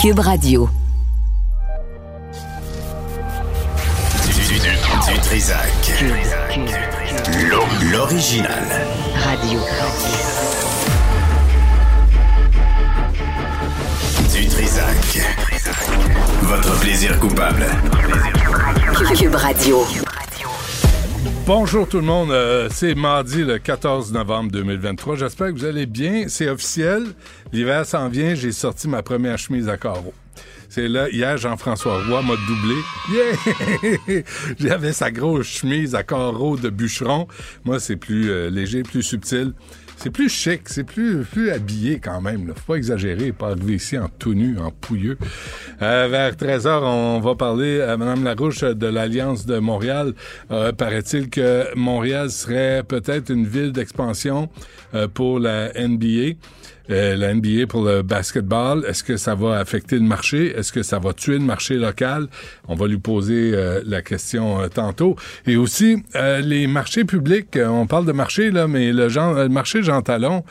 [0.00, 0.66] Cube Radio.
[5.06, 6.04] Du, Trisac.
[7.92, 8.64] L'original.
[9.22, 9.60] Radio.
[14.32, 15.20] Du Trisac.
[16.44, 17.66] Votre plaisir coupable.
[19.14, 19.84] Cube Radio.
[21.46, 25.16] Bonjour tout le monde, euh, c'est mardi le 14 novembre 2023.
[25.16, 26.26] J'espère que vous allez bien.
[26.28, 27.06] C'est officiel,
[27.52, 28.34] l'hiver s'en vient.
[28.34, 30.14] J'ai sorti ma première chemise à carreaux.
[30.68, 32.76] C'est là, hier, Jean-François Roy m'a doublé.
[33.10, 34.22] Yeah!
[34.60, 37.26] J'avais sa grosse chemise à carreaux de bûcheron.
[37.64, 39.52] Moi, c'est plus euh, léger, plus subtil.
[40.02, 42.48] C'est plus chic, c'est plus, plus habillé quand même.
[42.48, 42.54] Là.
[42.54, 45.18] Faut pas exagérer, pas arriver ici en tout nu, en pouilleux.
[45.82, 50.14] Euh, vers 13h, on va parler à Mme Larouche de l'Alliance de Montréal.
[50.52, 54.48] Euh, paraît-il que Montréal serait peut-être une ville d'expansion
[54.94, 56.38] euh, pour la NBA.
[56.90, 58.84] Euh, la NBA pour le basketball.
[58.88, 60.56] Est-ce que ça va affecter le marché?
[60.56, 62.26] Est-ce que ça va tuer le marché local?
[62.66, 65.14] On va lui poser euh, la question euh, tantôt.
[65.46, 69.82] Et aussi, les marchés publics, on parle de marché, là, mais le, genre, le marché
[69.82, 70.44] Jean Talon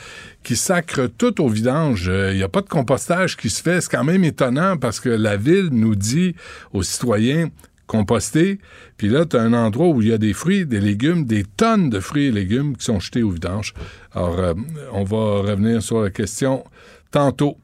[0.43, 2.09] qui sacre tout au vidange.
[2.31, 3.81] Il n'y a pas de compostage qui se fait.
[3.81, 6.35] C'est quand même étonnant parce que la ville nous dit
[6.71, 7.49] aux citoyens,
[7.89, 8.59] composté.
[8.97, 11.43] Puis là, tu as un endroit où il y a des fruits, des légumes, des
[11.43, 13.73] tonnes de fruits et légumes qui sont jetés au vidange.
[14.13, 14.53] Alors, euh,
[14.93, 16.63] on va revenir sur la question
[17.11, 17.57] tantôt.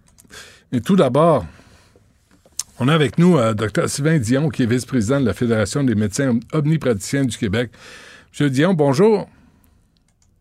[0.71, 1.45] Mais tout d'abord,
[2.79, 3.87] on a avec nous euh, Dr.
[3.87, 7.69] Sylvain Dion, qui est vice-président de la Fédération des médecins omnipraticiens du Québec.
[8.31, 9.29] Monsieur Dion, bonjour.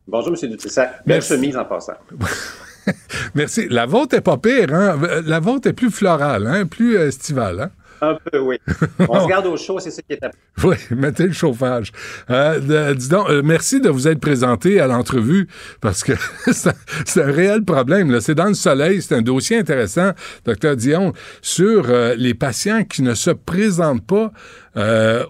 [0.08, 0.50] Bonjour, M.
[0.50, 1.06] Dutrissac.
[1.06, 1.92] Belle chemise en passant.
[3.34, 3.68] Merci.
[3.68, 4.98] La vôtre est pas pire, hein?
[5.26, 6.66] La vôtre est plus florale, hein?
[6.66, 7.70] Plus estivale, hein?
[8.10, 8.56] Un peu, oui.
[9.08, 10.38] On se garde au chaud, c'est ça qui est important.
[10.64, 11.92] Oui, mettez le chauffage.
[12.30, 15.48] Euh, dis donc, euh, merci de vous être présenté à l'entrevue
[15.80, 16.12] parce que
[16.52, 18.20] c'est un réel problème.
[18.20, 20.10] C'est dans le soleil, c'est un dossier intéressant,
[20.44, 24.32] docteur Dion, sur euh, les patients qui ne se présentent pas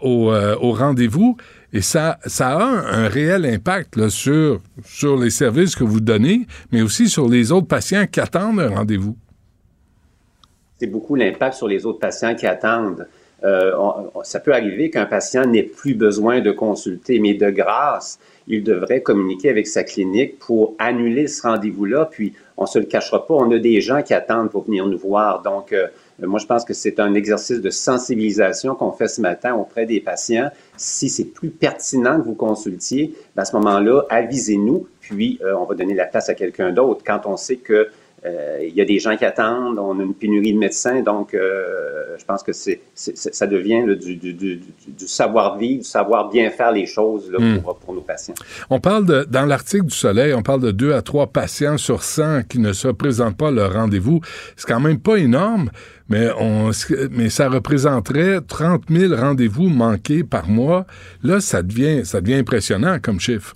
[0.00, 1.36] au, au rendez-vous.
[1.74, 6.46] Et ça, ça a un, réel impact là, sur, sur les services que vous donnez,
[6.72, 9.18] mais aussi sur les autres patients qui attendent un rendez-vous
[10.84, 13.06] c'est beaucoup l'impact sur les autres patients qui attendent.
[13.42, 13.72] Euh,
[14.22, 18.18] ça peut arriver qu'un patient n'ait plus besoin de consulter, mais de grâce,
[18.48, 22.08] il devrait communiquer avec sa clinique pour annuler ce rendez-vous-là.
[22.10, 24.98] Puis, on se le cachera pas, on a des gens qui attendent pour venir nous
[24.98, 25.40] voir.
[25.40, 25.88] Donc, euh,
[26.20, 30.00] moi, je pense que c'est un exercice de sensibilisation qu'on fait ce matin auprès des
[30.00, 30.50] patients.
[30.76, 35.64] Si c'est plus pertinent que vous consultiez, ben, à ce moment-là, avisez-nous, puis euh, on
[35.64, 37.02] va donner la place à quelqu'un d'autre.
[37.06, 37.88] Quand on sait que
[38.62, 42.16] il y a des gens qui attendent, on a une pénurie de médecins, donc euh,
[42.18, 44.60] je pense que c'est, ça devient du,
[45.06, 47.58] savoir-vivre, du savoir bien faire les choses hmm.
[47.58, 48.34] pour, nos patients.
[48.70, 52.02] On parle de, dans l'article du Soleil, on parle de 2 à 3 patients sur
[52.02, 54.20] 100 qui ne se présentent pas à leur rendez-vous.
[54.56, 55.70] C'est quand même pas énorme,
[56.08, 56.70] mais, on,
[57.10, 60.86] mais ça représenterait 30 000 rendez-vous manqués par mois.
[61.22, 63.54] Là, ça devient, ça devient impressionnant comme chiffre.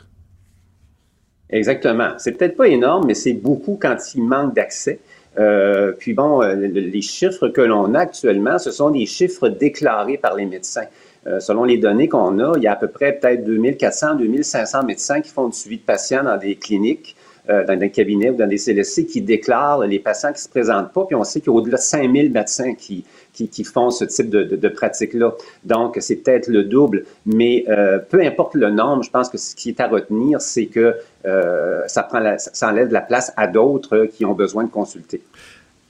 [1.50, 2.10] Exactement.
[2.18, 5.00] C'est peut-être pas énorme, mais c'est beaucoup quand il manque d'accès.
[5.38, 10.18] Euh, puis bon, euh, les chiffres que l'on a actuellement, ce sont des chiffres déclarés
[10.18, 10.86] par les médecins.
[11.26, 14.84] Euh, selon les données qu'on a, il y a à peu près peut-être 2400, 2500
[14.84, 17.16] médecins qui font du suivi de patients dans des cliniques,
[17.48, 21.06] dans des cabinets ou dans des CLSC qui déclarent les patients qui se présentent pas.
[21.06, 23.06] Puis on sait qu'il y a au-delà de 5000 médecins qui,
[23.46, 25.34] qui, font ce type de, de, pratique-là.
[25.64, 29.54] Donc, c'est peut-être le double, mais euh, peu importe le nombre, je pense que ce
[29.54, 33.46] qui est à retenir, c'est que euh, ça, prend ça enlève de la place à
[33.46, 35.22] d'autres qui ont besoin de consulter.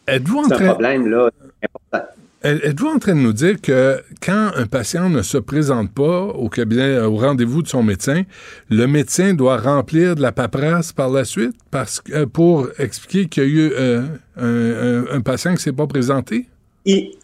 [0.07, 0.65] Êtes-vous en train...
[0.65, 1.31] un problème là
[1.63, 2.13] important.
[2.45, 6.49] Êtes-vous en train de nous dire que quand un patient ne se présente pas au
[6.49, 8.23] cabinet, au rendez-vous de son médecin,
[8.71, 11.57] le médecin doit remplir de la paperasse par la suite?
[11.73, 13.73] Parce, euh, pour expliquer qu'il y a eu
[14.37, 16.47] un, un, patient qui ne s'est pas présenté?
[16.89, 17.18] il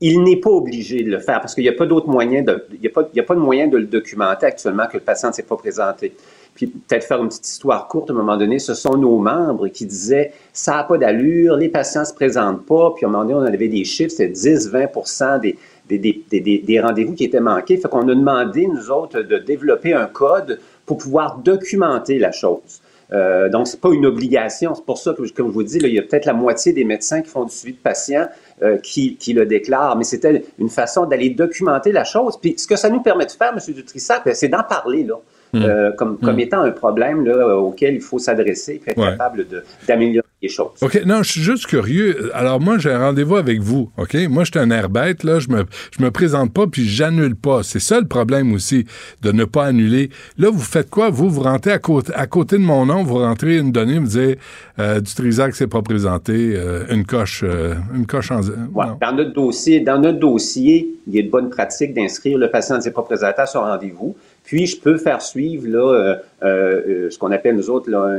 [0.00, 2.82] n'est pas obligé de le faire parce qu'il n'y a pas d'autre moyen de, il
[2.82, 5.28] y a pas, il a pas de moyen de le documenter actuellement que le patient
[5.28, 6.14] ne s'est pas présenté.
[6.54, 9.68] Puis peut-être faire une petite histoire courte à un moment donné, ce sont nos membres
[9.68, 12.92] qui disaient ça n'a pas d'allure, les patients ne se présentent pas.
[12.96, 15.58] Puis à un moment donné, on avait des chiffres, c'était 10-20 des,
[15.98, 17.76] des, des, des, rendez-vous qui étaient manqués.
[17.76, 22.80] Fait qu'on a demandé, nous autres, de développer un code pour pouvoir documenter la chose.
[23.12, 24.74] Euh, donc, c'est pas une obligation.
[24.74, 26.72] C'est pour ça que, comme je vous dis, là, il y a peut-être la moitié
[26.72, 28.28] des médecins qui font du suivi de patients
[28.62, 32.38] euh, qui, qui, le déclarent, mais c'était une façon d'aller documenter la chose.
[32.40, 33.74] Puis, ce que ça nous permet de faire, M.
[33.74, 35.14] Dutrissac, ben, c'est d'en parler, là.
[35.52, 35.62] Hmm.
[35.64, 36.40] Euh, comme, comme hmm.
[36.40, 39.46] étant un problème là, auquel il faut s'adresser et être capable
[39.88, 40.70] d'améliorer choses.
[40.80, 42.30] OK, non, je suis juste curieux.
[42.34, 44.14] Alors, moi, j'ai un rendez-vous avec vous, OK?
[44.28, 45.64] Moi, je suis un air bête, là, je me,
[45.96, 47.62] je me présente pas, puis j'annule pas.
[47.62, 48.86] C'est ça le problème aussi,
[49.22, 50.10] de ne pas annuler.
[50.38, 51.10] Là, vous faites quoi?
[51.10, 54.06] Vous, vous rentrez à côté, à côté de mon nom, vous rentrez une donnée, vous
[54.06, 54.38] dites,
[54.78, 58.40] euh, du Trisac s'est pas présenté, euh, une coche, euh, une coche en...
[58.40, 62.76] Dans notre dossier, dans notre dossier, il y a de bonnes pratiques d'inscrire le patient
[62.76, 64.16] ne s'est pas présenté à son rendez-vous.
[64.50, 68.18] Puis, je peux faire suivre là, euh, euh, ce qu'on appelle, nous autres, là,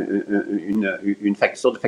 [0.65, 1.79] une, une, facture, de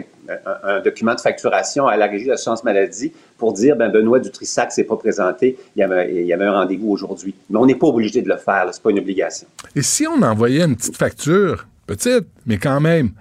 [0.66, 4.68] un, document de facturation à la Régie de l'assurance maladie pour dire, ben Benoît Dutrissac
[4.68, 7.34] ne s'est pas présenté, il y avait, il y avait un rendez-vous aujourd'hui.
[7.50, 9.48] Mais on n'est pas obligé de le faire, ce n'est pas une obligation.
[9.78, 13.12] Et si on envoyait une petite facture, petite, mais quand même,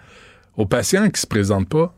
[0.57, 1.95] aux patients qui ne se présentent pas?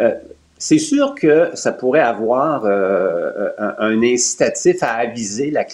[0.00, 0.14] Euh,
[0.62, 5.64] c'est sûr que ça pourrait avoir euh, un, incitatif à aviser la,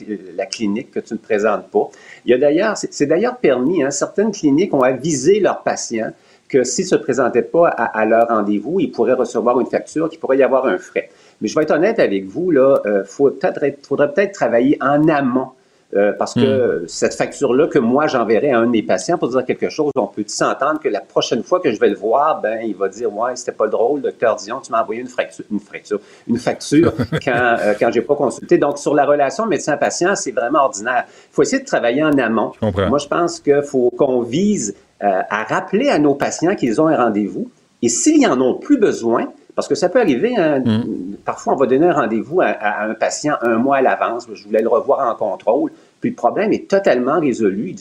[0.46, 1.90] clinique que tu ne présentes pas.
[2.24, 6.10] Il y a d'ailleurs, c'est d'ailleurs permis, hein, certaines cliniques ont avisé leurs patients
[6.48, 10.20] que s'ils ne se présentaient pas à, leur rendez-vous, ils pourraient recevoir une facture, qu'il
[10.20, 11.10] pourrait y avoir un frais.
[11.42, 15.50] Mais je vais être honnête avec vous, là, euh, faudrait peut-être travailler en amont
[15.96, 16.88] euh, parce que hmm.
[16.88, 20.06] cette facture-là que moi j'enverrai à un de mes patients pour dire quelque chose, on
[20.06, 23.10] peut s'entendre que la prochaine fois que je vais le voir, ben il va dire
[23.14, 26.92] ouais c'était pas drôle, docteur Dion, tu m'as envoyé une fracture, une fracture, une facture
[27.24, 28.58] quand euh, quand j'ai pas consulté.
[28.58, 31.04] Donc sur la relation médecin-patient, c'est vraiment ordinaire.
[31.08, 32.52] Il faut essayer de travailler en amont.
[32.60, 36.88] Moi je pense qu'il faut qu'on vise euh, à rappeler à nos patients qu'ils ont
[36.88, 37.50] un rendez-vous
[37.80, 41.16] et s'ils en ont plus besoin, parce que ça peut arriver, hein, mm.
[41.24, 44.62] parfois on va donner un rendez-vous à, un patient un mois à l'avance, je voulais
[44.62, 47.74] le revoir en contrôle, puis le problème est totalement résolu.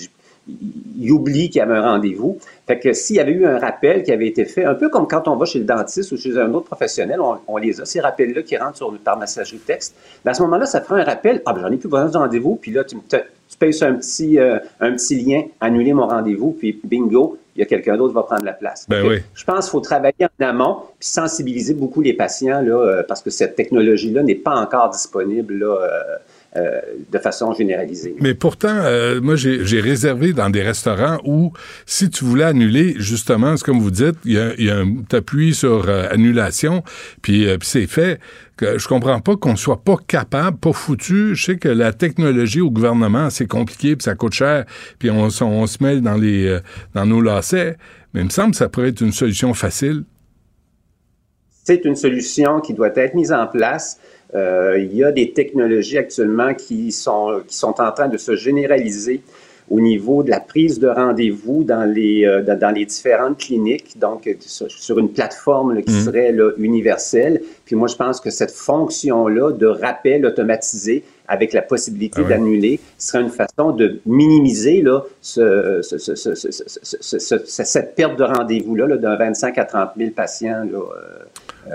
[0.48, 2.40] Il, oublie qu'il y avait un rendez-vous.
[2.66, 5.08] Fait que s'il y avait eu un rappel qui avait été fait, un peu comme
[5.08, 8.00] quand on va chez le dentiste ou chez un autre professionnel, on, les a, ces
[8.00, 9.94] rappels-là qui rentrent sur, par messagerie texte.
[10.26, 11.44] Ben, à ce moment-là, ça fera un rappel.
[11.46, 12.56] Ah, ben, j'en ai plus besoin de rendez-vous.
[12.56, 16.56] Puis là, tu, tu payes sur un petit, euh, un petit lien, annuler mon rendez-vous,
[16.58, 18.86] puis bingo, il y a quelqu'un d'autre qui va prendre la place.
[18.88, 19.18] Ben oui.
[19.34, 23.22] Je pense qu'il faut travailler en amont puis sensibiliser beaucoup les patients là, euh, parce
[23.22, 26.18] que cette technologie-là n'est pas encore disponible là, euh,
[26.58, 26.82] euh,
[27.12, 28.16] de façon généralisée.
[28.20, 31.54] Mais pourtant, euh, moi, j'ai réservé dans des restaurants où,
[31.86, 34.96] si tu voulais annuler, justement, c'est comme vous dites, il y a, y a un
[35.12, 36.84] appui sur euh, annulation,
[37.22, 38.20] puis, c'est fait.
[38.56, 41.36] Que je comprends pas qu'on soit pas capable, pas foutu.
[41.36, 44.66] Je sais que la technologie au gouvernement, c'est compliqué, puis ça coûte cher,
[44.98, 46.58] puis on, on, se mêle dans les
[46.96, 47.78] dans nos lacets.
[48.14, 50.06] Mais il me semble que ça pourrait être une solution facile.
[51.66, 54.00] C'est une solution qui doit être mise en place.
[54.36, 58.36] Euh, il y a des technologies actuellement qui sont, qui sont en train de se
[58.36, 59.22] généraliser
[59.70, 64.30] au niveau de la prise de rendez-vous dans les, euh, dans les différentes cliniques, donc
[64.40, 66.06] sur, une plateforme qui mhm.
[66.06, 67.42] serait universelle.
[67.66, 72.80] Puis moi, je pense que cette fonction-là de rappel automatisé avec la possibilité ah d'annuler
[72.98, 79.90] serait une façon de minimiser là, ce, cette perte de rendez-vous-là d'un 25 à 30
[79.98, 80.64] 000 patients.
[80.72, 81.26] Là, euh, euh,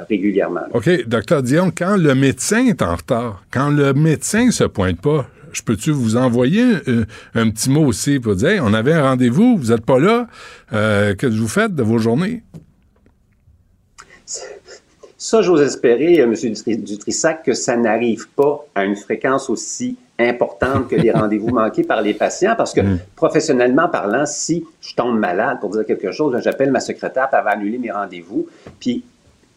[0.09, 0.63] régulièrement.
[0.73, 5.27] OK, docteur Dion, quand le médecin est en retard, quand le médecin se pointe pas,
[5.53, 6.65] je peux-tu vous envoyer
[7.35, 10.27] un, petit mot aussi pour dire on avait un rendez-vous, vous n'êtes pas là,
[10.73, 12.43] euh, que vous faites de vos journées?
[15.23, 16.83] Ça, j'ose espérer, euh, M.
[16.83, 22.03] Dutrissac, que ça n'arrive pas à une fréquence aussi importante que les rendez-vous manqués par
[22.03, 22.99] les patients, parce que mm.
[23.15, 27.79] professionnellement parlant, si je tombe malade pour dire quelque chose, j'appelle ma secrétaire, pour annuler
[27.79, 28.49] mes rendez-vous,
[28.81, 29.05] puis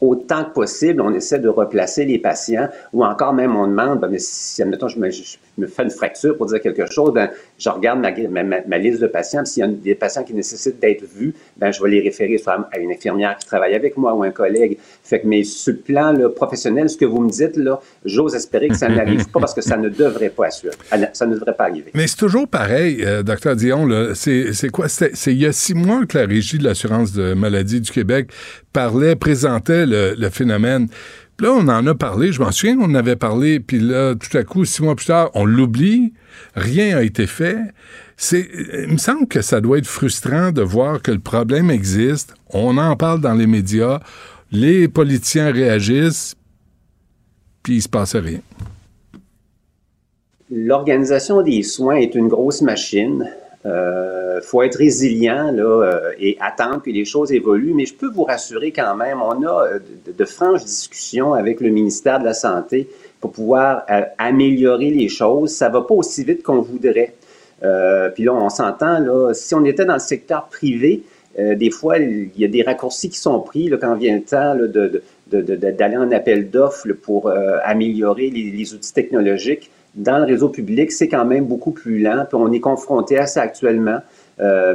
[0.06, 4.08] autant que possible, on essaie de replacer les patients ou encore même on demande, ben,
[4.10, 7.30] mais si, admettons, je me, je me, fais une fracture pour dire quelque chose, ben,
[7.58, 9.46] je regarde ma, ma, liste de patients.
[9.46, 12.68] S'il y a des patients qui nécessitent d'être vus, ben, je vais les référer soit
[12.72, 14.78] à une infirmière qui travaille avec moi ou un collègue.
[15.04, 18.36] Fait que, mais sur le plan là, professionnel, ce que vous me dites, là, j'ose
[18.36, 20.76] espérer que ça n'arrive pas parce que ça ne devrait pas assurer.
[21.14, 21.92] Ça ne devrait pas arriver.
[21.94, 23.88] Mais c'est toujours pareil, euh, docteur Dion.
[24.14, 24.88] C'est quoi?
[24.90, 28.32] C'est il y a six mois que la Régie de l'assurance de maladie du Québec
[28.76, 30.90] parlait, présentait le, phénomène.
[31.40, 34.38] Là, on en a parlé, je m'en souviens qu'on en avait parlé, puis là, tout
[34.38, 36.12] à coup, six mois plus tard, on l'oublie,
[36.56, 37.58] rien n'a été fait.
[38.18, 38.50] C'est,
[38.88, 42.78] il me semble que ça doit être frustrant de voir que le problème existe, on
[42.78, 44.02] en parle dans les médias,
[44.52, 46.36] les politiciens réagissent,
[47.64, 48.42] puis il se passe rien.
[50.52, 53.26] L'organisation des soins est une grosse machine.
[53.66, 57.74] Euh, faut être résilient là, euh, et attendre que les choses évoluent.
[57.74, 59.80] Mais je peux vous rassurer quand même, on a euh,
[60.16, 62.88] de, franches discussions avec le ministère de la Santé
[63.20, 63.86] pour pouvoir
[64.20, 65.52] améliorer les choses.
[65.52, 67.16] Ça va pas aussi vite qu'on voudrait.
[68.14, 71.02] puis là, on s'entend, là, si on était dans le secteur privé,
[71.36, 74.54] des fois, il y a des raccourcis qui sont pris là, quand vient le temps
[74.56, 77.32] de, d'aller en appel d'offres pour
[77.64, 82.26] améliorer les, outils technologiques dans le réseau public, c'est quand même beaucoup plus lent.
[82.34, 84.00] On est confronté à ça actuellement.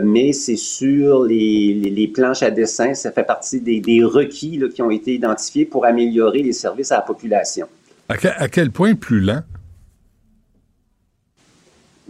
[0.03, 5.15] mais c'est sur les, planches à dessin, ça fait partie des, requis qui ont été
[5.15, 7.67] identifiés pour améliorer les services à la population.
[8.09, 9.43] à quel point plus lent?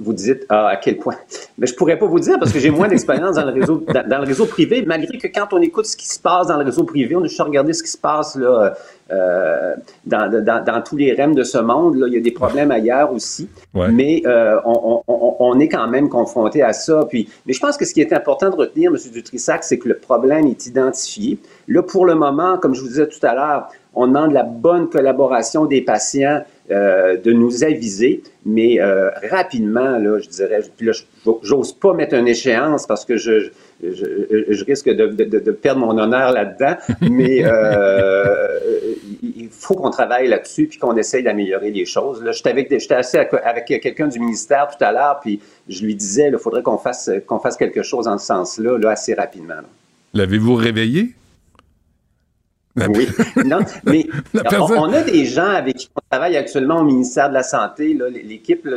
[0.00, 1.16] Vous dites ah, à quel point?
[1.59, 4.19] Mais je pourrais pas vous dire parce que j'ai moins d'expérience dans le réseau dans,
[4.19, 6.85] le réseau privé, malgré que quand on écoute ce qui se passe dans le réseau
[6.85, 8.75] privé, on a juste regardé ce qui se passe là,
[9.12, 9.75] euh,
[10.07, 11.97] dans, dans, dans, tous les REM de ce monde.
[11.97, 12.07] Là.
[12.09, 13.49] Il y a des problèmes ailleurs aussi.
[13.75, 17.04] Mais euh, on, on, on, est quand même confronté à ça.
[17.09, 18.97] Puis, mais je pense que ce qui est important de retenir, M.
[19.12, 21.38] Dutrissac, c'est que le problème est identifié.
[21.69, 24.88] Là, pour le moment, comme je vous disais tout à l'heure, on demande la bonne
[24.88, 30.92] collaboration des patients euh, de nous aviser, mais euh, rapidement, là, je dirais, puis là,
[31.42, 33.50] j'ose pas mettre une échéance parce que je,
[33.82, 36.76] je, risque de, de, perdre mon honneur là-dedans,
[37.11, 38.61] mais euh,
[39.23, 42.23] il faut qu'on travaille là-dessus puis qu'on essaye d'améliorer les choses.
[42.23, 45.97] Là, j'étais avec, j'étais assis avec quelqu'un du ministère tout à l'heure, puis je lui
[45.97, 49.54] disais, il faudrait qu'on fasse, qu'on fasse quelque chose en ce sens-là, là, assez rapidement.
[50.14, 51.14] L'avez-vous réveillé?
[52.76, 53.08] Oui,
[53.44, 54.06] non, mais
[54.60, 58.68] on, a des gens avec qui on travaille actuellement au ministère de la Santé, l'équipe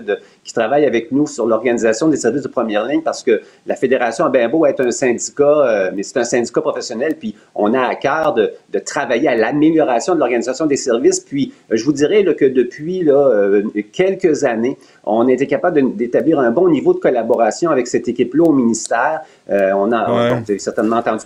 [0.43, 4.25] qui travaille avec nous sur l'organisation des services de première ligne, parce que la Fédération
[4.25, 7.81] a bien beau être un syndicat, euh, mais c'est un syndicat professionnel, puis on a
[7.81, 11.19] à cœur de, travailler à l'amélioration de l'organisation des services.
[11.19, 15.95] Puis euh, je vous dirais que depuis là, euh, quelques années, on a été capable
[15.95, 19.21] d'établir un bon niveau de collaboration avec cette équipe-là au ministère.
[19.49, 21.25] on a, certainement entendu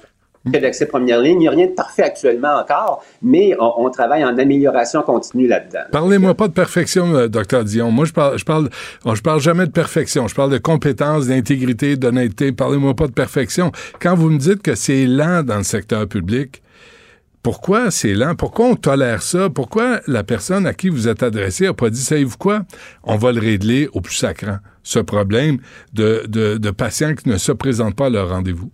[0.51, 1.38] d'accès première ligne.
[1.38, 5.86] Il n'y a rien de parfait actuellement encore, mais on, travaille en amélioration continue là-dedans.
[5.92, 7.92] Parlez-moi pas de perfection, euh, docteur Dion.
[7.92, 8.70] Moi, je parle, je parle,
[9.06, 10.27] je parle jamais de perfection.
[10.27, 12.51] Je parle de compétence, d'intégrité, d'honnêteté.
[12.51, 13.72] Parlez-moi pas de perfection.
[14.01, 16.62] Quand vous me dites que c'est lent dans le secteur public,
[17.48, 18.36] pourquoi c'est lent?
[18.36, 19.50] Pourquoi on tolère ça?
[19.50, 22.63] Pourquoi la personne à qui vous êtes adressé n'a pas dit, savez-vous quoi?
[23.04, 25.60] On va le régler au plus sacrant, ce problème
[25.94, 28.70] de, de, de patients qui ne se présentent pas à leur rendez-vous?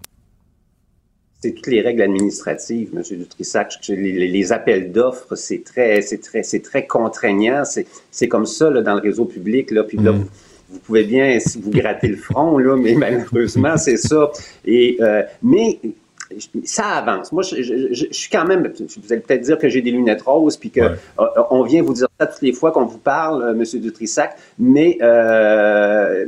[1.44, 3.04] C'est toutes les règles administratives, M.
[3.18, 3.74] Dutrissac.
[3.90, 7.64] Les, les appels d'offres, c'est très, c'est très, c'est très contraignant.
[7.66, 9.72] C'est, comme ça là, dans le réseau public.
[9.72, 10.26] Là, puis là, mm.
[10.70, 14.32] vous, pouvez bien vous gratter le front, là, mais malheureusement, c'est ça.
[14.64, 15.80] Et, euh, mais
[16.64, 17.34] ça avance.
[17.34, 20.72] Moi, je, suis quand même, vous allez peut-être dire que j'ai des lunettes roses, puis
[20.72, 20.96] que euh,
[21.50, 23.82] on vient vous dire ça toutes les fois qu'on vous parle, euh, M.
[23.82, 24.98] Dutrissac, mais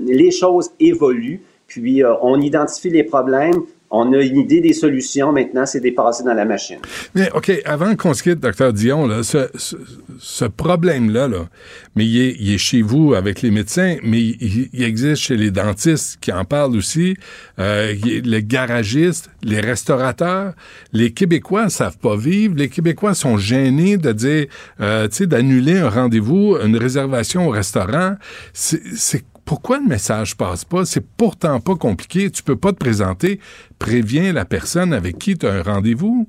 [0.01, 3.61] les choses évoluent, puis on identifie les problèmes,
[3.91, 5.31] on a une idée des solutions.
[5.31, 6.79] Maintenant, c'est dépasser dans la machine.
[7.13, 11.47] Mais OK, avant qu'on se quitte, docteur Dion, là, ce, problème-là, là,
[11.95, 16.31] mais il est, chez vous avec les médecins, mais il, existe chez les dentistes qui
[16.31, 17.15] en parlent aussi,
[17.59, 20.53] euh, les garagistes, les restaurateurs.
[20.91, 22.55] Les Québécois ne savent pas vivre.
[22.57, 24.47] Les Québécois sont gênés de dire,
[24.81, 28.15] euh, tu sais, d'annuler un rendez-vous, une réservation au restaurant.
[28.53, 30.85] C'est pourquoi le message passe pas?
[30.85, 32.29] C'est pourtant pas compliqué.
[32.31, 33.39] Tu peux pas te présenter.
[33.79, 36.27] Préviens la personne avec qui tu as un rendez-vous.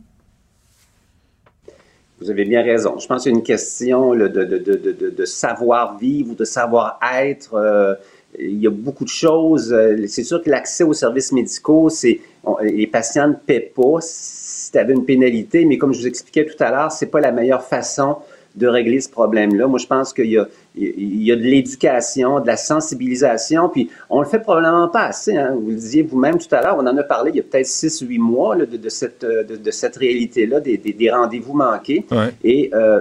[2.20, 2.98] Vous avez bien raison.
[2.98, 7.54] Je pense qu'il y une question de, savoir-vivre ou de savoir-être.
[7.54, 7.94] Euh,
[8.38, 9.74] il y a beaucoup de choses.
[10.08, 12.20] C'est sûr que l'accès aux services médicaux, c'est
[12.62, 16.62] les patients ne paient pas si tu une pénalité, mais comme je vous expliquais tout
[16.62, 18.18] à l'heure, c'est pas la meilleure façon
[18.56, 19.66] de régler ce problème-là.
[19.66, 23.90] Moi, je pense qu'il y a, il y a de l'éducation, de la sensibilisation, puis
[24.10, 25.36] on le fait probablement pas assez.
[25.36, 25.54] Hein.
[25.54, 27.66] Vous le disiez vous-même tout à l'heure, on en a parlé il y a peut-être
[27.66, 32.04] six, huit mois de, cette, de, cette réalité-là, des, des, rendez-vous manqués.
[32.44, 33.00] Et euh,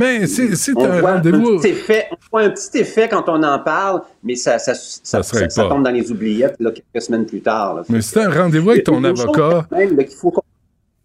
[0.00, 1.60] mais c'est un rendez-vous.
[1.60, 5.82] On voit un petit effet quand on en parle, mais ça, ça, ça, ça tombe
[5.82, 7.82] dans les oubliettes là, quelques semaines plus tard.
[7.90, 9.66] Mais c'est un rendez-vous avec ton avocat.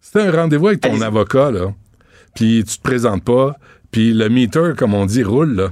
[0.00, 1.72] C'est un rendez-vous avec ton avocat, là
[2.34, 3.56] puis tu te présentes pas,
[3.90, 5.70] puis le meter, comme on dit, roule, là.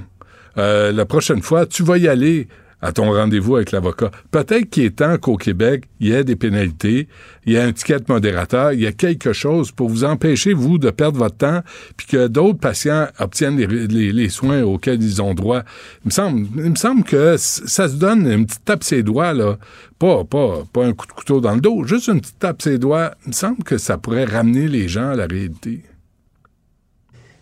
[0.57, 2.47] Euh, la prochaine fois, tu vas y aller
[2.81, 4.09] à ton rendez-vous avec l'avocat.
[4.31, 7.07] Peut-être qu'il est temps qu'au Québec, il y ait des pénalités,
[7.45, 10.77] il y ait un ticket modérateur, il y a quelque chose pour vous empêcher, vous,
[10.77, 11.61] de perdre votre temps,
[11.97, 15.63] puis que d'autres patients obtiennent les, soins auxquels ils ont droit.
[16.05, 19.33] Il me semble, il me semble que ça se donne une petite tape ses doigts,
[19.33, 19.57] là.
[19.97, 22.77] Pas, pas, pas un coup de couteau dans le dos, juste une petite tape ses
[22.77, 23.11] doigts.
[23.25, 25.81] Il me semble que ça pourrait ramener les gens à la réalité.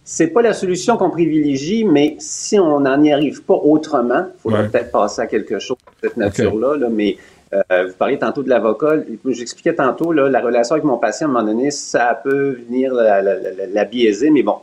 [0.09, 4.41] C'est pas la solution qu'on privilégie, mais si on n'en y arrive pas autrement, il
[4.41, 6.87] faudrait peut-être passer à quelque chose de cette nature-là.
[6.89, 7.17] mais
[7.53, 8.93] euh, vous parliez tantôt de l'avocat.
[9.25, 12.93] J'expliquais tantôt là, la relation avec mon patient, à un moment donné, ça peut venir
[12.93, 14.55] la, biaiser, mais bon,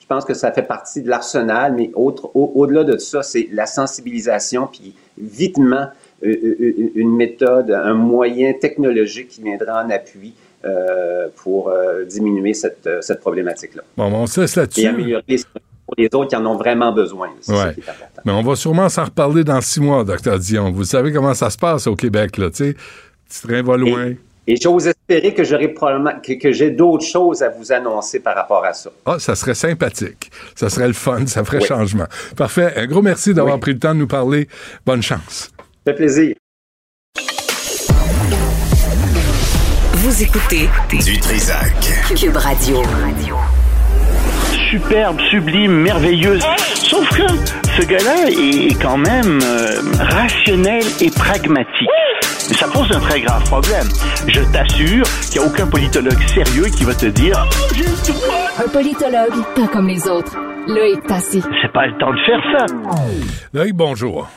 [0.00, 1.72] je pense que ça fait partie de l'arsenal.
[1.72, 5.86] Mais autre, au-delà de ça, c'est la sensibilisation, puis vitement
[6.22, 12.52] euh, euh, une méthode, un moyen technologique qui viendra en appui euh, pour euh, diminuer
[12.52, 13.82] cette, euh, cette problématique-là.
[13.96, 14.82] Bon, on cesse là-dessus.
[14.82, 15.38] Et améliorer les
[15.86, 17.30] pour les autres qui en ont vraiment besoin.
[17.40, 17.74] C'est ouais.
[18.24, 20.70] Mais on va sûrement s'en reparler dans six mois, docteur Dion.
[20.70, 22.76] Vous savez comment ça se passe au Québec, là, tu sais?
[23.28, 24.12] Petit train va loin.
[24.46, 28.64] Et, j'ose espérer que j'aurai probablement que, j'ai d'autres choses à vous annoncer par rapport
[28.64, 28.90] à ça.
[29.06, 30.30] Ah, ça serait sympathique.
[30.54, 32.06] Ça serait le fun, ça ferait changement.
[32.36, 32.74] Parfait.
[32.76, 34.48] Un gros merci d'avoir pris le temps de nous parler.
[34.84, 35.50] Bonne chance.
[35.86, 36.34] Ça fait plaisir.
[40.02, 40.66] Vous écoutez
[41.04, 41.74] du Trisac.
[42.16, 42.80] Cube Radio.
[44.70, 46.42] Superbe, sublime, merveilleuse.
[46.74, 47.26] Sauf que
[47.76, 51.86] ce gars-là est quand même euh, rationnel et pragmatique.
[52.48, 53.86] Mais ça pose un très grave problème.
[54.26, 57.46] Je t'assure qu'il n'y a aucun politologue sérieux qui va te dire
[58.58, 60.34] Un politologue, pas comme les autres.
[60.66, 61.42] Loïc Tassi.
[61.60, 62.66] C'est pas le temps de faire ça.
[63.52, 64.28] Loïc, bonjour.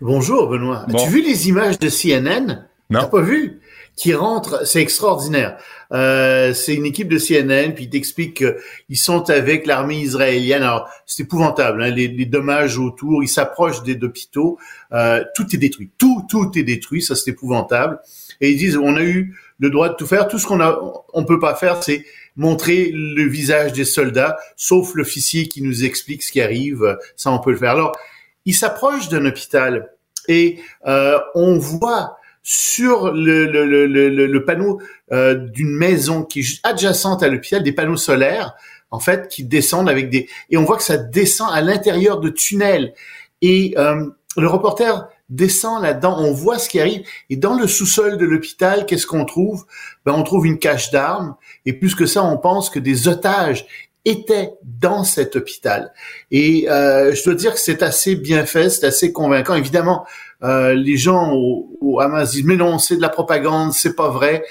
[0.00, 0.86] Bonjour, Benoît.
[0.88, 2.64] As-tu vu les images de CNN?
[2.90, 3.00] Non.
[3.00, 3.60] T'as pas vu?
[3.98, 5.58] Qui rentre, c'est extraordinaire.
[5.92, 8.44] Euh, c'est une équipe de CNN, puis ils t'expliquent
[8.86, 10.62] qu'ils sont avec l'armée israélienne.
[10.62, 14.56] Alors, c'est épouvantable, hein, les, les, dommages autour, ils s'approchent des hôpitaux,
[14.92, 17.98] euh, tout est détruit, tout, tout est détruit, ça c'est épouvantable.
[18.40, 20.80] Et ils disent, on a eu le droit de tout faire, tout ce qu'on a,
[21.12, 22.04] on peut pas faire, c'est
[22.36, 27.40] montrer le visage des soldats, sauf l'officier qui nous explique ce qui arrive, ça on
[27.40, 27.72] peut le faire.
[27.72, 27.98] Alors,
[28.44, 29.90] ils s'approchent d'un hôpital
[30.28, 32.17] et euh, on voit
[32.50, 34.80] sur le, le, le, le panneau
[35.12, 38.54] euh, d'une maison qui est adjacente à l'hôpital, des panneaux solaires,
[38.90, 40.30] en fait, qui descendent avec des...
[40.48, 42.94] Et on voit que ça descend à l'intérieur de tunnels.
[43.42, 44.06] Et euh,
[44.38, 47.02] le reporter descend là-dedans, on voit ce qui arrive.
[47.28, 49.66] Et dans le sous-sol de l'hôpital, qu'est-ce qu'on trouve?
[50.06, 51.36] Ben, On trouve une cache d'armes.
[51.66, 53.66] Et plus que ça, on pense que des otages
[54.08, 55.92] étaient dans cet hôpital.
[56.30, 59.54] Et euh, je dois dire que c'est assez bien fait, c'est assez convaincant.
[59.54, 60.06] Évidemment,
[60.42, 64.08] euh, les gens au, au, Hamas disent mais non, c'est de la propagande, c'est pas
[64.08, 64.44] vrai.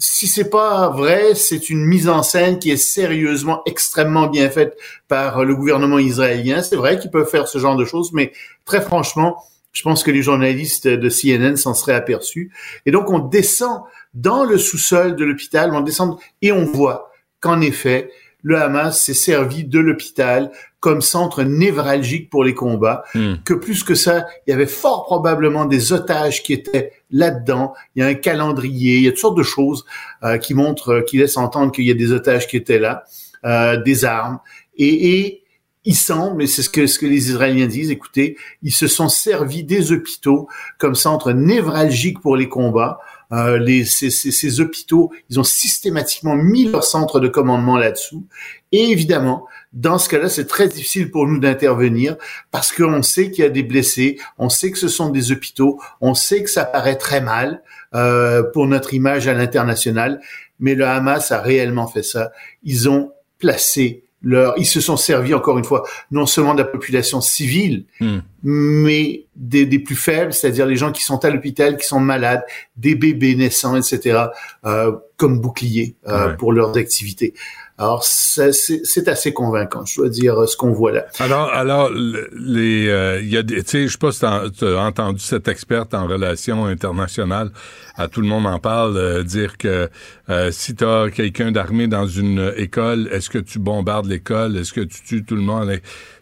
[0.00, 4.76] Si c'est pas vrai, c'est une mise en scène qui est sérieusement extrêmement bien faite
[5.08, 6.62] par le gouvernement israélien.
[6.62, 8.32] C'est vrai qu'ils peuvent faire ce genre de choses, mais
[8.64, 12.52] très franchement, je pense que les journalistes de CNN s'en seraient aperçus.
[12.86, 13.82] Et donc on descend
[14.14, 18.10] dans le sous-sol de l'hôpital, on descend et on voit qu'en effet,
[18.42, 23.34] le Hamas s'est servi de l'hôpital comme centre névralgique pour les combats, hmm.
[23.44, 27.74] que plus que ça, il y avait fort probablement des otages qui étaient là-dedans.
[27.96, 29.84] Il y a un calendrier, il y a toutes sortes de choses
[30.22, 33.04] euh, qui montrent, qui laissent entendre qu'il y a des otages qui étaient là,
[33.44, 34.38] euh, des armes.
[34.76, 35.42] Et, et
[35.84, 39.08] il semble, et c'est ce que, ce que les Israéliens disent, écoutez, ils se sont
[39.08, 43.00] servis des hôpitaux comme centre névralgique pour les combats.
[43.30, 48.26] Euh, les, ces, ces, ces, hôpitaux, ils ont systématiquement mis leur centre de commandement là-dessous.
[48.72, 52.16] Et évidemment, dans ce cas-là, c'est très difficile pour nous d'intervenir
[52.50, 55.78] parce qu'on sait qu'il y a des blessés, on sait que ce sont des hôpitaux,
[56.00, 57.62] on sait que ça paraît très mal
[57.94, 60.22] euh, pour notre image à l'international,
[60.58, 62.32] mais le Hamas a réellement fait ça.
[62.62, 66.64] Ils ont placé leur, ils se sont servis encore une fois non seulement de la
[66.64, 68.18] population civile, hmm.
[68.42, 72.42] mais des, des, plus faibles, c'est-à-dire les gens qui sont à l'hôpital, qui sont malades,
[72.76, 74.24] des bébés naissants, etc.,
[74.64, 77.34] euh, comme bouclier euh, pour leurs activités.
[77.80, 81.06] Alors, c'est assez convaincant, je dois dire, ce qu'on voit là.
[81.20, 84.20] Alors, alors les, euh, il y a tu sais, je sais pas si
[84.58, 87.50] tu as entendu cette experte en relations internationales,
[87.96, 89.88] à tout le monde en parle, euh, dire que
[90.28, 94.72] euh, si tu as quelqu'un d'armé dans une école, est-ce que tu bombardes l'école, est-ce
[94.72, 95.70] que tu tues tout le monde?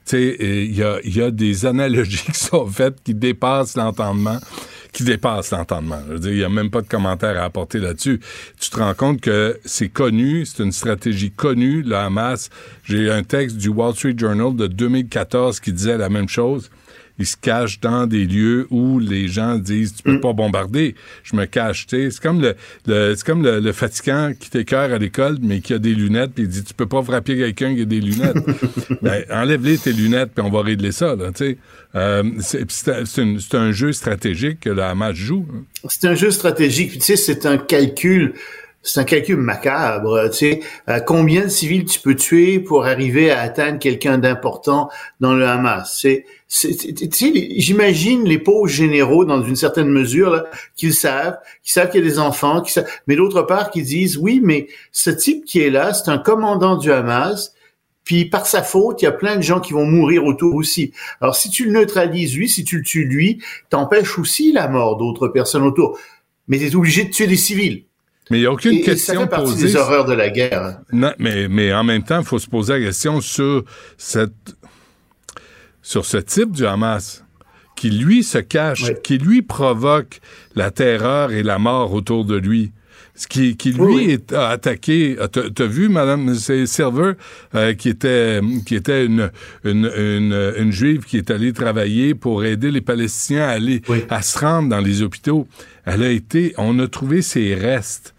[0.07, 4.38] Sais, il y a, des analogies qui sont faites qui dépassent l'entendement
[4.92, 6.01] qui dépasse l'entendement.
[6.09, 8.19] Je veux il n'y a même pas de commentaire à apporter là-dessus.
[8.59, 12.49] Tu te rends compte que c'est connu, c'est une stratégie connue, le Hamas.
[12.85, 16.71] J'ai un texte du Wall Street Journal de 2014 qui disait la même chose
[17.19, 20.21] ils se cachent dans des lieux où les gens disent tu peux mm.
[20.21, 20.95] pas bombarder.
[21.23, 21.87] Je me cache.
[21.89, 22.55] C'est comme le,
[23.15, 26.45] c'est comme le, le fatigant qui t'écœure à l'école mais qui a des lunettes puis
[26.45, 28.37] il dit tu peux pas frapper quelqu'un qui a des lunettes.
[29.03, 31.17] ben, enlève-les tes lunettes puis on va régler ça.
[31.17, 31.31] Là,
[31.95, 35.47] euh, c'est, un, jeu stratégique que la Hamas joue.
[35.89, 36.93] C'est un jeu stratégique.
[36.95, 38.35] Tu sais, c'est un calcul
[38.87, 40.31] c'est un calcul macabre.
[40.31, 44.88] Tu sais, euh, combien de civils tu peux tuer pour arriver à atteindre quelqu'un d'important
[45.20, 50.44] dans le Hamas C'est, j'imagine les pauvres généraux dans une certaine mesure
[50.77, 54.16] qu'ils savent, qu'ils savent qu'il y a des enfants, savent, mais d'autre part qu'ils disent
[54.18, 57.53] oui, mais ce type qui est là, c'est un commandant du Hamas.
[58.05, 60.92] Puis par sa faute, il y a plein de gens qui vont mourir autour aussi.
[61.20, 64.96] Alors si tu le neutralises lui, si tu le tues lui, t'empêches aussi la mort
[64.96, 65.99] d'autres personnes autour.
[66.46, 67.83] Mais tu es obligé de tuer des civils.
[68.31, 70.81] Mais il n'y a aucune question ça fait partie des horreurs de la guerre.
[70.93, 73.65] Non, mais, mais en même temps, il faut se poser la question sur
[73.97, 74.57] cette
[75.81, 77.25] sur ce type du Hamas
[77.77, 80.21] qui lui se cache, qui lui provoque
[80.57, 82.73] la terreur et la mort autour de lui.
[83.29, 85.17] qui, qui lui est a attaqué.
[85.31, 87.12] T'as as vu, Madame Silver,
[87.55, 89.31] euh, qui était qui était une,
[89.65, 94.23] une, une, une, juive qui est allée travailler pour aider les Palestiniens à aller à
[94.23, 95.47] se rendre dans les hôpitaux.
[95.85, 98.16] Elle a été, on a trouvé ses restes.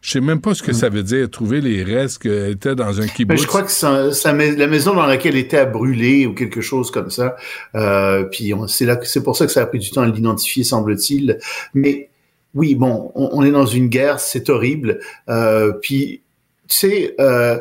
[0.00, 3.00] Je sais même pas ce que ça veut dire, trouver les restes qu'elle était dans
[3.00, 3.40] un kibbutz.
[3.40, 6.60] je crois que ça, ça, la maison dans laquelle elle était a brûlé ou quelque
[6.60, 7.36] chose comme ça.
[7.74, 10.62] Euh, puis c'est là, c'est pour ça que ça a pris du temps à l'identifier,
[10.62, 11.38] semble-t-il.
[11.74, 12.10] Mais
[12.54, 15.00] oui, bon, on, est dans une guerre, c'est horrible.
[15.28, 16.22] Euh, puis,
[16.68, 17.58] tu sais, euh,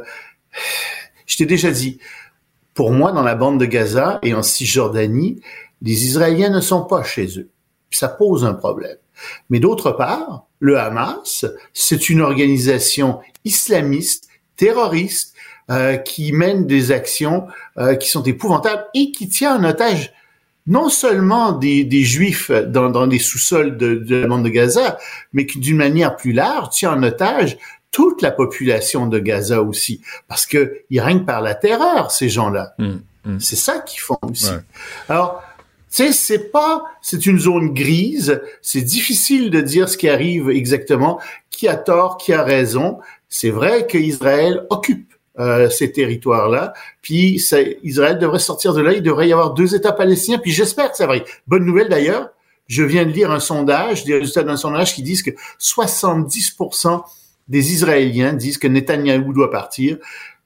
[1.26, 2.00] je t'ai déjà dit,
[2.73, 5.41] pour moi, dans la bande de Gaza et en Cisjordanie,
[5.82, 7.50] les Israéliens ne sont pas chez eux.
[7.91, 8.97] Ça pose un problème.
[9.50, 15.33] Mais d'autre part, le Hamas, c'est une organisation islamiste, terroriste,
[15.69, 20.13] euh, qui mène des actions euh, qui sont épouvantables et qui tient en otage
[20.65, 24.97] non seulement des, des juifs dans, dans les sous-sols de, de, la bande de Gaza,
[25.33, 27.57] mais qui d'une manière plus large tient en otage
[27.91, 32.73] toute la population de Gaza aussi, parce que ils règnent par la terreur ces gens-là.
[32.79, 33.39] Hum, hum.
[33.39, 34.51] C'est ça qu'ils font aussi.
[35.09, 35.41] Alors
[35.97, 38.41] sais, c'est pas, c'est une zone grise.
[38.62, 42.99] C'est difficile de dire ce qui arrive exactement, qui a tort, qui a raison.
[43.29, 46.73] C'est vrai qu'Israël occupe euh, ces territoires-là.
[47.01, 47.41] Puis
[47.83, 48.93] Israël devrait sortir de là.
[48.93, 50.39] Il devrait y avoir deux États palestiniens.
[50.39, 51.15] Puis j'espère que ça va.
[51.47, 52.29] Bonne nouvelle d'ailleurs.
[52.67, 57.01] Je viens de lire un sondage, des résultats d'un sondage qui disent que 70%
[57.47, 59.97] des Israéliens disent que Netanyahou doit partir.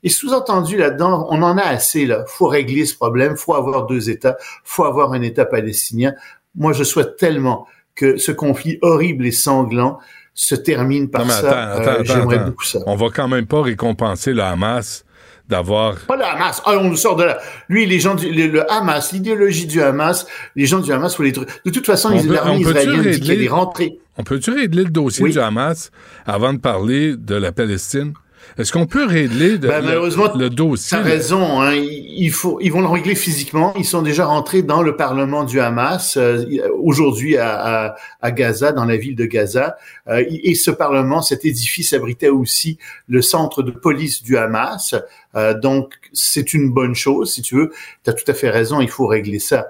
[0.04, 2.26] Et sous-entendu là-dedans, on en a assez là.
[2.28, 3.38] Faut régler ce problème.
[3.38, 4.38] Faut avoir deux États.
[4.64, 6.14] Faut avoir un État palestinien.
[6.56, 10.00] Moi, je souhaite tellement que ce conflit horrible et sanglant
[10.34, 11.78] se termine par ça.
[11.78, 12.80] Euh, j'aimerais beaucoup ça.
[12.86, 15.06] On va quand même pas récompenser le Hamas
[15.48, 15.98] d'avoir.
[16.08, 16.62] Pas le Hamas.
[16.66, 17.38] Ah, on nous sort de là.
[17.70, 21.32] Lui, les gens du le, Hamas, l'idéologie du Hamas, les gens du Hamas, faut les.
[21.32, 24.00] De toute façon, l'armée israélienne dit qu'elle est rentrée.
[24.18, 25.92] On peut-tu régler le dossier du Hamas
[26.26, 28.14] avant de parler de la Palestine?
[28.58, 30.98] Est-ce qu'on peut régler de, ben, malheureusement, le, dossier?
[30.98, 31.62] T'as raison.
[31.62, 33.74] Hein, il faut, ils vont le régler physiquement.
[33.78, 36.44] Ils sont déjà rentrés dans le parlement du Hamas euh,
[36.82, 39.78] aujourd'hui à, à, Gaza, dans la ville de Gaza.
[40.08, 42.78] Euh, et ce parlement, cet édifice abritait aussi
[43.08, 44.96] le centre de police du Hamas.
[45.36, 47.72] Euh, donc, c'est une bonne chose, si tu veux.
[48.04, 49.68] Tu as tout à fait raison, il faut régler ça.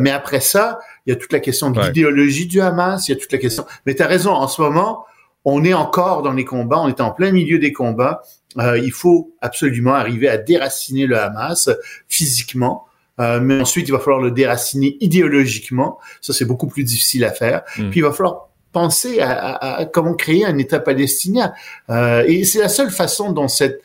[0.00, 3.14] mais après ça, il y a toute la question de l'idéologie du Hamas, il y
[3.14, 3.64] a toute la question...
[3.86, 5.04] Mais tu as raison, en ce moment,
[5.44, 8.22] on est encore dans les combats, on est en plein milieu des combats.
[8.58, 11.70] Euh, il faut absolument arriver à déraciner le Hamas
[12.08, 12.86] physiquement.
[13.20, 15.98] Euh, mais ensuite, il va falloir le déraciner idéologiquement.
[16.20, 17.62] Ça, c'est beaucoup plus difficile à faire.
[17.76, 17.90] Mm.
[17.90, 21.52] Puis, il va falloir penser à, comment créer un État palestinien.
[21.90, 23.82] Euh, et c'est la seule façon dont cette,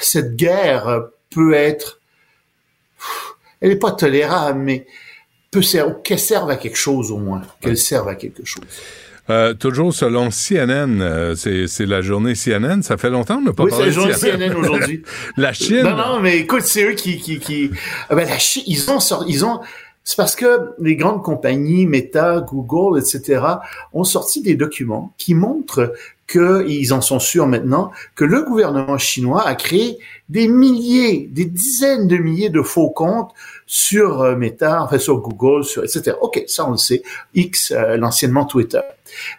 [0.00, 2.00] cette guerre peut être...
[3.62, 4.86] Elle n'est pas tolérable, mais
[5.50, 5.62] peut
[6.02, 8.64] qu'elle serve à quelque chose au moins, qu'elle serve à quelque chose.
[9.30, 12.82] Euh, toujours selon CNN, euh, c'est la journée CNN.
[12.82, 14.12] Ça fait longtemps qu'on n'a pas oui, parlé de CNN.
[14.12, 15.02] c'est la journée CNN aujourd'hui.
[15.36, 15.82] la Chine.
[15.82, 17.70] Non, non, mais écoute, c'est eux qui, qui, qui...
[18.10, 19.60] Ah ben, la Chine, ils ont sorti, ils ont,
[20.04, 23.40] c'est parce que les grandes compagnies, Meta, Google, etc.,
[23.94, 25.94] ont sorti des documents qui montrent
[26.26, 31.44] que, ils en sont sûrs maintenant, que le gouvernement chinois a créé des milliers, des
[31.44, 33.32] dizaines de milliers de faux comptes
[33.66, 36.16] sur euh, Meta, enfin sur Google, sur etc.
[36.20, 37.02] Ok, ça on le sait.
[37.34, 38.80] X, euh, l'anciennement Twitter.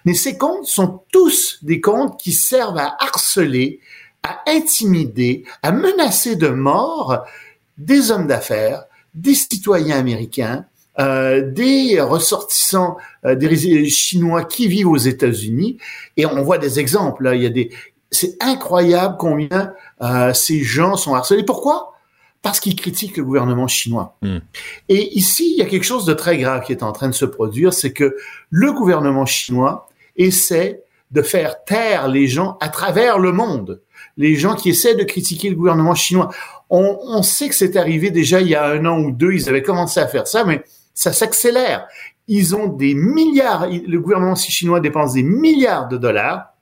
[0.06, 3.80] Mais ces comptes sont tous des comptes qui servent à harceler,
[4.24, 7.26] à intimider, à menacer de mort
[7.78, 10.66] des hommes d'affaires, des citoyens américains,
[11.00, 15.78] euh, des ressortissants euh, des chinois qui vivent aux États-Unis
[16.16, 17.70] et on voit des exemples là, il y a des
[18.12, 21.94] c'est incroyable combien euh, ces gens sont harcelés pourquoi?
[22.42, 24.16] Parce qu'ils critiquent le gouvernement chinois.
[24.22, 24.38] Hmm.
[24.88, 27.14] Et ici, il y a quelque chose de très grave qui est en train de
[27.14, 28.16] se produire, c'est que
[28.50, 33.82] le gouvernement chinois essaie de faire taire les gens à travers le monde,
[34.16, 36.30] les gens qui essaient de critiquer le gouvernement chinois.
[36.70, 39.50] On, on sait que c'est arrivé déjà il y a un an ou deux, ils
[39.50, 40.64] avaient commencé à faire ça, mais
[40.96, 41.88] ça s'accélère.
[42.28, 46.54] Ils ont des milliards, le gouvernement chinois dépense des milliards de dollars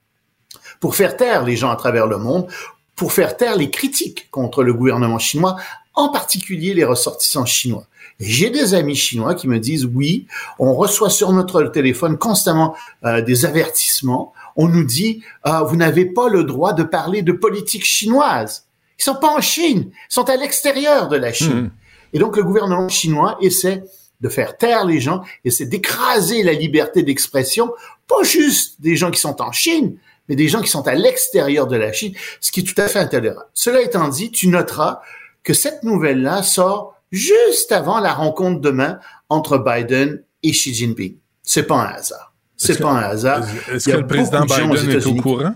[0.82, 2.48] pour faire taire les gens à travers le monde,
[2.96, 5.56] pour faire taire les critiques contre le gouvernement chinois,
[5.94, 7.86] en particulier les ressortissants chinois.
[8.20, 10.28] J'ai des amis chinois qui me disent oui,
[10.60, 14.34] on reçoit sur notre téléphone constamment euh, des avertissements.
[14.56, 18.66] On nous dit ah, vous n'avez pas le droit de parler de politique chinoise.
[19.00, 21.62] Ils sont pas en Chine, ils sont à l'extérieur de la Chine.
[21.62, 21.72] Mmh.
[22.14, 23.84] Et donc le gouvernement chinois essaie
[24.22, 27.72] de faire taire les gens, essaie d'écraser la liberté d'expression,
[28.08, 29.98] pas juste des gens qui sont en Chine,
[30.30, 32.88] mais des gens qui sont à l'extérieur de la Chine, ce qui est tout à
[32.88, 33.48] fait intolérable.
[33.54, 35.02] Cela étant dit, tu noteras
[35.44, 39.00] que cette nouvelle-là sort juste avant la rencontre demain
[39.30, 41.16] entre Biden et Xi Jinping.
[41.44, 42.34] C'est pas un hasard.
[42.56, 43.44] C'est pas un hasard.
[43.72, 45.56] Est-ce que le président Biden est au courant?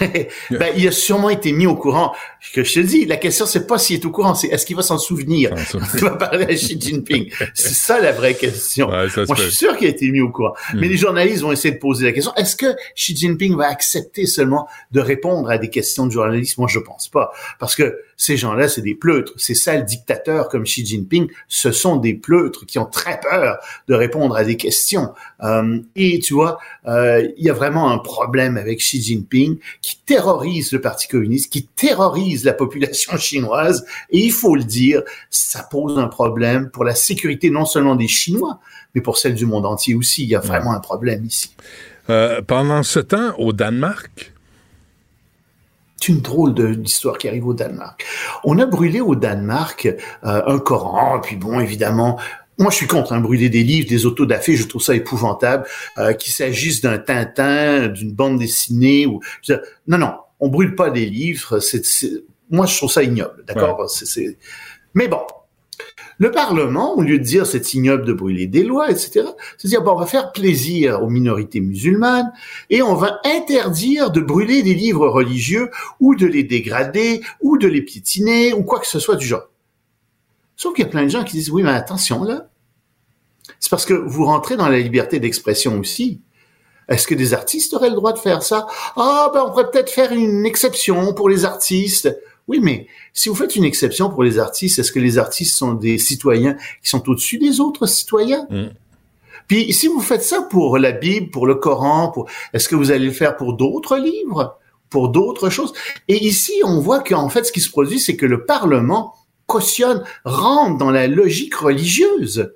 [0.50, 2.12] ben, il a sûrement été mis au courant.
[2.54, 4.76] Que je te dis, la question c'est pas s'il est au courant, c'est est-ce qu'il
[4.76, 7.30] va s'en souvenir quand il va parler à Xi Jinping.
[7.54, 8.88] c'est ça la vraie question.
[8.88, 10.54] Ouais, Moi, je suis sûr qu'il a été mis au courant.
[10.74, 14.26] Mais les journalistes vont essayer de poser la question est-ce que Xi Jinping va accepter
[14.26, 16.58] seulement de répondre à des questions de journalistes?
[16.58, 19.32] Moi, je pense pas, parce que ces gens-là, c'est des pleutres.
[19.36, 23.94] Ces sales dictateurs comme Xi Jinping, ce sont des pleutres qui ont très peur de
[23.94, 25.12] répondre à des questions.
[25.42, 29.98] Euh, et tu vois, euh, il y a vraiment un problème avec Xi Jinping qui
[30.06, 33.84] terrorise le Parti communiste, qui terrorise la population chinoise.
[34.10, 38.08] Et il faut le dire, ça pose un problème pour la sécurité non seulement des
[38.08, 38.60] Chinois,
[38.94, 40.22] mais pour celle du monde entier aussi.
[40.22, 41.54] Il y a vraiment un problème ici.
[42.10, 44.32] Euh, pendant ce temps, au Danemark,
[46.08, 48.04] une drôle de- d'histoire qui arrive au Danemark.
[48.44, 49.86] On a brûlé au Danemark
[50.24, 52.18] euh, un Coran, puis bon, évidemment,
[52.58, 55.64] moi je suis contre hein, brûler des livres, des autodafés, je trouve ça épouvantable,
[55.98, 60.90] euh, qu'il s'agisse d'un Tintin, d'une bande dessinée ou dire, non non, on brûle pas
[60.90, 63.88] des livres, c'est c'est- moi je trouve ça ignoble, d'accord?
[63.90, 64.36] C'est- c'est-
[64.94, 65.20] Mais bon,
[66.18, 69.26] le Parlement, au lieu de dire c'est ignoble de brûler des lois, etc.,
[69.58, 72.32] c'est dire bon, on va faire plaisir aux minorités musulmanes
[72.70, 75.70] et on va interdire de brûler des livres religieux
[76.00, 79.48] ou de les dégrader ou de les piétiner ou quoi que ce soit du genre.
[80.56, 82.48] Sauf qu'il y a plein de gens qui disent oui, mais attention là,
[83.58, 86.20] c'est parce que vous rentrez dans la liberté d'expression aussi.
[86.88, 88.66] Est-ce que des artistes auraient le droit de faire ça?
[88.96, 92.14] Ah ben on pourrait peut-être faire une exception pour les artistes.
[92.48, 95.74] Oui, mais si vous faites une exception pour les artistes, est-ce que les artistes sont
[95.74, 98.46] des citoyens qui sont au-dessus des autres citoyens?
[98.50, 98.66] Mm.
[99.48, 102.90] Puis si vous faites ça pour la Bible, pour le Coran, pour est-ce que vous
[102.90, 104.58] allez le faire pour d'autres livres,
[104.90, 105.72] pour d'autres choses?
[106.08, 109.14] Et ici, on voit qu'en fait, ce qui se produit, c'est que le Parlement
[109.46, 112.54] cautionne, rentre dans la logique religieuse.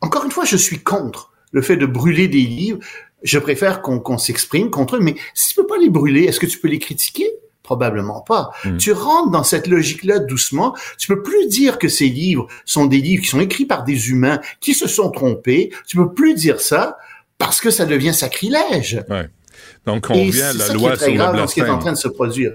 [0.00, 2.78] Encore une fois, je suis contre le fait de brûler des livres.
[3.22, 6.46] Je préfère qu'on s'exprime contre eux, mais si tu peux pas les brûler, est-ce que
[6.46, 7.28] tu peux les critiquer?
[7.64, 8.50] Probablement pas.
[8.64, 8.76] Mm.
[8.76, 10.76] Tu rentres dans cette logique-là doucement.
[10.98, 14.10] Tu peux plus dire que ces livres sont des livres qui sont écrits par des
[14.10, 15.72] humains qui se sont trompés.
[15.88, 16.98] Tu peux plus dire ça
[17.38, 19.02] parce que ça devient sacrilège.
[19.08, 19.28] ouais.
[19.86, 21.46] donc on Et vient à c'est la ça qui loi sur très le grave dans
[21.48, 21.80] ce qui est en blasphème.
[21.82, 22.52] train de se produire.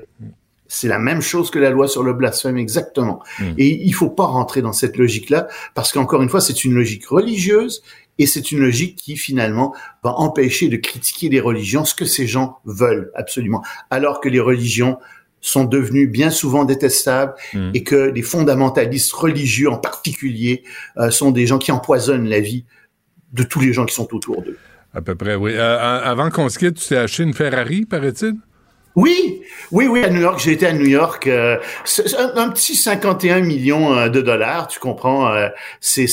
[0.72, 3.24] C'est la même chose que la loi sur le blasphème, exactement.
[3.40, 3.44] Mm.
[3.58, 7.08] Et il faut pas rentrer dans cette logique-là, parce qu'encore une fois, c'est une logique
[7.08, 7.82] religieuse,
[8.20, 12.28] et c'est une logique qui, finalement, va empêcher de critiquer les religions, ce que ces
[12.28, 13.64] gens veulent, absolument.
[13.90, 15.00] Alors que les religions
[15.42, 17.72] sont devenues bien souvent détestables, Mm.
[17.74, 20.64] et que les fondamentalistes religieux, en particulier,
[20.98, 22.66] euh, sont des gens qui empoisonnent la vie
[23.32, 24.58] de tous les gens qui sont autour d'eux.
[24.94, 25.52] À peu près, oui.
[25.54, 28.34] Euh, avant qu'on se quitte, tu t'es acheté une Ferrari, paraît-il?
[28.96, 30.40] Oui, oui, oui, à New York.
[30.44, 31.28] J'ai été à New York.
[31.28, 31.58] euh,
[32.18, 35.32] un, un petit 51 millions euh, de dollars, tu comprends.
[35.32, 35.48] euh,
[35.80, 36.08] c'est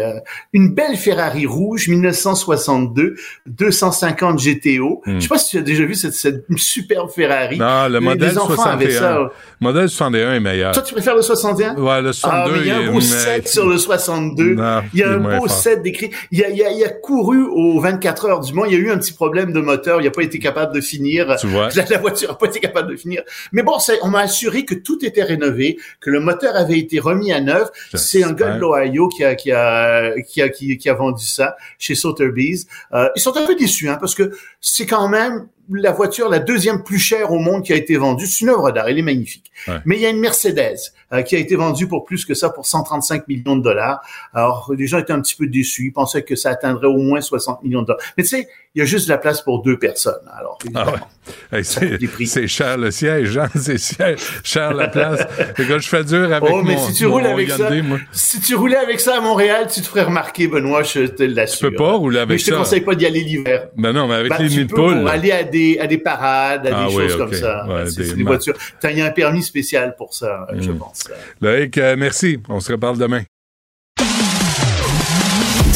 [0.00, 0.14] euh,
[0.52, 3.14] une belle Ferrari rouge 1962,
[3.46, 5.02] 250 GTO.
[5.06, 5.16] Hmm.
[5.16, 7.58] Je sais pas si tu as déjà vu cette, cette superbe Ferrari.
[7.58, 9.00] Non, le Les- modèle les enfants avaient 61.
[9.00, 9.18] ça.
[9.18, 9.28] Le
[9.60, 10.72] modèle 61 est meilleur.
[10.72, 12.92] Toi, tu préfères le 61 Ouais, le Ah, 62 mais il y a est- un
[12.92, 14.54] beau set sur le 62.
[14.54, 16.10] Non, il y a il est un beau set décrit.
[16.30, 18.64] Il a, il, a, il a couru aux 24 heures du Mans.
[18.64, 20.00] Il y a eu un petit problème de moteur.
[20.00, 21.36] Il n'a pas été capable de finir.
[21.38, 21.68] Tu vois.
[21.76, 23.22] La, la voiture n'a pas été capable de finir.
[23.52, 27.32] Mais bon, on m'a assuré que tout était rénové, que le moteur avait été remis
[27.32, 27.68] à neuf.
[27.94, 31.24] C'est un gars de l'Ohio qui a, qui, a, qui, a, qui, qui a vendu
[31.24, 32.66] ça chez Sotheby's.
[32.92, 36.38] Euh, ils sont un peu déçus, hein, parce que c'est quand même la voiture la
[36.38, 38.26] deuxième plus chère au monde qui a été vendue.
[38.26, 39.50] C'est une œuvre d'art, elle est magnifique.
[39.68, 39.76] Ouais.
[39.84, 40.78] Mais il y a une Mercedes
[41.12, 44.00] euh, qui a été vendue pour plus que ça, pour 135 millions de dollars.
[44.34, 45.86] Alors, les gens étaient un petit peu déçus.
[45.86, 48.02] Ils pensaient que ça atteindrait au moins 60 millions de dollars.
[48.16, 50.22] Mais tu sais, il y a juste de la place pour deux personnes.
[50.36, 50.98] Alors, Ah ouais.
[51.52, 53.48] Hey, c'est, cher le siège, hein?
[53.54, 55.20] C'est cher, cher la place.
[55.56, 57.98] Écoute, je fais dur avec oh, mais mon, si tu roules avec ça, moi.
[58.10, 61.68] si tu roulais avec ça à Montréal, tu te ferais remarquer, Benoît, je te l'assure.
[61.68, 63.68] Tu peux pas rouler avec mais je te conseille pas d'y aller l'hiver.
[63.76, 65.00] Ben non, mais avec Ben, les nids de peux poule.
[65.02, 67.64] pour aller à des, à des parades, à Ah des oui, choses comme ça.
[67.66, 68.54] Ouais, c'est des voitures.
[68.84, 70.60] Il y a un permis spécial pour ça, Mm.
[70.62, 71.04] je pense.
[71.40, 72.40] Loïc, euh, merci.
[72.48, 73.22] On se reparle demain.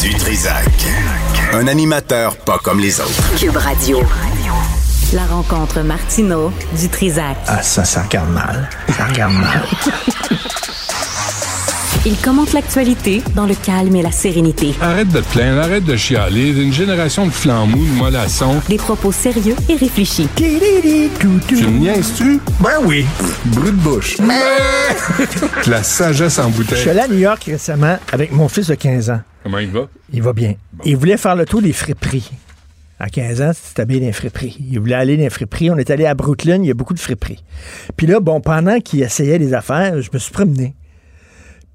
[0.02, 0.64] Du Trisac.
[1.52, 3.38] Un animateur pas comme les autres.
[3.38, 4.00] Cube Radio.
[5.12, 7.36] La rencontre Martino du Trizac.
[7.46, 8.68] Ah, ça, ça regarde mal.
[8.96, 9.62] Ça regarde mal.
[12.08, 14.72] Il commente l'actualité dans le calme et la sérénité.
[14.80, 16.50] Arrête de te plaindre, arrête de chialer.
[16.50, 18.60] Une génération de flambous, de mollassons.
[18.68, 20.28] Des propos sérieux et réfléchis.
[20.36, 22.38] Tu me niaises-tu?
[22.60, 23.04] Ben oui.
[23.46, 24.18] Brut de bouche.
[25.66, 26.88] La sagesse en Je suis bouteille.
[26.90, 29.20] allé à New York récemment avec mon fils de 15 ans.
[29.42, 29.88] Comment il va?
[30.12, 30.54] Il va bien.
[30.84, 32.30] Il voulait faire le tour des friperies.
[33.00, 34.56] À 15 ans, c'était bien des friperies.
[34.70, 35.72] Il voulait aller dans les friperies.
[35.72, 37.42] On est allé à Brooklyn, il y a beaucoup de friperies.
[37.96, 40.74] Puis là, bon, pendant qu'il essayait les affaires, je me suis promené.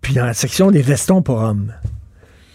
[0.02, 1.72] Puis dans la section des vestons pour hommes.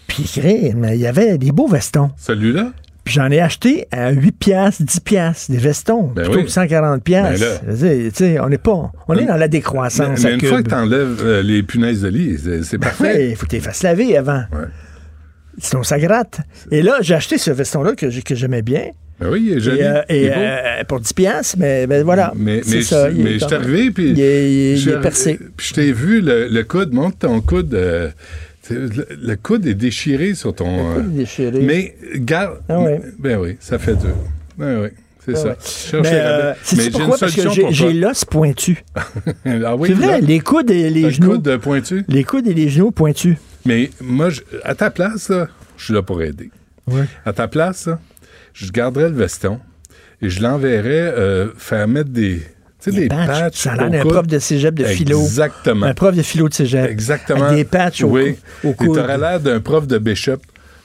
[0.06, 2.10] Puis il y avait des beaux vestons.
[2.16, 2.72] Celui-là?
[3.04, 6.44] Puis j'en ai acheté à 8 piastres, 10 piastres, des vestons, Ben plutôt oui.
[6.46, 7.60] que 140 piastres.
[7.64, 10.24] Ben dire, sais, on n'est pas, on est dans la décroissance.
[10.24, 13.02] Mais une fois que tu enlèves les punaises de lit, c'est- c'est parfait.
[13.04, 14.42] Ouais, il faut que tu les fasses laver avant.
[14.52, 14.66] Ouais.
[15.58, 16.40] Sinon, ça gratte.
[16.72, 18.90] Et là, j'ai acheté ce veston-là que j'aimais bien.
[19.20, 19.78] Ben oui, il est joli.
[19.78, 20.40] Et, euh, il et, est beau.
[20.40, 22.32] euh, pour 10 piastres, mais ben, voilà.
[22.36, 23.08] Mais, mais, ça.
[23.10, 24.10] il mais je suis arrivé, puis.
[24.10, 25.38] Il est, il est- il percé.
[25.56, 27.72] Puis je t'ai vu, le, le coude, monte ton coude.
[27.74, 28.10] euh,
[28.70, 30.94] le, le coude est déchiré sur ton.
[30.94, 31.60] coude euh, est déchiré.
[31.60, 32.60] Mais, garde.
[32.68, 33.00] Ah ouais.
[33.18, 34.14] Ben oui, ça fait dur.
[34.58, 34.88] Ben oui,
[35.24, 35.48] c'est Ah ça.
[35.48, 35.54] ouais.
[35.64, 37.16] Cherche Mais, les euh, Mais pourquoi?
[37.18, 38.84] Parce que j'ai l'os pointu.
[39.64, 41.30] Ah oui, c'est vrai, les coudes et les le genoux.
[41.32, 42.04] coude euh, pointu?
[42.08, 43.36] Les coudes et les genoux pointus.
[43.64, 45.48] Mais moi, je- à ta place, là,
[45.78, 46.50] je suis là pour aider.
[47.24, 47.98] À ta place, là,
[48.56, 49.60] je garderais le veston
[50.22, 52.38] et je l'enverrais euh, faire mettre des,
[52.82, 53.26] tu sais, des, patchs.
[53.26, 53.58] patchs.
[53.58, 55.20] Ça a l'air d'un prof de cégep de philo.
[55.20, 55.86] Exactement.
[55.86, 56.90] Un prof de philo de cégep.
[56.90, 57.44] Exactement.
[57.44, 58.36] Avec des patchs au, oui.
[58.62, 60.38] cou- au Et t'aurais l'air d'un prof de Bishop.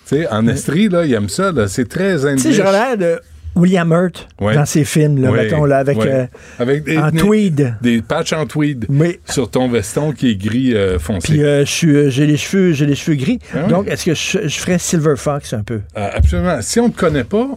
[0.07, 1.69] Tu sais, en Estrie, là, il aime ça, là.
[1.69, 3.21] C'est très Tu sais, j'aurais l'air de
[3.55, 4.55] William Hurt Ouais.
[4.55, 6.25] dans ses films, là, mettons, là, avec, euh,
[6.57, 7.75] Avec des, en tweed.
[7.81, 9.19] Des patchs en tweed Oui.
[9.29, 11.33] sur ton veston qui est gris euh, foncé.
[11.33, 13.39] Puis euh, j'ai les cheveux, j'ai les cheveux gris.
[13.53, 13.63] Ah.
[13.63, 15.81] Donc, est-ce que je, je ferais Silver Fox un peu?
[15.95, 16.61] Ah, absolument.
[16.61, 17.47] Si on ne te connaît pas,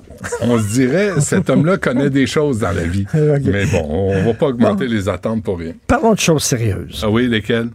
[0.40, 3.06] on se dirait cet homme-là connaît des choses dans la vie.
[3.14, 5.72] Mais bon, on va pas augmenter les attentes pour rien.
[5.86, 7.00] Parlons de choses sérieuses.
[7.04, 7.68] Ah oui, lesquelles?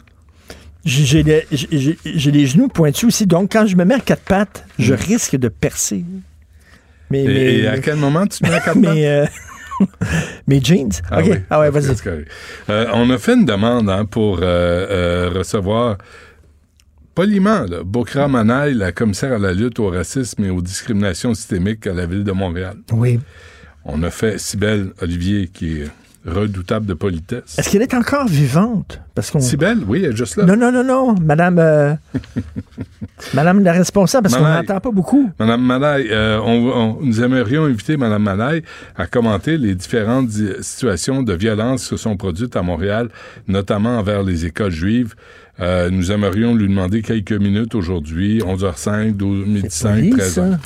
[0.85, 4.93] J'ai les, les genoux pointus aussi, donc quand je me mets à quatre pattes, je
[4.93, 6.03] risque de percer.
[7.09, 9.25] Mais, Et, mais, et à quel moment tu mets mais, euh,
[10.47, 10.91] mes jeans.
[11.09, 11.25] Ah OK.
[11.29, 11.37] oui.
[11.49, 11.95] Ah ouais, vas-y.
[12.69, 15.97] Euh, on a fait une demande hein, pour euh, recevoir
[17.15, 21.85] poliment là, Bokra Manaï, la commissaire à la lutte au racisme et aux discriminations systémiques
[21.87, 22.77] à la ville de Montréal.
[22.93, 23.19] Oui.
[23.85, 25.87] On a fait Cybelle Olivier, qui est
[26.25, 27.57] redoutable de politesse.
[27.57, 28.99] Est-ce qu'elle est encore vivante?
[29.15, 29.39] Parce qu'on.
[29.39, 30.45] Cybelle, oui, elle est juste là.
[30.45, 31.15] Non, non, non, non.
[31.21, 31.93] Madame, euh,
[33.33, 35.29] Madame la responsable, parce qu'on n'entend pas beaucoup.
[35.39, 38.63] Madame Manaï, euh, on, on- nous aimerions inviter Madame Manaï
[38.97, 43.09] à commenter les différentes di- situations de violence qui se sont produites à Montréal,
[43.47, 45.15] notamment envers les écoles juives.
[45.59, 50.33] Euh, nous aimerions lui demander quelques minutes aujourd'hui, 11h05, 12, midi C'est 5, poli, 13
[50.33, 50.41] ça.
[50.45, 50.57] h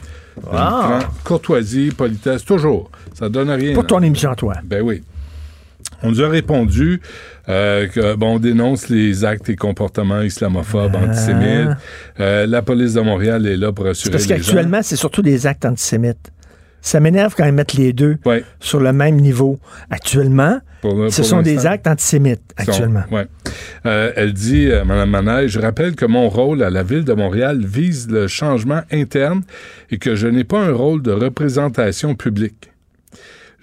[0.52, 1.00] Wow.
[1.24, 2.90] Courtoisie, politesse, toujours.
[3.14, 3.74] Ça donne rien.
[3.76, 4.56] Pour ton émission, à toi.
[4.64, 5.04] Ben oui.
[6.04, 7.02] On nous a répondu
[7.50, 11.70] euh, que bon, on dénonce les actes et comportements islamophobes, antisémites.
[12.20, 15.48] Euh, la police de Montréal est là pour assurer parce les qu'actuellement, c'est surtout des
[15.48, 16.32] actes antisémites.
[16.82, 19.58] Ça m'énerve quand ils mettent les deux Ouais, sur le même niveau.
[19.90, 23.04] Actuellement, pour- ce pour sont des actes antisémites, Sont- actuellement.
[23.10, 23.26] ouais.
[23.86, 27.14] Euh, elle dit, euh, Mme Manaille, je rappelle que mon rôle à la ville de
[27.14, 29.44] Montréal vise le changement interne
[29.92, 32.72] et que je n'ai pas un rôle de représentation publique.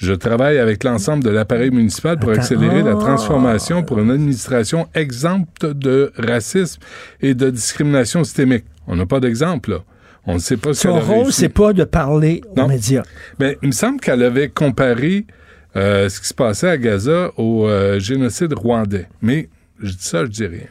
[0.01, 2.41] Je travaille avec l'ensemble de l'appareil municipal pour Attends.
[2.41, 3.01] accélérer la Ah.
[3.01, 6.81] transformation pour une administration exempte de racisme
[7.21, 8.65] et de discrimination systémique.
[8.87, 9.79] On n'a pas d'exemple, là.
[10.27, 12.67] On ne sait pas ce Son rôle, c'est pas de parler aux Non.
[12.69, 13.03] médias.
[13.39, 15.27] Ben, il me semble qu'elle avait comparé
[15.77, 19.07] euh, ce qui se passait à Gaza au euh, génocide rwandais.
[19.21, 19.49] Mais
[19.83, 20.67] je dis ça, je dis rien.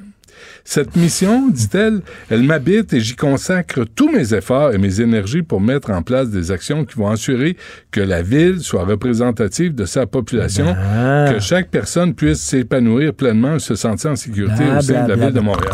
[0.71, 5.59] Cette mission, dit-elle, elle m'habite et j'y consacre tous mes efforts et mes énergies pour
[5.61, 7.57] mettre en place des actions qui vont assurer
[7.89, 11.31] que la ville soit représentative de sa population, Ah.
[11.33, 15.09] que chaque personne puisse s'épanouir pleinement et se sentir en sécurité au sein bla, de
[15.09, 15.39] la bla, ville de.
[15.39, 15.73] Montréal.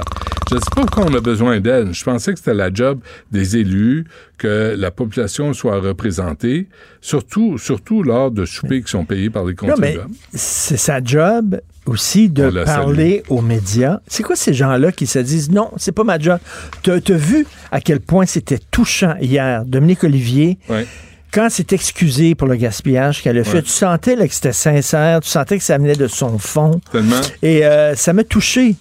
[0.50, 1.94] Je ne sais pas pourquoi on a besoin d'elle.
[1.94, 3.00] Je pensais que c'était la job
[3.34, 4.06] des élus,
[4.38, 6.70] que la population soit représentée,
[7.02, 10.14] surtout, surtout lors de soupers qui sont payés par les Non, mais contribuables.
[10.34, 14.00] c'est sa job aussi de parler aux médias.
[14.08, 16.40] C'est quoi ces gens-là qui se disent non, c'est pas ma job?
[16.84, 20.86] T'as as vu à quel point c'était touchant hier, Dominique Olivier, Ouais.
[21.32, 23.58] quand s'est excusé pour le gaspillage qu'elle a fait.
[23.58, 23.62] Ouais.
[23.64, 26.80] Tu sentais là, que c'était sincère, tu sentais que ça venait de son fond.
[26.92, 27.22] Tellement.
[27.42, 28.76] Et euh, ça m'a touché.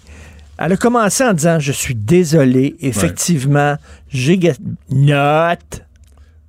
[0.57, 3.77] Elle a commencé en disant Je suis désolé, effectivement,
[4.09, 4.55] j'ai gas-
[4.91, 5.83] Note.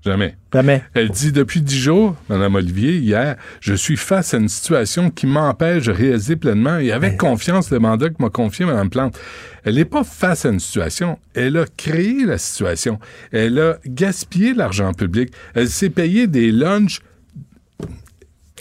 [0.05, 0.35] Jamais.
[0.53, 0.83] Jamais.
[0.93, 5.25] Elle dit depuis dix jours, Mme Olivier, hier, je suis face à une situation qui
[5.25, 9.17] m'empêche de réaliser pleinement et avec confiance le mandat que m'a confié Mme Plante.
[9.63, 11.17] Elle n'est pas face à une situation.
[11.33, 12.99] Elle a créé la situation.
[13.31, 15.31] Elle a gaspillé l'argent public.
[15.55, 16.99] Elle s'est payé des lunchs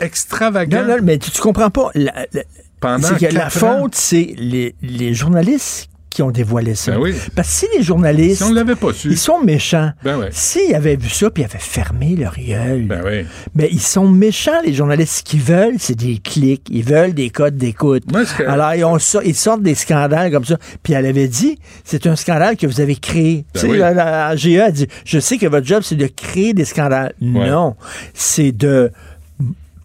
[0.00, 1.90] extravagants Non, non, mais tu, tu comprends pas.
[1.94, 2.42] La- la-
[2.80, 6.92] pendant c'est que la faute, c'est les, les journalistes qui ont dévoilé ça.
[6.92, 7.14] Ben oui.
[7.34, 9.90] Parce que si les journalistes, Si on l'avait pas su, ils sont méchants.
[10.02, 10.28] ben ouais.
[10.30, 12.82] S'ils avaient vu ça, puis ils avaient fermé leur gueule.
[12.86, 13.26] Ben oui.
[13.54, 15.18] Mais ils sont méchants, les journalistes.
[15.18, 16.66] Ce qu'ils veulent, c'est des clics.
[16.70, 18.04] Ils veulent des codes d'écoute.
[18.10, 20.56] Que- Alors, ils, ont ils sortent des scandales comme ça.
[20.82, 23.44] Puis elle avait dit, c'est un scandale que vous avez créé.
[23.54, 23.78] Ben tu sais, oui.
[23.78, 27.14] la, la GE a dit, je sais que votre job, c'est de créer des scandales.
[27.20, 27.74] Non,
[28.14, 28.90] c'est de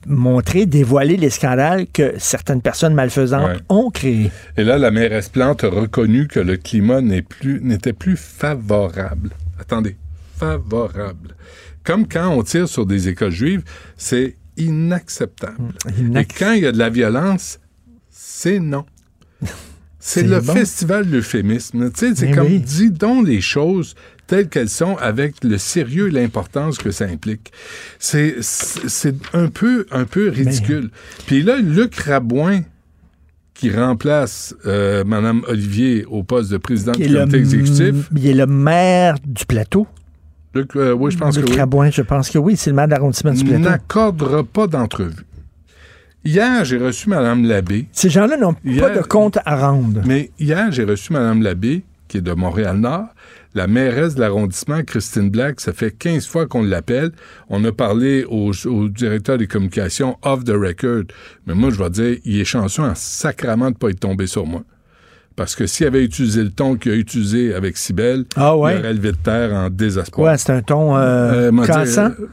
[0.07, 3.61] montrer, dévoiler les scandales que certaines personnes malfaisantes Ouais.
[3.69, 4.31] ont créés.
[4.57, 9.31] Et là, la mairesse Plante a reconnu que le climat n'est plus, n'était plus favorable.
[9.59, 9.95] Attendez,
[10.37, 11.35] favorable.
[11.83, 13.63] Comme quand on tire sur des écoles juives,
[13.97, 15.73] c'est inacceptable.
[15.87, 17.59] Et Inac- quand il y a de la violence,
[18.09, 18.85] c'est non.
[20.01, 20.53] C'est le bon.
[20.53, 21.91] festival de l'euphémisme.
[21.91, 22.59] Tu sais, c'est Mais comme, oui.
[22.61, 23.95] dis donc les choses
[24.29, 27.51] telles qu'elles sont avec le sérieux et l'importance que ça implique.
[27.97, 30.91] C'est, c'est un peu, un peu ridicule.
[31.25, 32.61] Puis là, Luc Rabouin,
[33.55, 38.09] qui remplace euh, Mme Olivier au poste de président Il du comité exécutif.
[38.15, 39.87] il est le maire du plateau.
[40.53, 41.55] Luc, euh, oui, je pense Le que oui.
[41.55, 43.63] Crabouin, je pense que oui, c'est le maire d'arrondissement du plateau.
[43.63, 45.25] N'accordera pas d'entrevue.
[46.23, 47.87] Hier, j'ai reçu Mme Labbé.
[47.91, 50.01] Ces gens-là n'ont pas de compte à rendre.
[50.05, 53.07] Mais hier, j'ai reçu Mme Labbé, qui est de Montréal-Nord,
[53.55, 55.59] la mairesse de l'arrondissement, Christine Black.
[55.59, 57.11] Ça fait 15 fois qu'on l'appelle.
[57.49, 61.03] On a parlé au, au directeur des communications off the record.
[61.47, 64.27] Mais moi, je vais dire, il est chanceux en sacrament de ne pas être tombé
[64.27, 64.63] sur moi.
[65.35, 68.75] Parce que s'il avait utilisé le ton qu'il a utilisé avec Sibelle, Ah ouais?
[68.75, 70.31] il aurait levé de terre en désespoir.
[70.31, 72.09] Ouais, c'est un ton euh, Euh, dit, cassant?
[72.19, 72.27] euh,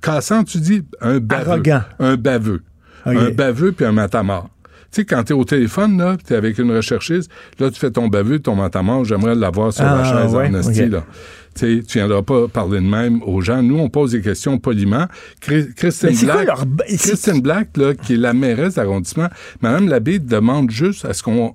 [0.00, 0.82] cassant, tu dis?
[1.00, 1.50] Un baveux.
[1.50, 1.82] Arrogant.
[1.98, 2.62] Un baveux.
[3.04, 4.48] Un baveux puis un matamor.
[4.92, 8.08] Tu sais, quand t'es au téléphone, là, t'es avec une recherchiste, là, tu fais ton
[8.08, 10.52] baveux, ton matamor, j'aimerais l'avoir sur la Ah, chaise ouais, en
[10.90, 11.04] là.
[11.54, 13.62] Tu tu viendras pas parler de même aux gens.
[13.62, 15.06] Nous, on pose des questions poliment.
[15.40, 16.64] Chris- Christine Black, leur...
[16.88, 19.28] c'est- Christine Black, là, qui est la mairesse d'arrondissement,
[19.60, 21.54] Madame Labbé demande juste à ce qu'on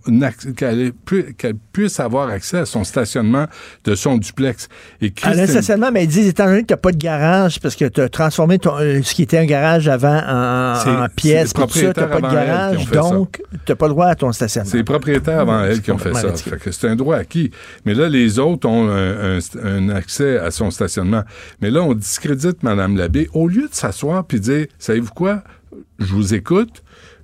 [0.55, 3.45] qu'elle pu- qu'elle puisse avoir accès à son stationnement
[3.85, 4.67] de son duplex.
[5.01, 7.59] Et À Christine l'instationnement, mais ils disent, étant donné que tu n'as pas de garage,
[7.59, 11.07] parce que tu as transformé ton, euh, ce qui était un garage avant en, en
[11.15, 14.69] pièce, tu n'as pas de garage, donc tu n'as pas le droit à ton stationnement.
[14.69, 16.33] C'est les propriétaires avant elle qui ont fait ça.
[16.71, 17.51] c'est un droit acquis.
[17.85, 21.23] Mais là, les autres ont un, un- un accès à son stationnement.
[21.61, 23.29] Mais là, on discrédite Mme Labbé.
[23.33, 25.43] Au lieu de s'asseoir puis dire, savez-vous quoi,
[25.99, 26.83] je vous écoute,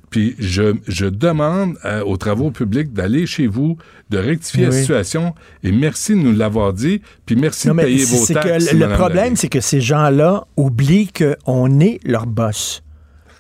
[0.10, 3.78] puis je, je demande à- aux travaux publics d'aller chez vous,
[4.12, 5.34] de rectifier la situation,
[5.64, 8.68] et merci de nous l'avoir dit, puis merci Non, de payer vos taxes.
[8.70, 12.84] que le Mme problème, c'est que ces gens-là oublient qu'on est leur boss.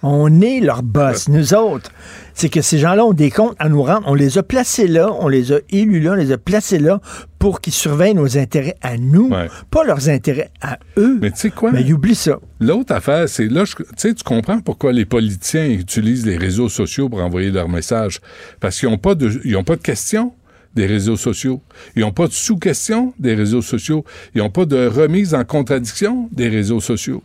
[0.05, 1.89] On est leur boss, nous autres.
[2.33, 4.03] C'est que ces gens-là ont des comptes à nous rendre.
[4.05, 6.99] On les a placés là, on les a élus là, on les a placés là
[7.39, 9.47] pour qu'ils surveillent nos intérêts à nous, Ouais.
[9.71, 11.17] pas leurs intérêts à eux.
[11.21, 11.71] Mais tu sais quoi?
[11.71, 12.39] Mais ils oublient ça.
[12.59, 17.07] L'autre affaire, c'est là, tu sais, tu comprends pourquoi les politiciens utilisent les réseaux sociaux
[17.07, 18.19] pour envoyer leurs messages.
[18.59, 20.33] Parce qu'ils n'ont pas de, ils ont pas de questions
[20.75, 21.61] des réseaux sociaux.
[21.95, 24.03] Ils n'ont pas de sous-questions des réseaux sociaux.
[24.33, 27.21] Ils n'ont pas de remise en contradiction des réseaux sociaux.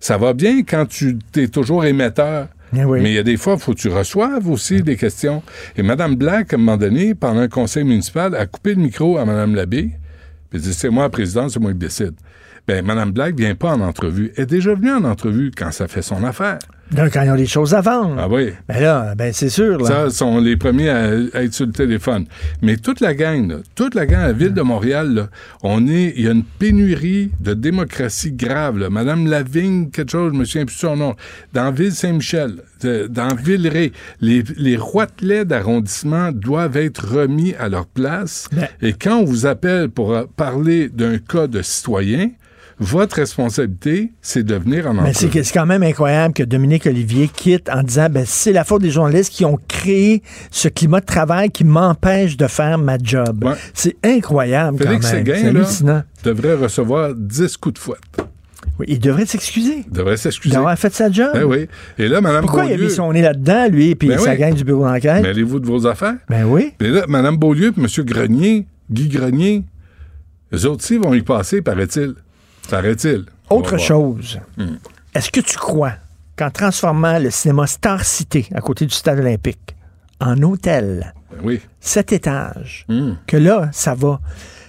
[0.00, 2.48] Ça va bien quand tu es toujours émetteur.
[2.76, 3.00] Eh oui.
[3.00, 5.42] Mais il y a des fois, il faut que tu reçoives aussi des questions.
[5.76, 9.16] Et Mme Black, à un moment donné, pendant un conseil municipal, a coupé le micro
[9.16, 9.92] à Mme Labbé.
[10.50, 12.14] Puis dit, c'est moi la présidente, c'est moi qui décide.
[12.66, 14.32] Ben, Mme Black vient pas en entrevue.
[14.36, 16.58] Elle est déjà venue en entrevue quand ça fait son affaire.
[16.90, 18.16] Donc, quand ils ont des choses à vendre.
[18.18, 18.50] Ah oui.
[18.66, 19.78] Ben là, ben c'est sûr.
[19.78, 19.86] Là.
[19.86, 21.02] Ça, sont les premiers à,
[21.34, 22.24] à être sur le téléphone.
[22.62, 25.28] Mais toute la gang, là, toute la gang à la ville de Montréal, là,
[25.62, 28.78] on est, il y a une pénurie de démocratie grave.
[28.78, 28.88] Là.
[28.90, 31.14] Madame Lavigne, quelque chose, je me souviens plus de son nom,
[31.52, 38.48] dans Ville-Saint-Michel, de- dans Villeray, les, les roitelets d'arrondissement doivent être remis à leur place.
[38.52, 42.30] Ben- Et quand on vous appelle pour euh, parler d'un cas de citoyen,
[42.80, 45.30] votre responsabilité, c'est de venir en Mais c'est entrevue.
[45.30, 48.82] que- c'est quand même incroyable que Dominique Olivier quitte en disant ben, c'est la faute
[48.82, 53.44] des journalistes qui ont créé ce climat de travail qui m'empêche de faire ma job.
[53.44, 53.54] Ouais.
[53.74, 55.24] C'est incroyable Félix quand même.
[55.26, 56.02] Séguin, C'est là, hallucinant.
[56.24, 57.98] devrait recevoir 10 coups de fouette.
[58.78, 60.54] Oui, il devrait s'excuser Il devrait s'excuser.
[60.54, 61.30] d'avoir fait sa job.
[61.34, 61.66] Ben oui.
[61.98, 62.84] Et là, Mme Pourquoi il a Beaulieu...
[62.88, 64.38] mis son nez là-dedans, lui, puis Ben sa oui.
[64.38, 65.22] gang du bureau d'enquête?
[65.22, 66.14] Mêlez-vous de vos affaires?
[66.28, 66.74] Ben oui.
[66.80, 67.86] Mais là, Mme Beaulieu et M.
[68.04, 69.64] Grenier, Guy Grenier,
[70.54, 72.14] eux autres aussi vont y passer, paraît-il.
[72.70, 73.24] Paraît-il.
[73.50, 74.38] Autre chose.
[74.56, 74.76] Hmm.
[75.14, 75.92] Est-ce que tu crois
[76.36, 79.74] qu'en transformant le cinéma Star City à côté du stade olympique
[80.20, 81.60] en hôtel, Ben oui.
[81.80, 83.12] sept étages, Hmm.
[83.26, 84.20] que là, ça va,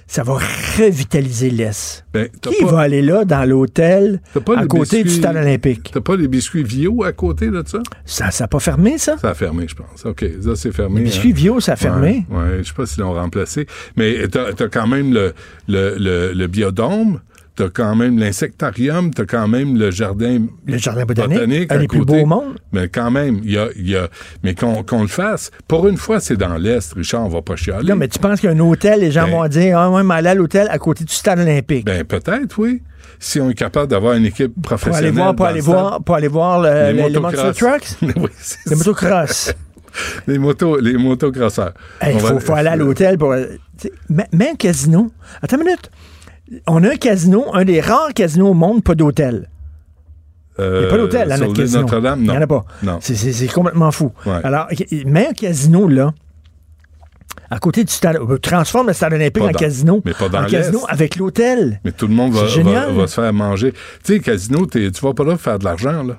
[0.07, 0.39] ça va
[0.77, 2.05] revitaliser l'Est?
[2.13, 4.21] Ben, Qui pas, va aller là dans l'hôtel
[4.55, 5.91] à côté du stade olympique?
[5.93, 7.79] T'as pas les biscuits Vio à côté de ça?
[8.05, 9.17] Ça n'a pas fermé, ça?
[9.17, 10.05] Ça a fermé, je pense.
[10.05, 10.99] OK, ça, c'est fermé.
[10.99, 11.35] Les biscuits hein.
[11.35, 12.25] Vio, ça a fermé?
[12.29, 13.67] Ouais, ouais, je sais pas s'ils l'ont remplacé.
[13.97, 15.33] Mais t'as as quand même le,
[15.67, 17.19] le, le, le biodôme,
[17.59, 21.87] t'as quand même l'insectarium, t'as quand même le jardin Le jardin botanique, botanique un des
[21.87, 22.55] plus beaux au monde.
[22.71, 24.07] Mais quand même, il y a, y a-
[24.43, 25.51] mais qu'on le fasse.
[25.67, 27.89] Pour une fois, c'est dans l'Est, Richard, on va pas chialer.
[27.89, 30.29] Non, mais tu penses qu'un hôtel, les gens Ben- vont dire, ah ouais, mais aller
[30.29, 31.85] à l'hôtel à côté du stade olympique.
[31.85, 32.81] Ben, peut-être, oui.
[33.19, 35.13] Si on est capable d'avoir une équipe pour aller professionnelle.
[35.13, 38.13] voir, pour aller voir, pour aller voir le- Les monster trucks, oui,
[38.67, 39.53] les motocross.
[40.27, 41.73] Les motos, les motocrosseurs.
[42.07, 43.31] Il faut, va- faut aller à l'hôtel pour.
[43.31, 45.11] Même un casino.
[45.41, 45.89] Attends une minute.
[46.67, 49.49] On a un casino, un des rares casinos au monde, pas d'hôtel.
[50.57, 51.81] Il n'y a pas d'hôtel à Euh, sur notre casino.
[51.83, 52.65] Notre-Dame, Il n'y en a pas.
[52.83, 52.97] Non.
[53.01, 54.11] C'est- complètement fou.
[54.25, 54.39] Ouais.
[54.43, 54.67] Alors,
[55.05, 56.13] mets un casino là.
[57.51, 58.17] À côté du stade.
[58.17, 60.01] euh, Transforme le stade olympique Pas en dans- casino.
[60.05, 61.79] mais pas dans En casino avec l'hôtel.
[61.85, 63.71] Mais tout le monde va, C'est va, va se faire manger.
[64.03, 66.17] Tu sais, casino, tu vas pas là pour faire de l'argent, là.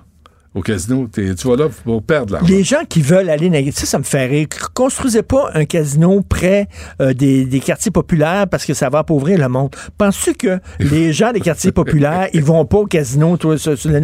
[0.53, 2.48] Au casino, tu vas là pour perdre l'argent.
[2.48, 4.48] Les gens qui veulent aller naviguer, ça, ça me fait rire.
[4.74, 6.66] Construisez pas un casino près
[7.01, 9.70] euh, des, des quartiers populaires parce que ça va appauvrir le monde.
[9.96, 13.90] Penses-tu que les gens des quartiers populaires, ils vont pas au casino, toi, sur, sur
[13.92, 14.01] la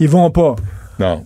[0.00, 0.56] Ils vont pas.
[0.98, 1.24] non.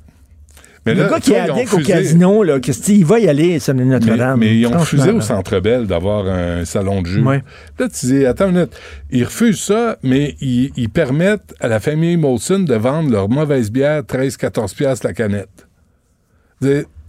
[0.88, 2.58] Mais le là, gars qui est addict au casino, là,
[2.88, 4.40] il va y aller sur la Mais, Notre-Dame.
[4.40, 5.20] mais ils ont refusé au.
[5.20, 7.22] Centre Bell d'avoir un salon de jeu.
[7.22, 7.42] Ouais.
[7.78, 8.72] Là, tu dis, attends une minute,
[9.10, 13.70] ils refusent ça, mais ils, ils permettent à la famille Molson de vendre leur mauvaise
[13.70, 15.66] bière 13-14 piastres la canette.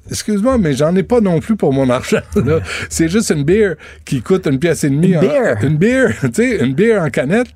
[0.09, 2.21] Excuse-moi, mais j'en ai pas non plus pour mon argent.
[2.35, 2.59] là.
[2.89, 3.75] C'est juste une bière
[4.05, 5.13] qui coûte une pièce et demie.
[5.13, 5.57] Une bière?
[5.63, 7.47] Une bière, tu sais, une bière en canette,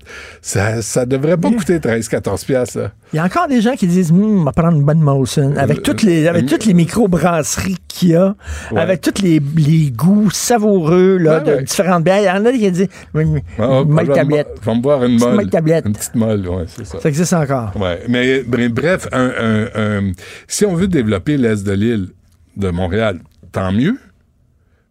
[0.41, 2.77] ça, ça devrait pas coûter 13-14 piastres.
[2.79, 2.91] là.
[3.11, 5.53] Il y a encore des gens qui disent, Hum, on va prendre une bonne Molson.
[5.57, 8.35] Avec toutes les, avec euh, toutes les micro-brasseries qu'il y a,
[8.71, 8.81] Ouais.
[8.81, 11.63] avec tous les, les goûts savoureux, là, Ouais, de ouais.
[11.63, 12.19] différentes bières.
[12.21, 14.47] Il y en a qui disent, Hum, Ah, hop, molle je vais me- tablette.
[14.61, 15.49] Je vais me boire une molle.
[15.49, 15.85] tablette.
[15.85, 16.99] Une petite molle, ouais, c'est ça.
[16.99, 17.71] Ça existe encore.
[17.79, 20.11] Ouais, mais bre- bref, un- un- un-
[20.47, 22.09] si on veut développer l'Est de l'île
[22.57, 23.19] de Montréal,
[23.51, 23.97] tant mieux.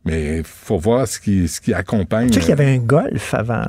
[0.04, 2.28] Mais il faut voir ce qui, ce qui accompagne.
[2.28, 3.66] Tu sais qu'il y avait un golf avant,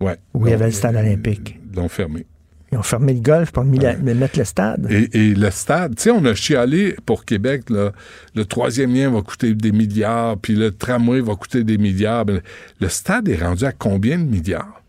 [0.00, 0.16] Ouais.
[0.34, 1.58] où il y avait le stade olympique.
[1.70, 2.24] Ils l'ont fermé.
[2.72, 4.86] Ils ont fermé le golf pour la- mettre le stade.
[4.90, 7.90] Et, et le stade, tu sais, on a chialé pour Québec, là,
[8.36, 12.24] le troisième lien va coûter des milliards, puis le tramway va coûter des milliards.
[12.26, 12.40] Ben,
[12.80, 14.79] le stade est rendu à combien de milliards?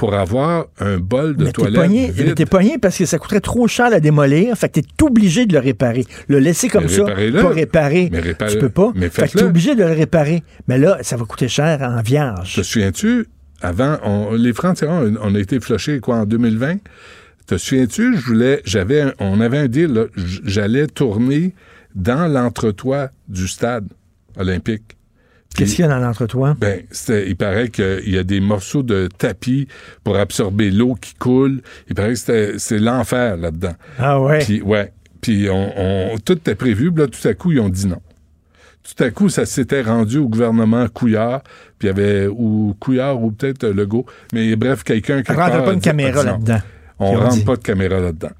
[0.00, 3.68] Pour avoir un bol de Mais toilette mais t'es pogné parce que ça coûterait trop
[3.68, 4.56] cher à démolir.
[4.56, 6.06] Fait que t'es obligé de le réparer.
[6.26, 8.08] Le laisser comme Mais ça, pas réparer.
[8.10, 8.92] Mais réparez- tu peux pas.
[8.94, 10.42] mais fait que t'es obligé de le réparer.
[10.68, 12.54] Mais là, ça va coûter cher en vierge.
[12.56, 13.26] Te souviens-tu,
[13.60, 16.78] avant, on- les francs-tireurs, on, a été flushés, quoi, en 2020?
[17.46, 20.06] Te souviens-tu, je voulais, j'avais, on avait un deal,
[20.44, 21.52] j'allais tourner
[21.94, 23.86] dans l'entretoit du stade
[24.38, 24.96] olympique.
[25.56, 26.54] Qu'est-ce qu'il y a dans l'entretoit?
[26.58, 29.66] Ben, il paraît qu'il y a des morceaux de tapis
[30.04, 31.60] pour absorber l'eau qui coule.
[31.88, 33.74] Il paraît que c'était- c'est l'enfer là-dedans.
[33.98, 34.38] Ah ouais?
[34.38, 34.92] Puis, ouais.
[35.20, 35.72] Puis, on,
[36.14, 36.90] on- tout était prévu.
[36.92, 38.00] Puis là, tout à coup, ils ont dit non.
[38.82, 41.42] Tout à coup, ça s'était rendu au gouvernement Couillard.
[41.78, 44.06] Puis, il y avait ou Couillard ou peut-être euh, Legault.
[44.32, 45.30] Mais bref, quelqu'un qui.
[45.32, 46.60] On rentre pas une caméra là-dedans.
[46.98, 47.44] On rentre dit.
[47.44, 48.30] pas de caméra là-dedans.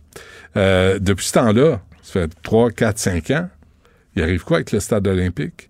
[0.56, 3.48] Euh, depuis ce temps-là, ça fait 3, 4, 5 ans,
[4.16, 5.69] il arrive quoi avec le stade olympique?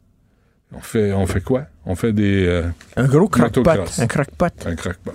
[0.73, 1.64] On fait, on fait quoi?
[1.85, 2.47] On fait des.
[2.47, 2.62] euh,
[2.97, 3.61] Un gros croque-pot.
[3.64, 3.99] Motocross.
[3.99, 4.66] Un croque-pot.
[4.66, 5.12] un crackpot.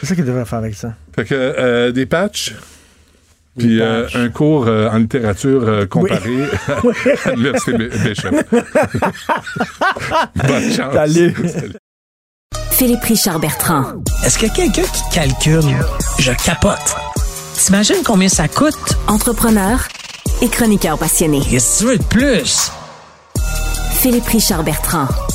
[0.00, 0.94] C'est ça qu'il devrait faire avec ça.
[1.14, 2.54] Fait que euh, des patchs,
[3.56, 6.44] puis euh, un cours euh, en littérature euh, comparée
[7.24, 8.30] à l'Université Bi- Bishop.
[10.46, 10.94] Bonne chance.
[10.94, 11.34] Salut.
[12.70, 13.84] Philippe Richard Bertrand.
[14.24, 15.76] Est-ce qu'il y a quelqu'un qui calcule?
[16.18, 16.96] Je capote.
[17.54, 18.96] T'imagines combien ça coûte?
[19.08, 19.86] Entrepreneur
[20.42, 21.40] et chroniqueur passionné.
[21.48, 22.70] Qu'est-ce que tu veux de plus?
[24.00, 25.27] Philippe Richard Bertrand.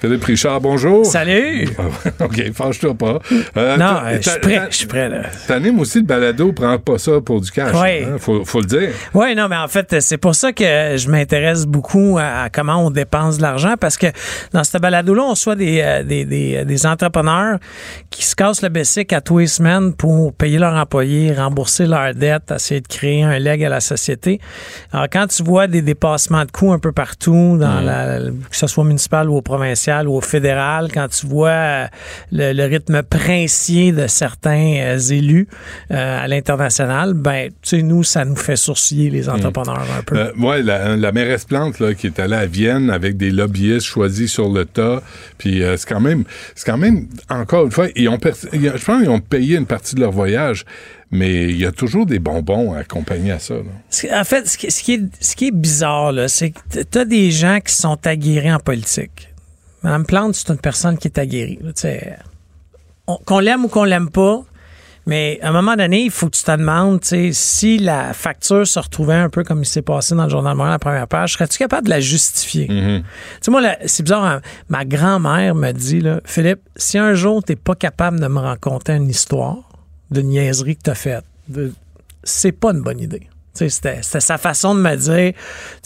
[0.00, 1.04] Philippe Richard, bonjour.
[1.04, 1.68] Salut!
[2.20, 3.18] OK, fâche-toi pas.
[3.58, 5.24] Euh, Non, euh, je suis prêt, je suis prêt, là.
[5.46, 7.74] T'animes aussi le balado, prends pas ça pour du cash.
[7.74, 8.04] Oui.
[8.04, 8.88] hein, faut, faut le dire.
[9.12, 12.86] Oui, non, mais en fait, c'est pour ça que je m'intéresse beaucoup à, à comment
[12.86, 14.06] on dépense de l'argent parce que
[14.54, 17.58] dans ce balado-là, on soit des, euh, des, des, des entrepreneurs
[18.08, 22.14] qui se cassent le bessic à tous les semaines pour payer leurs employés, rembourser leurs
[22.14, 24.40] dettes, essayer de créer un leg à la société.
[24.94, 28.18] Alors, quand tu vois des dépassements de coûts un peu partout, dans la,
[28.50, 31.86] que ce soit municipal ou au provincial ou au fédéral, quand tu vois euh,
[32.32, 35.48] le, le rythme princier de certains euh, élus
[35.90, 40.32] euh, à l'international, ben, tu sais, nous, ça nous fait sourciller les entrepreneurs un peu.
[40.38, 44.32] Ouais, la, la mairesse Plante là, qui est allée à Vienne avec des lobbyistes choisis
[44.32, 45.02] sur le tas,
[45.38, 46.24] puis c'est quand même,
[46.54, 49.94] c'est quand même encore une fois, ils ont, je pense qu'ils ont payé une partie
[49.94, 50.64] de leur voyage,
[51.10, 53.54] mais il y a toujours des bonbons à accompagner à ça.
[53.54, 54.20] là.
[54.20, 57.30] En fait, ce qui, est, ce qui est bizarre, là, c'est que tu as des
[57.30, 59.28] gens qui sont aguerris en politique.
[59.82, 61.58] Mme Plante, c'est une personne qui est aguerrie.
[61.76, 61.88] tu
[63.24, 64.42] qu'on l'aime ou qu'on l'aime pas,
[65.06, 68.66] mais à un moment donné, il faut que tu te demandes tu si la facture
[68.66, 71.08] se retrouvait un peu comme il s'est passé dans le Journal de Montréal, la première
[71.08, 72.66] page, serais-tu capable de la justifier?
[72.68, 73.02] Tu
[73.40, 77.52] sais, moi, c'est bizarre, hein, ma grand-mère me dit, là, Philippe, si un jour tu
[77.52, 79.56] n'es pas capable de me raconter une histoire
[80.10, 81.24] de niaiserie que tu as faite,
[82.22, 83.26] c'est pas une bonne idée.
[83.52, 85.32] C'était sa façon de me dire,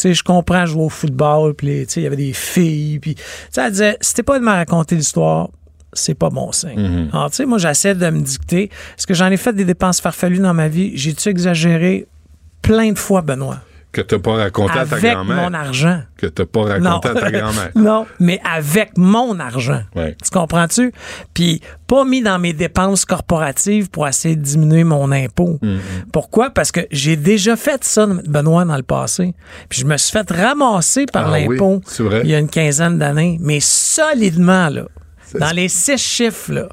[0.03, 3.17] je comprends jouer au football, puis il y avait des filles, puis
[3.57, 5.49] elle disait, si t'es pas de me raconter l'histoire,
[5.93, 7.09] c'est pas bon signe.
[7.13, 8.65] Alors, tu sais, moi, j'essaie de me dicter.
[8.65, 10.97] Est-ce que j'en ai fait des dépenses farfelues dans ma vie?
[10.97, 12.07] J'ai-tu exagéré?
[12.63, 13.61] Plein de fois, Benoît?
[13.95, 15.37] Que t'as pas raconté à ta avec grand-mère.
[15.37, 16.03] mon argent.
[16.17, 17.71] Que t'as pas raconté à ta grand-mère.
[17.75, 19.83] non, mais avec mon argent.
[19.95, 20.17] Ouais.
[20.23, 20.93] Tu comprends-tu?
[21.33, 25.59] Puis pas mis dans mes dépenses corporatives pour essayer de diminuer mon impôt.
[25.63, 25.79] Mm-hmm.
[26.13, 26.51] Pourquoi?
[26.51, 29.35] Parce que j'ai déjà fait ça, Benoît, dans le passé.
[29.69, 32.99] Puis je me suis fait ramasser par Ah l'impôt oui, il y a une quinzaine
[32.99, 34.87] d'années, mais solidement, là.
[35.39, 36.69] Dans les six chiffres, là.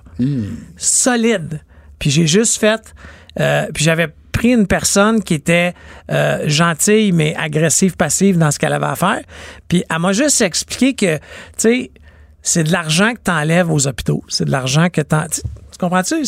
[0.77, 1.61] Solide.
[1.99, 2.93] Puis j'ai juste fait...
[3.39, 5.73] euh, puis j'avais pris une personne qui était
[6.11, 9.21] euh, gentille mais agressive passive dans ce qu'elle avait à faire.
[9.67, 11.21] Puis elle m'a juste expliqué que tu
[11.57, 11.91] sais
[12.43, 14.23] c'est de l'argent que tu enlèves aux hôpitaux.
[14.27, 16.23] C'est de l'argent que tu tu tu comprends-tu?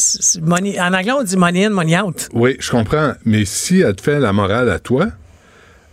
[0.79, 2.29] En anglais on dit money in money out.
[2.33, 3.13] Oui, je comprends.
[3.25, 5.07] Mais si elle te fait la morale à toi,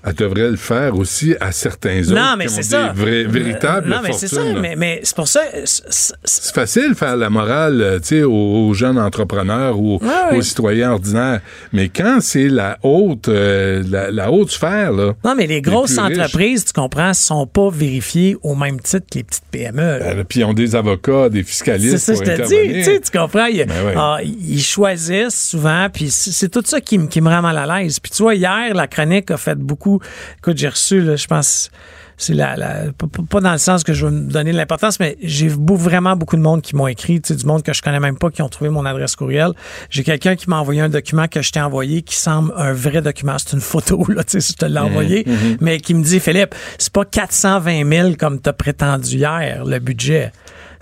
[0.05, 2.93] elle devrait le faire aussi à certains autres non mais qui ont c'est des ça
[2.95, 7.17] vrais- véritables non mais c'est ça mais, mais c'est pour ça c'est- facile de faire
[7.17, 10.01] la morale euh, aux, aux jeunes entrepreneurs ou
[10.33, 11.41] aux citoyens ordinaires.
[11.73, 15.99] Mais quand c'est la haute, euh, la, la haute sphère, là, non mais les grosses
[15.99, 16.19] riches.
[16.19, 20.41] entreprises tu comprends sont pas vérifiées au même titre que les petites PME euh, puis
[20.41, 23.01] ils ont des avocats, des fiscalistes C'est ça, pour je te dis.
[23.01, 23.47] Tu, comprends?
[23.47, 27.43] Ils, Ben ah, ils choisissent souvent, puis c'est tout ça qui, me- qui me rend
[27.43, 27.99] mal à l'aise.
[28.01, 29.90] Puis tu vois, hier, la chronique a fait beaucoup.
[30.39, 31.71] Écoute, j'ai reçu, là, je pense,
[32.17, 32.93] c'est la, la-
[33.31, 36.37] pas- dans le sens que je veux me donner de l'importance, mais j'ai vraiment beaucoup
[36.37, 38.69] de monde qui m'ont écrit, du monde que je connais même pas, qui ont trouvé
[38.71, 39.53] mon adresse courriel.
[39.89, 43.01] J'ai quelqu'un qui m'a envoyé un document que je t'ai envoyé qui semble un vrai
[43.01, 43.37] document.
[43.39, 45.25] C'est une photo, là, tu sais, si je te l'ai envoyé,
[45.61, 50.33] mais qui me dit, Philippe, c'est pas 420 000 comme t'as prétendu hier, le budget.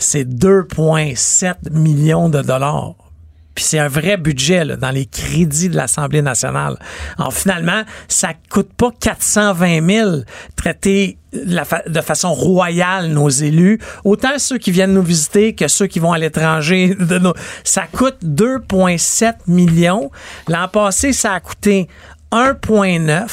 [0.00, 2.94] C'est 2,7 millions de dollars.
[3.59, 6.78] Puis c'est un vrai budget dans les crédits de l'Assemblée nationale.
[7.18, 10.11] Alors finalement, ça coûte pas 420 000
[10.54, 13.80] traiter de façon royale nos élus.
[14.04, 16.94] Autant ceux qui viennent nous visiter que ceux qui vont à l'étranger.
[17.20, 17.34] nos-
[17.64, 20.12] Ça coûte 2,7 millions.
[20.46, 21.88] L'an passé, ça a coûté
[22.30, 23.26] 1,9.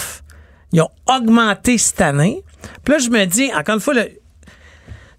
[0.72, 2.42] Ils ont augmenté cette année.
[2.84, 4.10] Puis là, je me dis, encore une fois, le,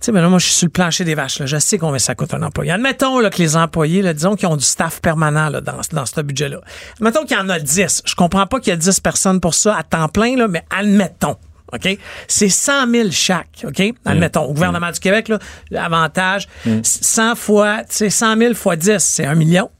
[0.00, 1.40] sais, là, moi, je suis sur le plancher des vaches.
[1.40, 1.46] Là.
[1.46, 2.70] Je sais combien ça coûte un employé.
[2.72, 6.20] Admettons là, que les employés, là, disons qu'ils ont du staff permanent là, dans, ce
[6.20, 6.60] budget-là.
[6.96, 8.02] Admettons qu'il y en a 10.
[8.04, 10.62] Je comprends pas qu'il y a 10 personnes pour ça à temps plein, là, mais
[10.70, 11.36] admettons.
[11.72, 11.98] OK?
[12.28, 13.82] C'est 100 000 chaque, OK?
[14.04, 14.44] Admettons.
[14.44, 15.32] Au gouvernement du Québec,
[15.70, 16.48] l'avantage,
[16.82, 19.70] 100 fois, sais, 100 000 fois 10, c'est 1 million.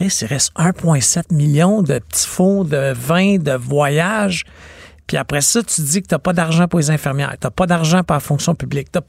[0.00, 0.06] OK?
[0.20, 4.44] Il reste 1,7 million de petits fonds de vin, de voyage.
[5.06, 7.50] Puis après ça, tu dis que tu n'as pas d'argent pour les infirmières, tu n'as
[7.50, 8.90] pas d'argent pour la fonction publique.
[8.92, 9.02] T'as-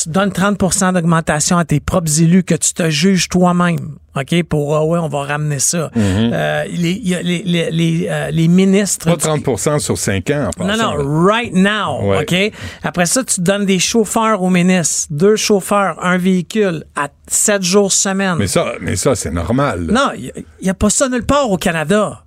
[0.00, 3.96] Tu donnes 30% d'augmentation à tes propres élus que tu te juges toi-même.
[4.14, 4.44] OK?
[4.44, 5.90] Pour, ah ouais, on va ramener ça.
[5.96, 9.06] Euh, les, les, les, les, euh, les ministres.
[9.06, 12.22] Pas du- 30 sur 5 ans, en non, non, right now, Ouais.
[12.22, 12.52] OK?
[12.84, 15.08] Après ça, tu donnes des chauffeurs aux ministres.
[15.10, 18.36] Deux chauffeurs, un véhicule à sept jours semaine.
[18.38, 19.80] Mais ça, mais ça c'est normal.
[19.90, 20.32] Non, il
[20.62, 22.22] n'y a, pas ça nulle part au Canada.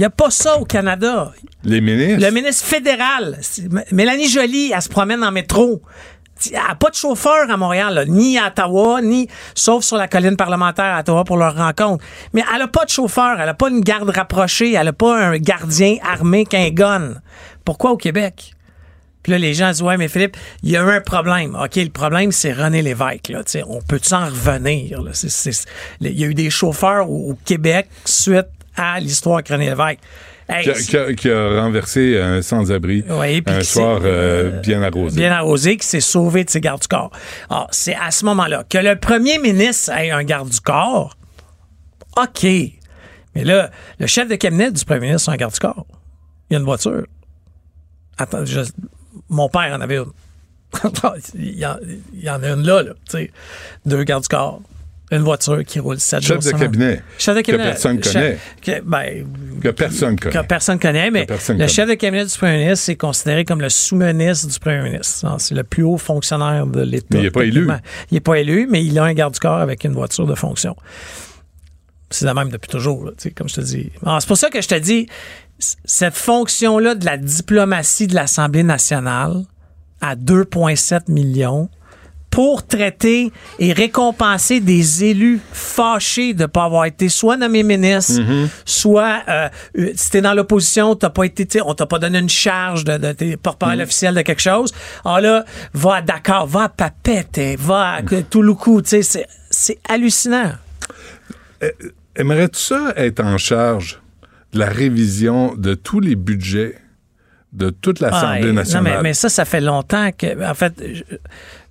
[0.00, 1.30] Il n'y a pas ça au Canada.
[1.62, 2.24] Les ministres?
[2.26, 3.38] Le ministre fédéral,
[3.92, 5.82] Mélanie Joly, elle se promène en métro.
[6.46, 10.08] Elle n'a pas de chauffeur à Montréal, là, ni à Ottawa, ni sauf sur la
[10.08, 12.02] colline parlementaire à Ottawa pour leur rencontre.
[12.32, 15.22] Mais elle n'a pas de chauffeur, elle n'a pas une garde rapprochée, elle n'a pas
[15.22, 17.16] un gardien armé qu'un gun.
[17.66, 18.54] Pourquoi au Québec?
[19.22, 21.54] Puis là, les gens disent, ouais, mais Philippe, il y a eu un problème.
[21.62, 23.28] OK, le problème, c'est René Lévesque.
[23.28, 23.44] Là.
[23.44, 25.02] Tu sais, on peut-tu en revenir?
[26.00, 28.46] Il y a eu des chauffeurs au, au Québec suite
[28.76, 29.98] à l'histoire avec René Lévesque.
[30.48, 34.50] Hey, qui, a, qui a- qui a renversé un sans-abri Oui, un soir s'est- euh,
[34.60, 35.16] bien arrosé.
[35.16, 37.12] bien arrosé, qui s'est sauvé de ses gardes du corps.
[37.48, 41.16] Alors, c'est à ce moment-là que le premier ministre ait un garde du corps.
[42.16, 42.42] OK.
[42.42, 45.86] Mais là, le chef de cabinet du premier ministre a un garde du corps.
[46.50, 47.06] Il y a une voiture.
[48.18, 48.60] Attends, je-
[49.28, 50.10] mon père en avait une.
[51.34, 51.76] il, y en,
[52.12, 52.92] il y en a une là, là.
[53.86, 54.60] Deux gardes du corps.
[55.12, 56.60] Une voiture qui roule 7 jours Chef de semaine.
[56.60, 57.02] cabinet.
[57.18, 57.64] Chef de Que cabinet.
[57.70, 58.38] personne Chef- connaît.
[58.62, 59.26] que- ben,
[59.60, 60.34] Que personne connaît.
[60.40, 61.72] que personne connaît, mais Que personne le connaît.
[61.72, 65.26] chef de cabinet du premier ministre c'est considéré comme le sous-ministre du premier ministre.
[65.38, 67.06] C'est le plus haut fonctionnaire de l'État.
[67.10, 67.68] Mais il est pas élu.
[68.10, 70.34] Il n'est pas élu, mais il a un garde du corps avec une voiture de
[70.36, 70.76] fonction.
[72.10, 73.90] C'est la même depuis toujours, là, comme je te dis.
[74.04, 75.08] Alors, c'est pour ça que je te dis,
[75.84, 79.42] cette fonction-là de la diplomatie de l'Assemblée nationale
[80.00, 81.68] à 2,7 millions
[82.30, 88.20] pour traiter et récompenser des élus fâchés de ne pas avoir été soit nommé ministre,
[88.64, 92.28] soit euh, euh, si t'es dans l'opposition, t'as pas été, on t'a pas donné une
[92.28, 94.72] charge de, de t'es porte-parole officiel de quelque chose.
[95.04, 99.78] Alors là, va à Dakar, va à Papette, va à Touloukou, tu sais, c'est- c'est
[99.88, 100.52] hallucinant.
[102.16, 104.00] Aimerais-tu ça être en charge
[104.52, 106.76] de la révision de tous les budgets
[107.52, 108.84] de toute l'Assemblée nationale?
[108.84, 110.48] Non, mais, mais ça, ça fait longtemps que.
[110.48, 111.02] En fait, je,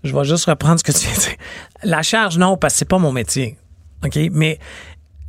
[0.03, 1.35] je vais juste reprendre ce que tu dire.
[1.83, 3.57] La charge, non, parce que c'est pas mon métier.
[4.05, 4.17] OK?
[4.31, 4.59] Mais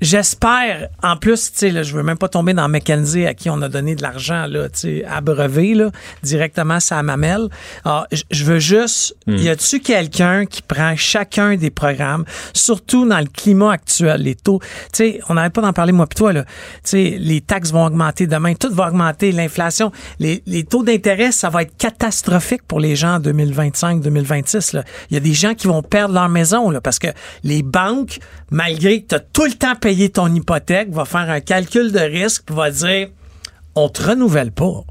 [0.01, 3.51] J'espère, en plus, tu sais, là, je veux même pas tomber dans McKenzie à qui
[3.51, 5.91] on a donné de l'argent, là, tu sais, abreuvé, là,
[6.23, 7.49] directement ça mamelle.
[7.85, 12.25] Alors, j- je veux juste, y a-tu quelqu'un qui prend chacun des programmes,
[12.55, 16.07] surtout dans le climat actuel, les taux, tu sais, on n'arrête pas d'en parler, moi
[16.07, 16.51] pis toi, là, tu
[16.85, 21.51] sais, les taxes vont augmenter demain, tout va augmenter, l'inflation, les, les taux d'intérêt, ça
[21.51, 24.85] va être catastrophique pour les gens en 2025, 2026, là.
[25.11, 27.09] Il y a des gens qui vont perdre leur maison, là, parce que
[27.45, 28.19] les banques,
[28.51, 32.01] malgré que tu as tout le temps payé ton hypothèque, va faire un calcul de
[32.01, 33.09] risque puis va dire
[33.75, 34.85] on te renouvelle pas.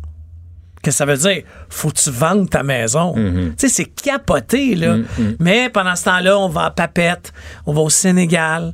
[0.81, 1.43] Que ça veut dire?
[1.67, 3.13] Faut que tu vendes ta maison.
[3.13, 4.95] Tu sais, c'est capoté, là.
[5.39, 7.33] Mais pendant ce temps-là, on va à Papette,
[7.65, 8.73] on va au Sénégal.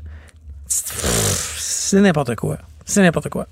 [0.67, 2.57] C'est n'importe quoi.
[2.85, 3.47] C'est n'importe quoi.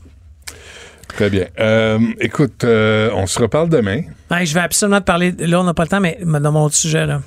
[1.08, 1.46] Très bien.
[1.60, 4.02] Euh, écoute, euh, on se reparle demain.
[4.32, 5.32] Je vais absolument te parler.
[5.32, 7.22] Là, on n'a pas le temps, mais dans mon autre sujet, là.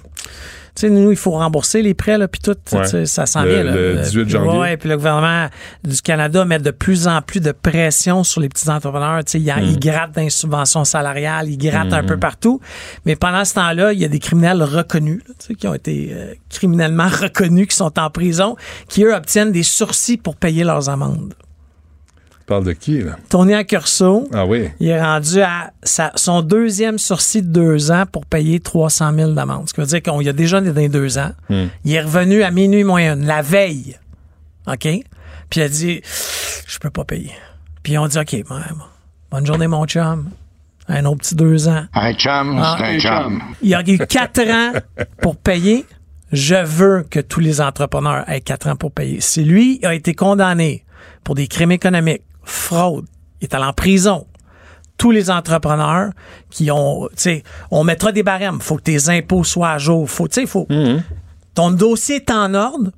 [0.77, 3.07] Tu sais, nous, il faut rembourser les prêts, là, puis tout, Ouais.
[3.07, 3.65] ça s'en vient.
[3.65, 3.73] Là.
[3.73, 4.59] le 18 janvier.
[4.61, 5.49] Ouais, puis le gouvernement
[5.83, 9.25] du Canada met de plus en plus de pression sur les petits entrepreneurs.
[9.25, 12.61] Tu sais, il, il gratte dans les subventions salariales, il gratte un peu partout.
[13.07, 15.75] Mais pendant ce temps-là, il y a des criminels reconnus, là, tu sais, qui ont
[15.75, 18.57] été euh, criminellement reconnus, qui sont en prison,
[18.89, 21.35] qui, eux, obtiennent des sursis pour payer leurs amendes.
[22.47, 23.17] Tu parles de qui, là?
[23.29, 24.69] Tony Accurso, Ah oui.
[24.79, 29.33] il est rendu à sa- son deuxième sursis de deux ans pour payer 300 000
[29.33, 29.69] d'amende.
[29.69, 31.33] Ce qui veut dire qu'on y a déjà dans deux ans.
[31.51, 33.97] Il est revenu à minuit moins une, la veille.
[34.69, 34.79] OK?
[34.83, 35.03] Puis
[35.57, 36.01] il a dit,
[36.69, 37.33] je peux pas payer.
[37.83, 38.63] Puis on dit, OK, ben,
[39.33, 40.31] bonne journée, mon chum.
[40.89, 41.85] Un autre petit deux ans.
[41.95, 43.43] Un chum, Ah, c'est un chum.
[43.61, 44.73] Il a eu quatre ans
[45.21, 45.85] pour payer.
[46.31, 49.21] Je veux que tous les entrepreneurs aient quatre ans pour payer.
[49.21, 50.85] Si lui a été condamné
[51.25, 53.05] pour des crimes économiques, fraude,
[53.41, 54.27] il est allé en prison.
[54.97, 56.13] Tous les entrepreneurs
[56.49, 58.61] qui ont, tu sais, on mettra des barèmes.
[58.61, 60.09] Faut que tes impôts soient à jour.
[60.09, 60.67] Faut, tu sais, faut.
[61.55, 62.91] Ton dossier est en ordre.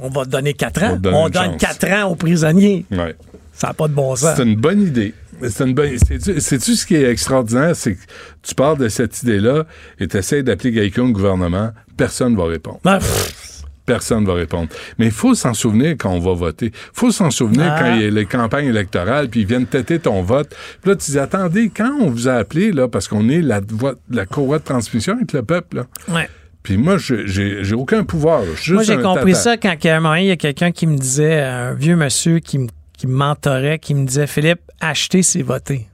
[0.00, 0.98] On va te donner quatre On ans.
[1.12, 2.84] On une donne quatre ans aux prisonniers.
[2.90, 3.14] Ouais.
[3.52, 4.34] Ça n'a pas de bon sens.
[4.36, 5.14] C'est une bonne idée.
[5.40, 5.96] C'est une bonne.
[5.98, 7.76] Sais-tu sais-tu ce qui est extraordinaire?
[7.76, 8.00] C'est que
[8.42, 9.64] tu parles de cette idée-là
[10.00, 11.70] et tu essaies d'appeler quelqu'un au gouvernement.
[11.96, 12.80] Personne ne va répondre.
[12.82, 14.68] Ben, pff, Personne ne va répondre.
[14.98, 16.66] Mais il faut s'en souvenir quand on va voter.
[16.66, 17.78] Il faut s'en souvenir Ah.
[17.80, 20.54] quand il y a les campagnes électorales, puis ils viennent têter ton vote.
[20.80, 23.60] Puis là, tu dis, attendez, quand on vous a appelé, là, parce qu'on est la,
[24.10, 26.28] la courroie de transmission avec le peuple, là, ouais.
[26.62, 28.42] puis moi, je- j'ai aucun pouvoir.
[28.70, 31.40] Moi, j'ai compris ça quand à un moment, il y a quelqu'un qui me disait,
[31.40, 35.88] un vieux monsieur qui me, qui me mentorait, qui me disait Philippe, acheter, c'est voter.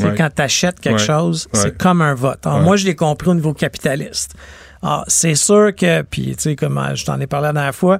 [0.00, 0.14] Ouais.
[0.16, 1.06] Quand tu achètes quelque Ouais.
[1.06, 2.44] chose, c'est comme un vote.
[2.44, 2.60] Alors.
[2.60, 4.34] Moi, je l'ai compris au niveau capitaliste.
[4.82, 7.74] Alors, c'est sûr que, puis, tu sais, comme euh, je t'en ai parlé la dernière
[7.74, 7.98] fois,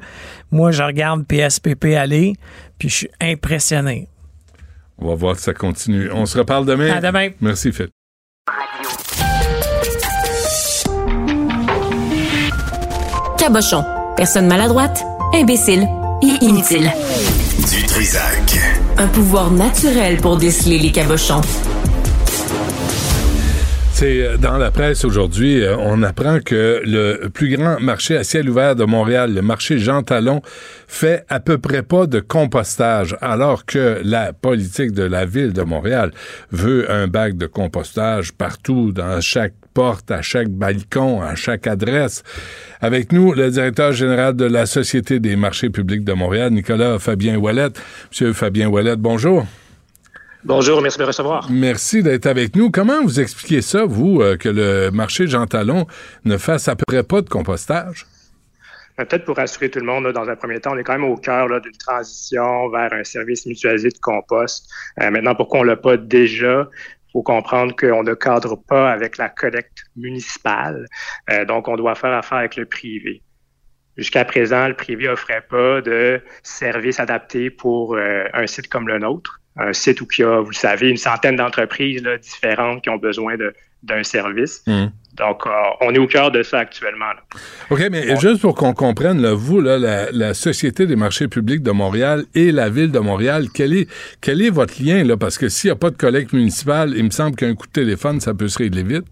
[0.51, 2.35] moi, je regarde PSPP aller,
[2.79, 4.09] puis je suis impressionné.
[4.99, 6.11] On va voir si ça continue.
[6.13, 6.91] On se reparle demain.
[6.97, 7.29] À demain.
[7.41, 7.89] Merci, Phil.
[13.39, 13.85] Cabochon.
[14.17, 15.05] Personne maladroite,
[15.35, 15.87] imbécile
[16.23, 16.91] et inutile.
[17.71, 18.59] Du Trisac.
[18.97, 21.43] Un pouvoir naturel pour déceler les cabochons.
[23.99, 28.25] C'est euh, dans la presse aujourd'hui, euh, on apprend que le plus grand marché à
[28.25, 30.43] ciel ouvert de Montréal, le marché Jean Talon,
[30.87, 35.63] fait à peu près pas de compostage, alors que la politique de la ville de
[35.63, 36.11] Montréal
[36.53, 42.23] veut un bac de compostage partout, dans chaque porte, à chaque balcon, à chaque adresse.
[42.83, 47.39] Avec nous, le directeur général de la Société des marchés publics de Montréal, Nicolas Fabien
[47.39, 47.71] Wallet.
[48.11, 49.47] Monsieur Fabien Wallet, bonjour.
[50.47, 51.49] Bonjour, merci de me recevoir.
[51.51, 52.71] Merci d'être avec nous.
[52.71, 55.89] Comment vous expliquez ça, vous, euh, que le marché Jean Talon
[56.25, 58.07] ne fasse à peu près pas de compostage?
[59.01, 60.93] Euh, Peut-être pour rassurer tout le monde, là, dans un premier temps, on est quand
[60.93, 64.71] même au cœur d'une transition vers un service mutualisé de compost.
[65.01, 66.69] Euh, maintenant, pourquoi on l'a pas déjà?
[67.09, 70.87] Il faut comprendre qu'on ne cadre pas avec la collecte municipale.
[71.29, 73.21] Euh, donc, on doit faire affaire avec le privé.
[73.97, 79.01] Jusqu'à présent, le privé offrait pas de service adapté pour euh, un site comme le
[79.01, 79.41] nôtre.
[79.59, 82.91] Un site où il y a, vous le savez, une centaine d'entreprises là, différentes qui
[82.91, 84.63] ont besoin de- d'un service.
[84.67, 84.91] Hum.
[85.17, 85.51] Donc, euh,
[85.81, 87.07] on est au cœur de ça actuellement.
[87.07, 87.23] là.
[87.71, 91.63] OK, mais juste pour qu'on comprenne, là, vous, là, la, la Société des marchés publics
[91.63, 93.89] de Montréal et la Ville de Montréal, quel est,
[94.21, 95.05] quel est votre lien?
[95.05, 95.17] Là?
[95.17, 97.73] Parce que s'il n'y a pas de collecte municipale, il me semble qu'un coup de
[97.73, 99.07] téléphone, ça peut se régler vite.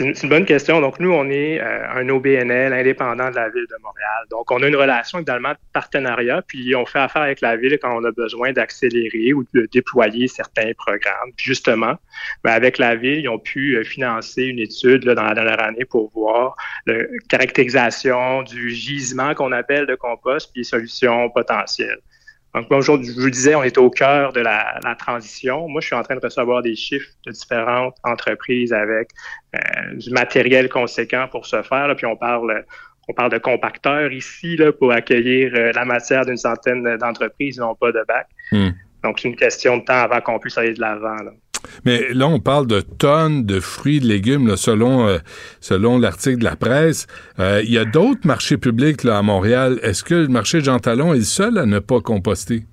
[0.00, 0.80] C'est une, bonne question.
[0.80, 4.24] Donc, nous, on est euh, un OBNL indépendant de la Ville de Montréal.
[4.30, 7.78] Donc, on a une relation également de partenariat, puis on fait affaire avec la Ville
[7.82, 11.32] quand on a besoin d'accélérer ou de déployer certains programmes.
[11.36, 11.96] Puis justement,
[12.42, 15.84] ben, avec la Ville, ils ont pu euh, financer une étude dans la dernière année
[15.84, 16.94] pour voir la
[17.28, 22.00] caractérisation du gisement qu'on appelle de compost, puis solutions potentielles.
[22.54, 25.68] Donc, moi, aujourd'hui, je vous disais, on est au cœur de la, la transition.
[25.68, 29.10] Moi, je suis en train de recevoir des chiffres de différentes entreprises avec
[29.54, 31.86] euh, du matériel conséquent pour ce faire.
[31.86, 32.64] Là, puis on parle,
[33.08, 37.76] on parle de compacteurs ici là, pour accueillir euh, la matière d'une centaine d'entreprises, n'ont
[37.76, 38.26] pas de bac.
[38.50, 38.70] Hmm.
[39.04, 41.16] Donc, c'est une question de temps avant qu'on puisse aller de l'avant.
[41.84, 45.18] Mais là, on parle de tonnes de fruits, de légumes, selon, euh,
[45.60, 47.06] selon l'article de la presse.
[47.38, 49.78] Euh, il y a d'autres marchés publics là, à Montréal.
[49.82, 52.64] Est-ce que le marché Jean Talon est le seul à ne pas composter?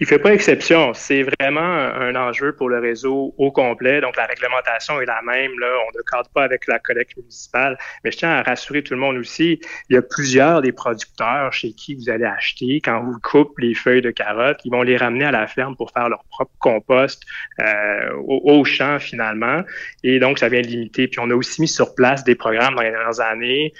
[0.00, 0.94] Il fait pas exception.
[0.94, 4.00] C'est vraiment un enjeu pour le réseau au complet.
[4.00, 5.52] Donc, la réglementation est la même.
[5.52, 7.78] On ne cadre pas avec la collecte municipale.
[8.02, 9.60] Mais je tiens à rassurer tout le monde aussi.
[9.88, 12.80] Il y a plusieurs des producteurs chez qui vous allez acheter.
[12.84, 15.90] Quand vous coupez les feuilles de carottes, ils vont les ramener à la ferme pour
[15.90, 17.22] faire leur propre compost
[17.60, 19.62] euh, au, au, champ, finalement.
[20.02, 21.08] Et donc, ça vient limiter.
[21.08, 23.72] Puis, on a aussi mis sur place des programmes dans les dernières années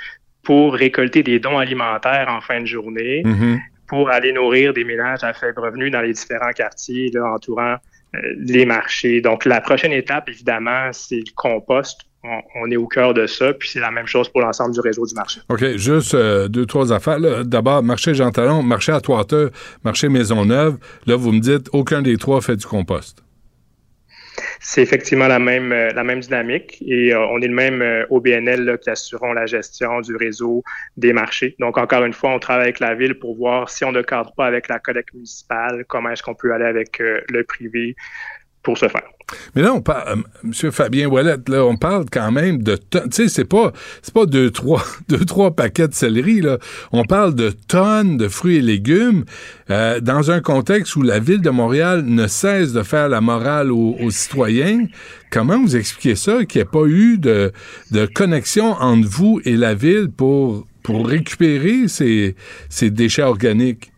[0.43, 3.23] pour récolter des dons alimentaires en fin de journée.
[3.23, 7.77] Mm-hmm pour aller nourrir des ménages à faible revenu dans les différents quartiers là, entourant
[8.15, 9.21] euh, les marchés.
[9.21, 12.01] Donc, la prochaine étape, évidemment, c'est le compost.
[12.57, 15.05] On, est au cœur de ça, puis c'est la même chose pour l'ensemble du réseau
[15.05, 15.43] du marché.
[15.51, 17.19] OK, juste euh, deux, trois affaires.
[17.45, 19.51] D'abord, marché Jean Talon, marché à Toiteux,
[19.85, 20.79] marché Maisonneuve.
[21.07, 23.24] Là, vous me dites, aucun des trois fait du compost
[24.67, 28.07] c'est effectivement la même, euh, la même dynamique et euh, on est le même euh,
[28.09, 30.65] OBNL qui assurons la gestion du réseau
[30.97, 31.55] des marchés.
[31.59, 34.33] Donc, encore une fois, on travaille avec la ville pour voir si on ne cadre
[34.35, 37.95] pas avec la collecte municipale, comment est-ce qu'on peut aller avec le privé
[38.65, 38.91] pour faire.
[39.55, 42.99] Mais là, on parle, euh, Monsieur Fabien Wallet, là, on parle quand même de, tu
[43.11, 46.59] sais, c'est pas, c'est pas deux trois, deux trois paquets de céleri là.
[46.93, 49.25] On parle de tonnes de fruits et légumes
[49.71, 53.71] euh, dans un contexte où la ville de Montréal ne cesse de faire la morale
[53.71, 54.87] aux, citoyens.
[55.31, 57.53] Comment vous expliquez ça qu'il n'y ait pas eu de,
[57.91, 62.37] de connexion entre vous et la ville pour pour récupérer ces,
[62.69, 63.94] ces déchets organiques?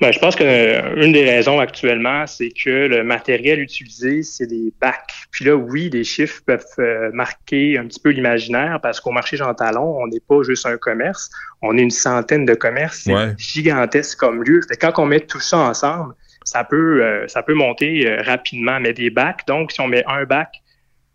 [0.00, 4.46] Ben, je pense que euh, une des raisons actuellement, c'est que le matériel utilisé, c'est
[4.46, 5.12] des bacs.
[5.30, 9.36] Puis là, oui, les chiffres peuvent euh, marquer un petit peu l'imaginaire parce qu'au marché
[9.36, 11.30] Jean Talon, on n'est pas juste un commerce,
[11.62, 13.00] on est une centaine de commerces.
[13.04, 14.60] C'est gigantesque comme lieu.
[14.68, 16.14] Fait quand on met tout ça ensemble,
[16.44, 18.80] ça peut euh, ça peut monter rapidement.
[18.80, 20.62] Mais des bacs, donc si on met un bac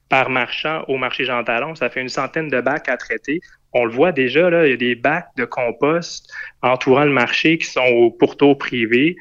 [0.09, 3.41] par marchand au marché Jean Talon, ça fait une centaine de bacs à traiter
[3.75, 6.31] on le voit déjà, là, il y a des bacs de compost
[6.61, 9.17] entourant le marché qui sont au pourtour privé.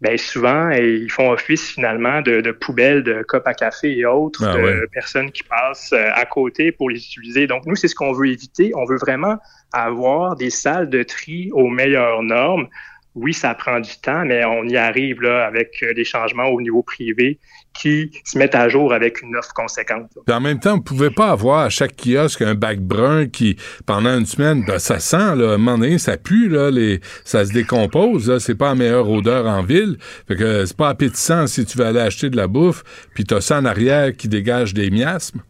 [0.00, 4.56] Bien, souvent, ils font office finalement de, poubelles, de copes à café et autres, ah
[4.56, 7.46] de personnes qui passent euh, à côté pour les utiliser.
[7.46, 8.72] Donc, nous, c'est ce qu'on veut éviter.
[8.74, 9.36] On veut vraiment
[9.72, 12.68] avoir des salles de tri aux meilleures normes
[13.20, 16.60] oui, ça prend du temps, mais on y arrive là avec euh, des changements au
[16.60, 17.38] niveau privé
[17.74, 20.10] qui se mettent à jour avec une offre conséquente.
[20.26, 23.56] Puis en même temps, vous pouvez pas avoir à chaque kiosque un bac brun qui,
[23.86, 27.00] pendant une semaine, ben, ça sent, là, à un moment donné, ça pue, là, les,
[27.24, 29.96] ça se décompose, là, c'est pas la meilleure odeur en ville.
[30.26, 32.82] Fait que c'est pas appétissant si tu veux aller acheter de la bouffe,
[33.14, 35.40] puis t'as ça en arrière qui dégage des miasmes.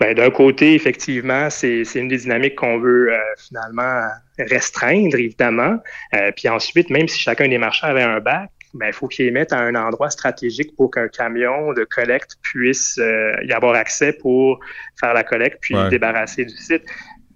[0.00, 4.02] Ben, d'un côté, effectivement, c'est une des dynamiques qu'on veut euh, finalement
[4.38, 5.78] restreindre, évidemment.
[6.14, 9.24] Euh, puis ensuite, même si chacun des marchands avait un bac, ben, il faut qu'ils
[9.26, 13.74] les mettent à un endroit stratégique pour qu'un camion de collecte puisse euh, y avoir
[13.74, 14.60] accès pour
[15.00, 16.82] faire la collecte puis débarrasser du site.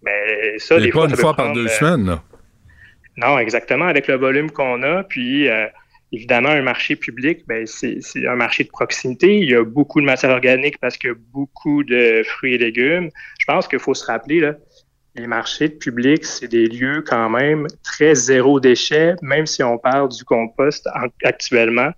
[0.03, 2.23] Mais ça, des fois, une fois par deux semaines, là.
[3.17, 3.87] Non, exactement.
[3.87, 5.49] Avec le volume qu'on a, puis
[6.15, 7.99] Évidemment, un marché public, ben, c'est
[8.29, 9.39] un marché de proximité.
[9.39, 12.59] Il y a beaucoup de matière organique parce qu'il y a beaucoup de fruits et
[12.59, 13.09] légumes.
[13.39, 14.53] Je pense qu'il faut se rappeler, là,
[15.15, 20.09] les marchés publics, c'est des lieux quand même très zéro déchet, même si on parle
[20.09, 20.89] du compost
[21.25, 21.91] actuellement.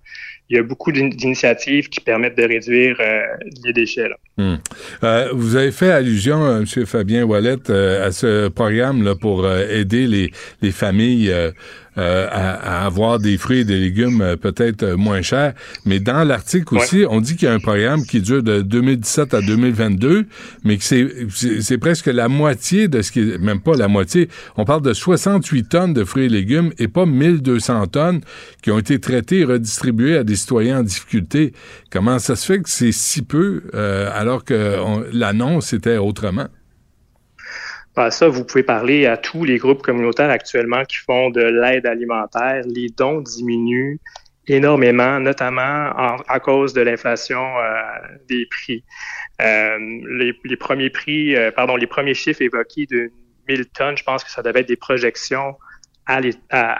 [0.49, 3.21] Il y a beaucoup d'initiatives qui permettent de réduire euh,
[3.63, 4.11] les déchets.
[4.37, 4.57] Hmm.
[5.03, 6.85] Euh, vous avez fait allusion, euh, M.
[6.85, 10.05] Fabien Wallet, à ce programme là, pour aider
[10.61, 11.33] les familles
[11.97, 15.53] euh, à, avoir des fruits et des légumes euh, peut-être euh, moins chers.
[15.85, 19.33] Mais dans l'article aussi, on dit qu'il y a un programme qui dure de 2017
[19.33, 20.25] à 2022,
[20.65, 24.27] mais que c'est presque la moitié de ce qui est, même pas la moitié,
[24.57, 28.19] on parle de 68 tonnes de fruits et légumes et pas 1200 tonnes
[28.61, 31.53] qui ont été traitées et redistribuées à des citoyens en difficulté.
[31.91, 34.77] Comment ça se fait que c'est si peu alors que
[35.13, 36.47] l'annonce était autrement?
[37.95, 41.85] Pas ça, vous pouvez parler à tous les groupes communautaires actuellement qui font de l'aide
[41.85, 42.61] alimentaire.
[42.67, 43.99] Les dons diminuent
[44.47, 45.91] énormément, notamment
[46.27, 47.81] à cause de l'inflation euh,
[48.27, 48.83] des prix.
[49.41, 49.77] Euh,
[50.19, 53.11] les, premiers prix, euh, pardon, les premiers chiffres évoqués de
[53.47, 55.55] 1000 tonnes, je pense que ça devait être des projections
[56.07, 56.19] à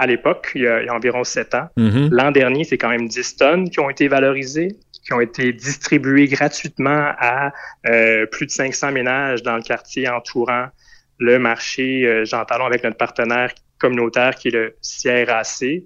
[0.05, 1.67] l'époque, il, y a environ 7 ans.
[1.77, 2.09] Mm-hmm.
[2.11, 6.27] L'an dernier, c'est quand même 10 tonnes qui ont été valorisées, qui ont été distribuées
[6.27, 7.51] gratuitement à
[8.31, 10.67] plus de 500 ménages dans le quartier entourant
[11.19, 15.83] le marché euh, Jean Talon avec notre partenaire communautaire qui est le CRAC.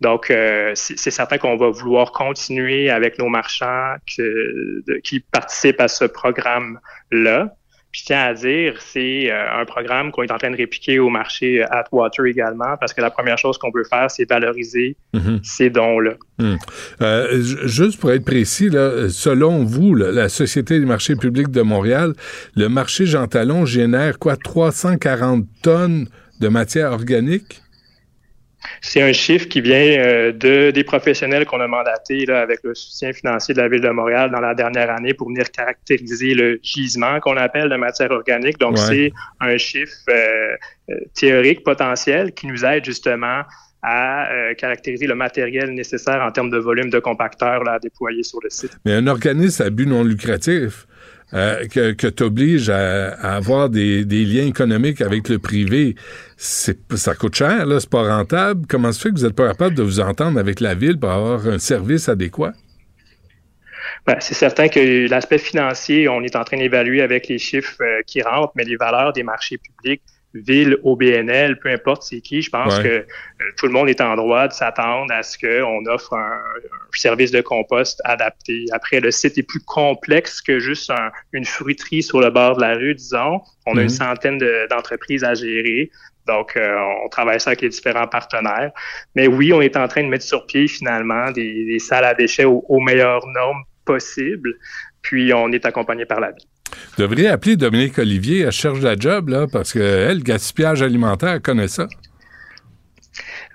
[0.00, 6.06] Donc, euh, c'est certain qu'on va vouloir continuer avec nos marchands qui participent à ce
[6.06, 7.54] programme-là.
[7.92, 10.98] Puis je tiens à dire, c'est euh, un programme qu'on est en train de répliquer
[11.00, 15.40] au marché Atwater également, parce que la première chose qu'on peut faire, c'est valoriser Mhm.
[15.42, 16.12] ces dons-là.
[16.38, 16.54] Hmm.
[17.02, 21.62] Euh, juste pour être précis, là, selon vous, là, la Société des marchés publics de
[21.62, 22.14] Montréal,
[22.54, 26.06] le marché Jean Talon génère quoi, 340 tonnes
[26.40, 27.60] de matière organique?
[28.80, 32.74] C'est un chiffre qui vient euh, de, des professionnels qu'on a mandatés là, avec le
[32.74, 36.60] soutien financier de la Ville de Montréal dans la dernière année pour venir caractériser le
[36.62, 38.58] gisement qu'on appelle de matière organique.
[38.58, 38.80] Donc, Ouais.
[38.88, 40.56] c'est un chiffre euh,
[40.90, 43.42] euh, théorique potentiel qui nous aide justement
[43.82, 48.22] à euh, caractériser le matériel nécessaire en termes de volume de compacteurs là, à déployer
[48.22, 48.72] sur le site.
[48.84, 50.86] Mais un organisme à but non lucratif
[51.32, 55.94] euh, que, que t'oblige à, à avoir des, liens économiques avec le privé,
[56.36, 58.66] ça coûte cher, là, c'est pas rentable.
[58.68, 61.10] Comment se fait que vous êtes pas capable de vous entendre avec la ville pour
[61.10, 62.52] avoir un service adéquat?
[64.06, 68.00] Ben, c'est certain que l'aspect financier, on est en train d'évaluer avec les chiffres euh,
[68.06, 70.02] qui rentrent, mais les valeurs des marchés publics,
[70.34, 72.82] ville, OBNL, peu importe c'est qui, je pense Ouais.
[72.84, 73.04] que euh,
[73.56, 77.30] tout le monde est en droit de s'attendre à ce qu'on offre un, un service
[77.32, 78.64] de compost adapté.
[78.72, 82.60] Après, le site est plus complexe que juste un- une fruiterie sur le bord de
[82.60, 83.40] la rue, disons.
[83.66, 83.82] On a Mhm.
[83.82, 85.90] une centaine de- d'entreprises à gérer.
[86.26, 88.70] Donc, euh, on travaille ça avec les différents partenaires.
[89.16, 92.14] Mais oui, on est en train de mettre sur pied finalement des, des salles à
[92.14, 94.54] déchets aux, aux meilleures normes possibles.
[95.02, 96.46] Puis, on est accompagné par la ville.
[96.96, 101.30] Vous devriez appeler Dominique Olivier, elle cherche la job, là, parce que elle, gaspillage alimentaire,
[101.30, 101.86] elle connaît ça.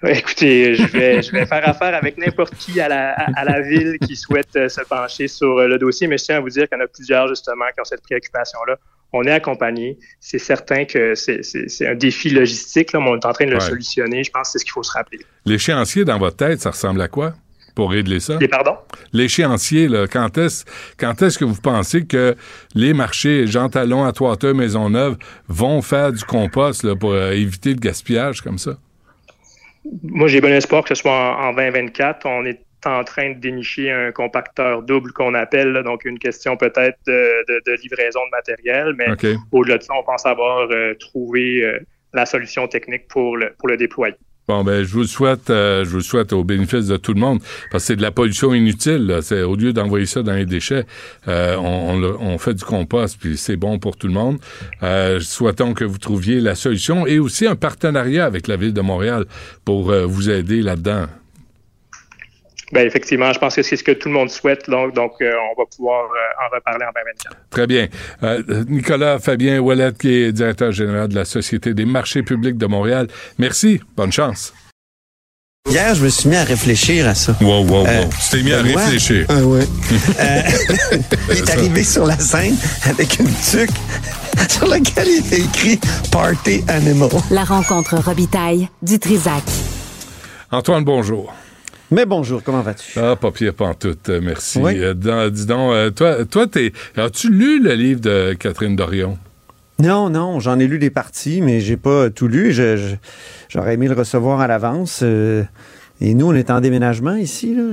[0.03, 3.61] Écoutez, je vais, je vais faire affaire avec n'importe qui à la, à, à la
[3.61, 6.49] ville qui souhaite euh, se pencher sur euh, le dossier, mais je tiens à vous
[6.49, 8.75] dire qu'il y en a plusieurs justement qui ont cette préoccupation-là.
[9.13, 9.97] On est accompagné.
[10.19, 11.41] C'est certain que c'est-
[11.87, 13.61] un défi logistique, là, mais on est en train de le Ouais.
[13.61, 14.23] solutionner.
[14.23, 15.19] Je pense que c'est ce qu'il faut se rappeler.
[15.45, 17.33] L'échéancier dans votre tête, ça ressemble à quoi?
[17.75, 18.37] Pour régler ça?
[18.41, 18.75] Et pardon?
[19.13, 20.65] L'échéancier, quand est-ce
[20.97, 22.35] quand est-ce que vous pensez que
[22.73, 25.17] les marchés Jean Talon, Atwater, Maisonneuve
[25.47, 28.77] vont faire du compost là, pour euh, éviter le gaspillage comme ça?
[30.03, 32.25] Moi, j'ai bon espoir que ce soit en, en 2024.
[32.25, 36.55] On est en train de dénicher un compacteur double qu'on appelle, là, donc une question
[36.55, 39.07] peut-être de, de- de livraison de matériel, mais
[39.51, 41.79] au-delà de ça, on pense avoir euh, trouvé euh,
[42.13, 44.13] la solution technique pour le, pour le déployer.
[44.47, 47.39] Bon, ben, je vous souhaite, euh, je vous souhaite au bénéfice de tout le monde,
[47.71, 49.19] parce que c'est de la pollution inutile.
[49.23, 50.85] C'est au lieu d'envoyer ça dans les déchets,
[51.27, 54.37] euh, on fait du compost, puis c'est bon pour tout le monde.
[54.83, 58.81] Euh, souhaitons que vous trouviez la solution et aussi un partenariat avec la ville de
[58.81, 59.25] Montréal
[59.63, 61.07] pour euh, vous aider là-dedans.
[62.75, 65.31] Ben, effectivement, je pense que c'est ce que tout le monde souhaite, donc, donc euh,
[65.49, 67.37] on va pouvoir euh, en reparler en 2024.
[67.49, 67.87] Très bien.
[68.21, 72.65] Euh, Nicolas Fabien Ouellet, qui est directeur général de la Société des marchés publics de
[72.65, 73.07] Montréal.
[73.39, 73.79] Merci.
[73.95, 74.53] Bonne chance.
[75.69, 77.33] Hier, je me suis mis à réfléchir à ça.
[77.39, 77.87] Wow, wow, wow.
[77.87, 78.81] Euh, tu t'es mis à Benoît?
[78.83, 79.25] réfléchir.
[79.29, 79.63] Ah ouais.
[80.19, 80.41] Euh,
[81.31, 82.57] il est arrivé sur la scène
[82.89, 83.69] avec une tuque
[84.49, 85.79] sur laquelle il était écrit
[86.11, 87.09] Party Animal.
[87.31, 89.43] La rencontre Robitaille du Trisac.
[90.51, 91.33] Antoine, bonjour.
[91.91, 92.97] Mais bonjour, comment vas-tu?
[92.99, 94.59] Ah, pas pire pantoute, euh, merci.
[94.59, 94.73] Oui.
[94.79, 99.17] Euh, dans- dis donc, euh, toi, toi t'es, as-tu lu le livre de Catherine Dorion?
[99.77, 102.51] Non, non, j'en ai lu des parties, mais j'ai pas tout lu.
[102.53, 102.95] Je- je-
[103.49, 105.01] J'aurais aimé le recevoir à l'avance.
[105.03, 105.43] euh,
[106.01, 107.53] et nous, on est en déménagement ici.
[107.55, 107.63] Là.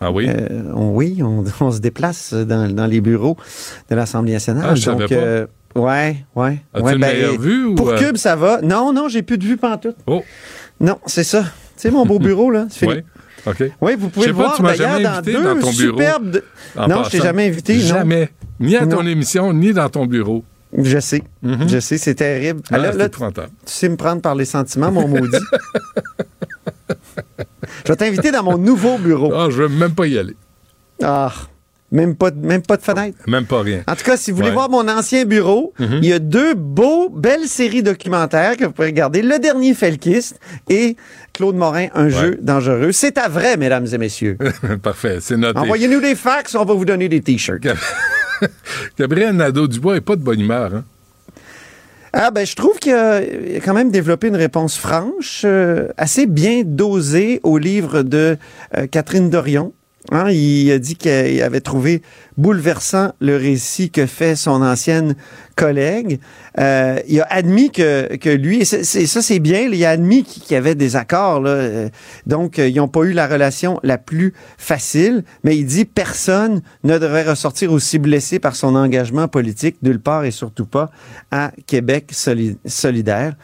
[0.00, 0.28] Ah oui?
[0.28, 3.36] Euh, on, oui, on, on se déplace dans, dans les bureaux
[3.90, 4.64] de l'Assemblée nationale.
[4.68, 5.14] Ah, je savais pas.
[5.14, 5.46] euh,
[5.76, 6.58] ouais, ouais.
[6.74, 7.94] As-tu ouais, une meilleure vue ou, Pour?
[7.94, 8.60] Cube, ça va.
[8.60, 9.96] Non, non, j'ai plus de vue pantoute.
[10.06, 10.22] Oh,
[10.80, 11.44] Non, c'est ça.
[11.76, 12.66] C'est mon beau bureau, là.
[12.70, 13.02] C'est fini.
[13.80, 13.94] Oui.
[13.98, 16.30] Vous pouvez le pas, voir d'ailleurs dans deux dans ton superbes...
[16.30, 16.44] de-
[16.76, 17.24] non, je t'ai passant.
[17.24, 17.76] jamais invité.
[17.76, 17.80] non.
[17.86, 18.28] Jamais.
[18.60, 19.06] Ni à ton Non.
[19.08, 20.44] émission, ni dans ton bureau.
[20.78, 21.22] Je sais.
[21.42, 21.68] Mhm.
[21.68, 22.62] Je sais, c'est terrible.
[22.70, 23.18] Là, tu
[23.66, 25.36] sais me prendre par les sentiments, mon maudit.
[27.84, 29.32] je vais t'inviter dans mon nouveau bureau.
[29.34, 30.36] Ah, je veux même pas y aller.
[31.02, 31.32] Ah,
[31.90, 33.18] même pas, de- même pas de fenêtre.
[33.26, 33.82] Même pas rien.
[33.86, 34.54] En tout cas, si vous voulez Ouais.
[34.54, 35.98] voir mon ancien bureau, Mhm.
[36.02, 39.20] il y a deux beaux, belles séries documentaires que vous pouvez regarder.
[39.20, 40.38] Le dernier Felkist
[40.70, 40.96] et
[41.32, 42.92] Claude Morin, Un jeu dangereux.
[42.92, 44.36] C'est à vrai, mesdames et messieurs.
[44.82, 45.58] Parfait, c'est noté.
[45.58, 47.62] Envoyez-nous des fax, on va vous donner des T-shirts.
[48.98, 50.84] Gabriel Nadeau-Dubois est pas de bonne humeur, hein?
[52.14, 55.88] Ah ben je trouve qu'il a il a quand même développé une réponse franche, euh,
[55.96, 58.36] assez bien dosée au livre de
[58.76, 59.72] euh, Catherine Dorion.
[60.10, 62.02] Hein, il a dit qu'il avait trouvé
[62.36, 65.14] bouleversant le récit que fait son ancienne
[65.54, 66.18] collègue.
[66.58, 70.52] Euh, il a admis que, que lui, et ça c'est bien, il a admis qu'il
[70.52, 71.40] y avait des accords.
[71.40, 71.88] Là, euh,
[72.26, 76.62] donc, euh, ils n'ont pas eu la relation la plus facile, mais il dit personne
[76.82, 80.90] ne devrait ressortir aussi blessé par son engagement politique, nulle part et surtout pas
[81.30, 83.34] à Québec soli- solidaire.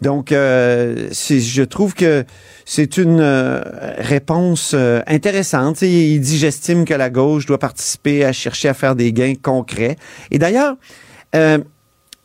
[0.00, 2.24] Donc, euh, je trouve que
[2.64, 3.62] c'est une euh,
[3.98, 5.82] réponse euh, intéressante.
[5.82, 9.96] Il dit, j'estime que la gauche doit participer à chercher à faire des gains concrets.
[10.30, 10.76] Et d'ailleurs,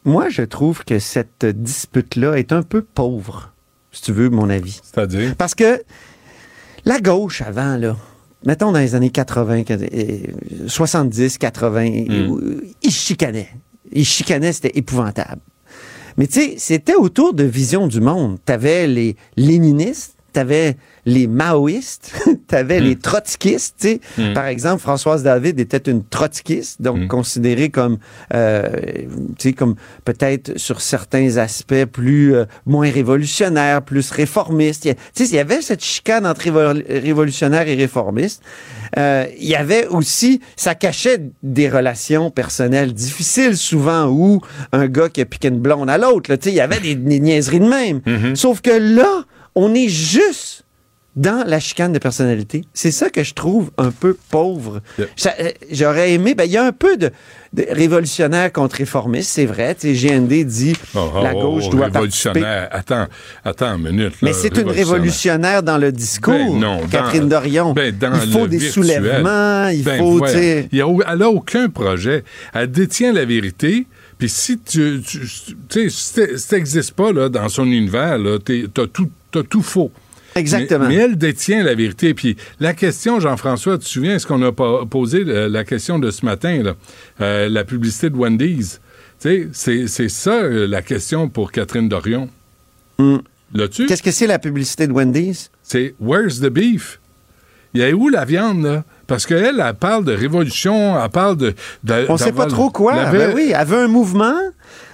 [0.05, 3.53] moi, je trouve que cette dispute-là est un peu pauvre,
[3.91, 4.79] si tu veux, mon avis.
[4.83, 5.35] C'est-à-dire?
[5.35, 5.81] Parce que
[6.85, 7.95] la gauche, avant, là,
[8.45, 10.19] mettons dans les années 80, euh,
[10.67, 12.61] 70, 80, Hmm.
[12.81, 13.49] ils chicanaient.
[13.91, 15.41] Ils chicanaient, c'était épouvantable.
[16.19, 18.37] Mais tu sais, c'était autour de vision du monde.
[18.45, 22.13] T'avais les léninistes, t'avais les maoïstes,
[22.47, 23.75] t'avais les trotskistes.
[23.79, 24.01] tu sais.
[24.17, 24.33] Mm.
[24.33, 27.07] Par exemple, Françoise David était une trotskiste, donc Mm.
[27.07, 27.97] considérée comme,
[28.35, 28.69] euh,
[29.39, 34.83] tu sais, comme peut-être sur certains aspects plus euh, moins révolutionnaire, plus réformiste.
[34.83, 38.43] Tu sais, il y avait cette chicane entre révol- révolutionnaire et réformiste.
[38.97, 45.09] Euh, il y avait aussi, ça cachait des relations personnelles difficiles souvent où un gars
[45.09, 47.19] qui a piqué une blonde à l'autre, là, tu sais, il y avait des, des
[47.19, 48.01] niaiseries de même.
[48.35, 49.25] Sauf que là,
[49.55, 50.63] on est juste
[51.19, 52.63] dans la chicane de personnalité.
[52.73, 54.81] C'est ça que je trouve un peu pauvre.
[54.97, 55.09] Yep.
[55.39, 57.11] Euh, J'aurais aimé, ben, il y a un peu de,
[57.51, 59.75] de révolutionnaire contre réformiste, c'est vrai.
[59.83, 62.29] GND dit Oh, oh, la gauche oh, doit participer.
[62.39, 62.69] révolutionnaire.
[62.71, 63.07] Attends,
[63.43, 64.13] attends une minute.
[64.21, 67.73] Mais c'est une révolutionnaire dans le discours, Ben non, dans- Catherine Dorion.
[67.73, 68.85] ben, dans il faut des virtuel.
[68.85, 70.25] soulèvements, il Ben, faut.
[70.25, 72.23] Il y a elle a aucun projet.
[72.53, 73.87] Elle détient la vérité.
[74.17, 75.19] Puis si tu, tu
[75.69, 78.17] tu sais, si ça n'existe pas là, dans son univers,
[78.73, 79.91] t'as tout, t'as tout faux.
[80.35, 80.87] Exactement.
[80.87, 82.13] Mais, mais elle détient la vérité.
[82.13, 85.99] Puis la question, Jean-François, tu te souviens, est-ce qu'on a pas posé euh, la question
[85.99, 86.75] de ce matin, là,
[87.21, 88.79] euh, la publicité de Wendy's?
[89.21, 92.29] Tu sais, c'est- ça euh, la question pour Catherine Dorion.
[92.97, 93.17] Hmm.
[93.53, 93.85] Là-dessus?
[93.87, 95.49] Qu'est-ce que c'est la publicité de Wendy's?
[95.63, 96.99] c'est Where's the beef?
[97.73, 98.83] Il y a où la viande, là?
[99.05, 101.53] Parce qu'elle, elle parle de révolution, elle parle de.
[101.83, 103.11] de- On sait pas trop quoi.
[103.11, 104.33] Ben oui, elle veut un mouvement.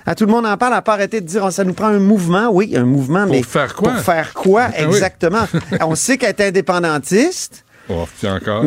[0.07, 1.87] À tout le monde en parle, n'a pas arrêté de dire oh, ça nous prend
[1.87, 2.49] un mouvement.
[2.51, 3.93] Oui, un mouvement, mais faire quoi?
[3.93, 4.67] Pour faire quoi?
[4.69, 4.95] Ah oui.
[4.95, 5.47] exactement?
[5.81, 8.65] On sait qu'elle est indépendantiste, Oh, encore.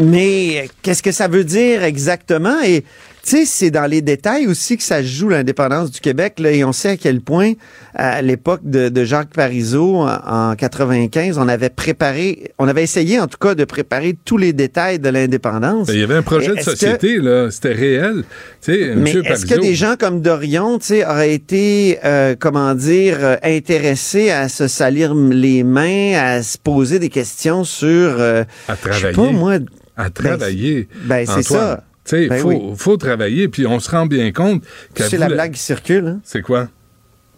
[0.00, 2.56] Mais qu'est-ce que ça veut dire exactement?
[2.64, 2.84] Et
[3.28, 6.38] tu sais, c'est dans les détails aussi que ça joue l'indépendance du Québec.
[6.38, 7.52] Là, et on sait à quel point,
[7.94, 13.20] à l'époque de, de Jacques Parizeau, en, en 95, on avait préparé, on avait essayé
[13.20, 15.88] en tout cas de préparer tous les détails de l'indépendance.
[15.92, 17.50] Il y avait un projet Et de que- société, là.
[17.50, 18.24] C'était réel.
[18.62, 22.74] Tu sais, Mais est-ce que des gens comme Dorion, tu sais, auraient été, euh, comment
[22.74, 28.44] dire, euh, intéressés à se salir les mains, à se poser des questions sur, euh,
[28.68, 29.16] À je sais travailler.
[29.16, 29.54] pas moi,
[29.96, 30.88] à travailler.
[31.04, 31.84] ben, c'est ça.
[32.08, 32.60] Sais, il Ben faut, oui.
[32.76, 34.62] faut travailler, puis on se rend bien compte
[34.94, 35.02] que.
[35.02, 36.68] c'est la blague qui circule, hein, C'est quoi?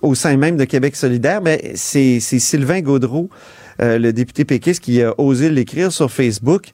[0.02, 3.28] au sein même de Québec solidaire, mais c'est c'est Sylvain Gaudreau,
[3.82, 6.72] euh, le député péquiste, qui a osé l'écrire sur Facebook.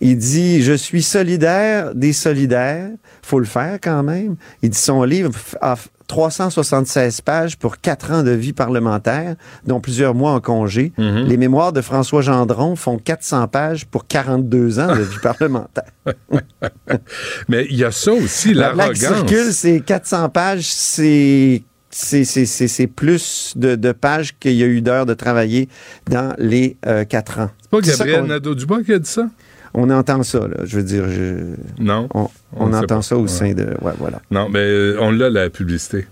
[0.00, 2.90] Il dit Je suis solidaire des solidaires.
[3.22, 4.36] Faut le faire quand même.
[4.62, 5.76] Il dit son livre a
[6.08, 9.36] 376 pages pour quatre ans de vie parlementaire,
[9.66, 10.92] dont plusieurs mois en congé.
[10.98, 11.24] Mhm.
[11.26, 15.84] Les mémoires de François Gendron font 400 pages pour 42 ans de vie parlementaire.
[17.48, 18.96] Mais il y a ça aussi, La l'arrogance.
[18.98, 25.06] circule, c'est 400 pages, c'est c'est- plus de, de pages qu'il y a eu d'heures
[25.06, 25.68] de travailler
[26.10, 27.50] dans les euh, quatre ans.
[27.62, 29.28] C'est pas Gabriel Nadeau-Dubois qui a dit ça?
[29.74, 30.56] On entend ça, là.
[30.64, 32.08] Je veux dire, je- Non?
[32.14, 32.28] on, On
[32.66, 33.02] on sait entend pas.
[33.02, 33.28] ça au Ouais.
[33.28, 33.64] sein de.
[33.82, 34.20] Ouais, voilà.
[34.30, 36.06] Non, mais euh, on l'a, la publicité.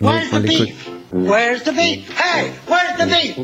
[0.00, 0.66] On, Where's on the l'écoute.
[0.66, 0.90] beef?
[1.12, 2.10] Where's the beef?
[2.18, 3.38] Hey, where's the beef?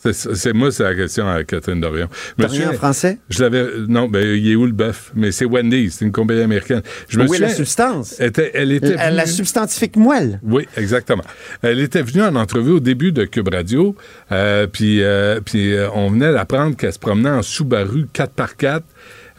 [0.00, 2.08] C'est, moi, c'est la question à Catherine Dorion.
[2.38, 3.18] Rien en français?
[3.30, 3.66] Je l'avais.
[3.88, 5.10] Non, ben, il est où le bœuf?
[5.16, 6.82] Mais c'est Wendy's, c'est une compagnie américaine.
[7.08, 8.14] Je me Oui, la substance?
[8.20, 10.38] Elle était, elle était La, la venue- substantifique moelle.
[10.44, 11.24] Oui, exactement.
[11.62, 13.96] Elle était venue en entrevue au début de Cube Radio,
[14.30, 18.82] euh, puis, euh, puis euh, on venait d'apprendre qu'elle se promenait en Subaru 4x4,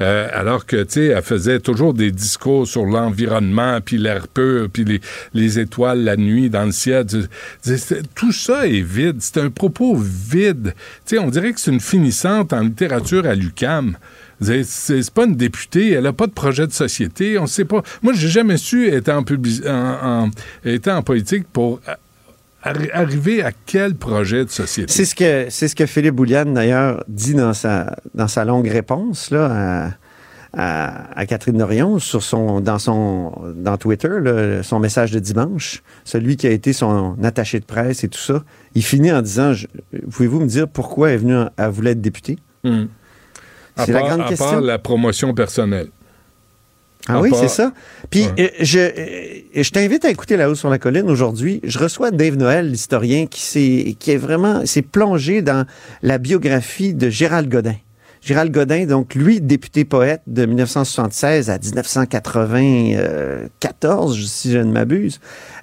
[0.02, 4.70] euh, alors que, tu sais, elle faisait toujours des discours sur l'environnement, puis l'air pur,
[4.72, 5.02] puis les,
[5.34, 7.06] les étoiles la nuit dans le ciel.
[8.16, 9.18] Tout ça est vide.
[9.20, 10.74] C'est un propos vide.
[11.06, 13.98] Tu sais, on dirait que c'est une finissante en littérature à l'UCAM.
[14.64, 17.84] C'est pas une députée, elle a pas de projet de société, on sait pas.
[18.02, 19.22] Moi, j'ai jamais su être en,
[21.02, 21.98] politique pour a-
[22.64, 24.92] arri- arriver à quel projet de société?
[24.92, 28.68] C'est ce que c'est ce que Philippe Boulian d'ailleurs dit dans sa dans sa longue
[28.68, 29.92] réponse là à,
[30.54, 35.84] à, à Catherine Dorion sur son dans son dans Twitter là, son message de dimanche,
[36.04, 38.44] celui qui a été son attaché de presse et tout ça.
[38.76, 39.68] Il finit en disant je-
[40.12, 42.38] pouvez-vous me dire pourquoi elle est venue en- elle voulait être députée.
[43.76, 44.46] À C'est la grande à question.
[44.50, 45.88] part la promotion personnelle.
[47.10, 47.74] Ah oui, c'est ça.
[48.10, 48.34] Puis Ouais.
[48.40, 51.60] euh, je, euh, je t'invite à écouter La Haut sur la colline aujourd'hui.
[51.64, 55.66] Je reçois Dave Noël, l'historien, qui s'est qui est vraiment s'est plongé dans
[56.04, 57.76] la biographie de Gérald Godin.
[58.22, 65.20] Gérald Godin, donc lui, député poète de 1976 à 1994, si je ne m'abuse.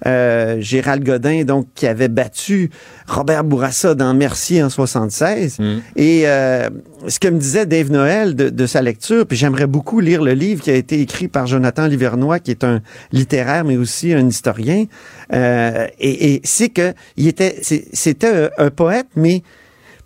[0.07, 2.71] Euh, Gérald Godin, donc, qui avait battu
[3.07, 5.59] Robert Bourassa dans Mercier en 76.
[5.97, 6.71] Et euh,
[7.07, 10.33] ce que me disait Dave Noël de, de sa lecture, puis j'aimerais beaucoup lire le
[10.33, 12.81] livre qui a été écrit par Jonathan Livernois, qui est un
[13.13, 14.87] littéraire, mais aussi un historien,
[15.33, 19.43] euh, et, et c'est que il était, c'était un poète, mais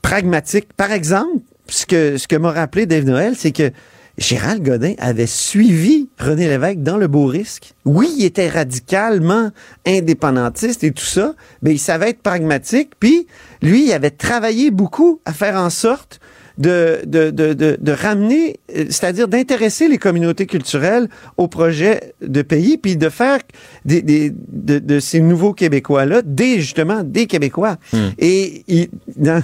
[0.02, 0.72] pragmatique.
[0.76, 3.70] Par exemple, ce que, m'a rappelé Dave Noël, c'est que
[4.18, 7.74] Gérald Godin avait suivi René Lévesque dans le beau risque.
[7.84, 9.50] Oui, il était radicalement
[9.86, 12.92] indépendantiste et tout ça, mais il savait être pragmatique.
[13.00, 13.26] Puis,
[13.62, 16.20] lui, il avait travaillé beaucoup à faire en sorte
[16.60, 21.08] de, de, de, de, de ramener, euh, c'est-à-dire d'intéresser les communautés culturelles
[21.38, 23.38] au projet de pays, puis de faire
[23.84, 27.76] des, des, de, de ces nouveaux Québécois-là, des, justement, des Québécois.
[28.18, 29.42] Et il- dans-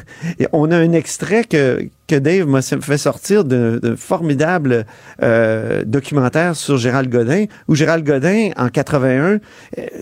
[0.52, 4.84] on a un extrait que, que Dave m'a fait sortir de formidable
[5.22, 9.38] euh, documentaire sur Gérald Godin, où Gérald Godin, en 81, euh,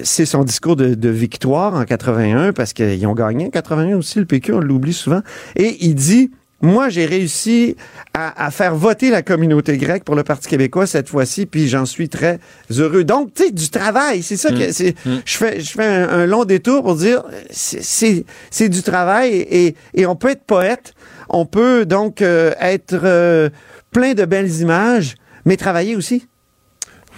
[0.03, 4.19] c'est son discours de, de victoire en 81, parce qu'ils ont gagné en 81 aussi,
[4.19, 5.21] le PQ, on l'oublie souvent,
[5.57, 6.33] et il dit...
[6.65, 7.77] Moi, j'ai réussi
[8.15, 11.85] à, à faire voter la communauté grecque pour le Parti québécois cette fois-ci, puis j'en
[11.87, 12.39] suis très
[12.71, 13.05] heureux.
[13.05, 14.95] Donc, tu sais, du travail, c'est ça que c'est.
[15.05, 18.25] Je fais, je fais un, un long détour pour dire, c'est-
[18.69, 20.95] du travail et, et on peut être poète,
[21.29, 23.51] on peut donc euh, être euh,
[23.91, 25.15] plein de belles images,
[25.45, 26.27] mais travailler aussi.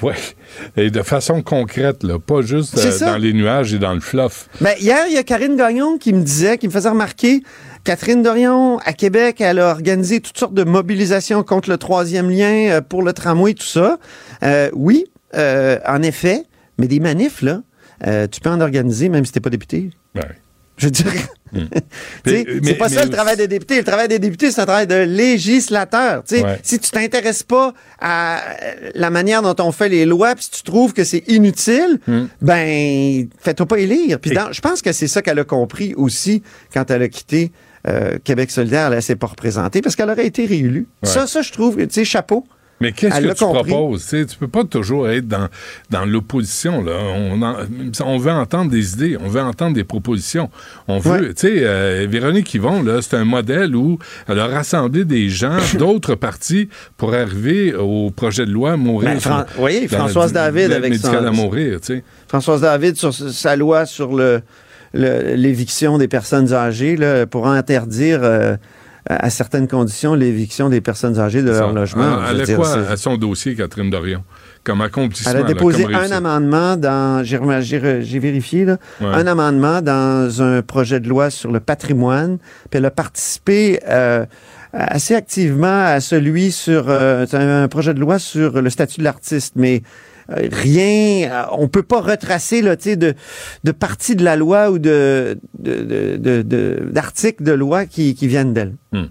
[0.03, 0.13] Oui.
[0.77, 4.49] Et de façon concrète, là, pas juste euh, dans les nuages et dans le fluff.
[4.61, 7.43] Ben, hier, il y a Karine Gagnon qui me disait, qui me faisait remarquer,
[7.87, 12.69] Catherine Dorion, à Québec, elle a organisé toutes sortes de mobilisations contre le troisième lien,
[12.69, 13.99] euh, pour le tramway, tout ça.
[14.43, 15.05] Euh, oui,
[15.37, 16.43] euh, en effet,
[16.79, 17.63] mais des manifs, là,
[18.05, 19.91] euh, tu peux en organiser même si t'es pas député.
[20.17, 20.23] Ouais.
[20.79, 21.09] Je tu sais,
[22.27, 23.79] Mais- c'est pas mais ça le travail des députés.
[23.79, 26.25] Le travail des députés, c'est un travail de législateur.
[26.33, 26.59] Ouais.
[26.65, 28.43] Si tu t'intéresses pas à
[28.97, 32.01] la manière dont on fait les lois, puis si tu trouves que c'est inutile,
[32.43, 34.19] ben fais-toi pas élire.
[34.19, 36.43] Puis je pense que c'est ça qu'elle a compris aussi
[36.75, 37.53] quand elle a quitté
[37.89, 38.93] euh, Québec solidaire.
[38.93, 40.87] Elle s'est pas représentée parce qu'elle aurait été réélue.
[41.03, 41.09] Ouais.
[41.09, 42.47] Ça, ça, je trouve, tu sais, chapeau.
[42.79, 43.71] Mais qu'est-ce que tu compris.
[43.71, 44.07] proposes?
[44.07, 45.49] Tu peux pas toujours être dans,
[45.89, 46.85] dans l'opposition.
[46.85, 46.93] Là.
[47.15, 47.57] On, en-
[48.05, 50.51] on veut entendre des idées, on veut entendre des propositions.
[50.87, 51.29] On veut, Ouais.
[51.29, 53.99] tu sais, euh, Véronique Yvon, là, c'est un modèle où
[54.29, 56.69] elle a rassemblé des gens d'autres partis
[56.99, 59.09] pour arriver au projet de loi mourir.
[59.09, 61.79] Ben, Fran- oui, Françoise la- David avec son- à mourir.
[62.29, 64.43] Françoise David sur sa loi sur le-
[64.95, 68.57] l'éviction des personnes âgées là, pour interdire euh,
[69.09, 72.19] à certaines conditions l'éviction des personnes âgées de leur logement.
[72.29, 74.25] Elle, a quoi à son dossier, Catherine Dorion,
[74.65, 75.33] comme accomplissement?
[75.33, 79.07] Elle a déposé un amendement dans, j'ai vérifié, là, Ouais.
[79.07, 82.39] un amendement dans un projet de loi sur le patrimoine,
[82.71, 84.27] puis elle a participé euh,
[84.73, 89.55] assez activement à celui sur, euh, un projet de loi sur le statut de l'artiste,
[89.57, 89.83] mais
[90.29, 93.15] rien, euh, on peut pas retracer là, de,
[93.65, 98.15] de parties de la loi ou de, de, de, de- de- d'articles de loi qui,
[98.15, 98.75] qui viennent d'elle.
[98.93, 99.05] Hmm.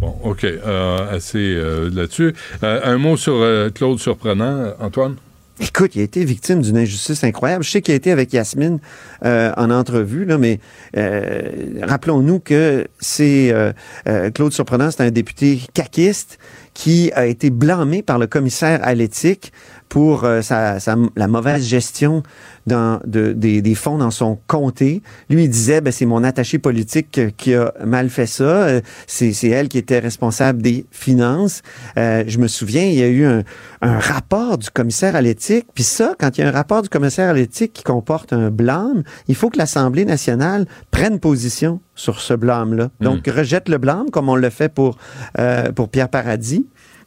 [0.00, 0.44] Bon, OK.
[0.44, 2.34] euh, assez euh, là-dessus.
[2.62, 5.16] Euh, un mot sur euh, Claude Surprenant, Antoine?
[5.60, 7.64] Écoute, il a été victime d'une injustice incroyable.
[7.64, 8.78] Je sais qu'il a été avec Yasmine
[9.24, 10.60] euh, en entrevue, là, mais
[10.96, 11.50] euh,
[11.82, 13.72] rappelons-nous que c'est euh,
[14.06, 16.38] euh, Claude Surprenant, c'est un député caquiste
[16.74, 19.52] qui a été blâmé par le commissaire à l'éthique
[19.88, 22.22] pour euh, sa, sa- la mauvaise gestion
[22.66, 25.02] dans, de- des, des fonds dans son comté.
[25.30, 28.44] Lui, il disait, ben, c'est mon attaché politique euh, qui a mal fait ça.
[28.44, 31.62] Euh, C'est, c'est elle qui était responsable des finances.
[31.96, 33.42] Euh, je me souviens, il y a eu un,
[33.80, 35.66] un rapport du commissaire à l'éthique.
[35.74, 38.50] Puis ça, quand il y a un rapport du commissaire à l'éthique qui comporte un
[38.50, 42.90] blâme, il faut que l'Assemblée nationale prenne position sur ce blâme-là.
[43.00, 44.98] Donc, rejette le blâme, comme on l'a fait pour,
[45.38, 46.66] euh, pour Pierre Paradis.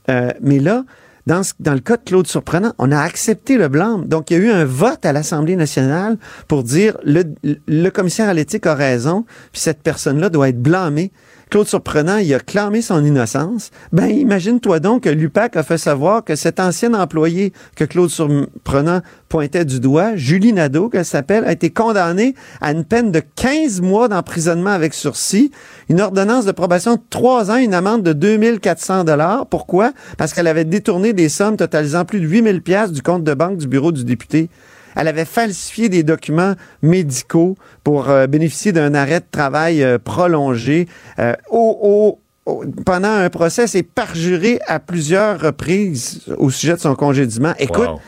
[0.10, 0.84] Euh, mais là,
[1.28, 4.08] dans, ce- dans le cas de Claude Surprenant, on a accepté le blâme.
[4.08, 6.18] Donc, il y a eu un vote à l'Assemblée nationale
[6.48, 11.12] pour dire le, le commissaire à l'éthique a raison, puis cette personne-là doit être blâmée.
[11.52, 13.72] Claude Surprenant, il a clamé son innocence.
[13.92, 19.02] Ben, imagine-toi donc que l'UPAC a fait savoir que cet ancien employé que Claude Surprenant
[19.28, 23.82] pointait du doigt, Julie Nadeau, qu'elle s'appelle, a été condamnée à une peine de 15
[23.82, 25.52] mois d'emprisonnement avec sursis,
[25.90, 29.46] une ordonnance de probation de 3 ans, une amende de 2400 dollars.
[29.48, 29.92] Pourquoi?
[30.18, 33.58] Parce qu'elle avait détourné des sommes totalisant plus de 8000 pièces du compte de banque
[33.58, 34.50] du bureau du député.
[34.96, 40.88] Elle avait falsifié des documents médicaux pour euh, bénéficier d'un arrêt de travail euh, prolongé
[41.20, 43.68] euh, au, au- au- pendant un procès.
[43.68, 47.54] C'est parjuré à plusieurs reprises au sujet de son congédiement.
[47.60, 48.00] Écoute, Wow.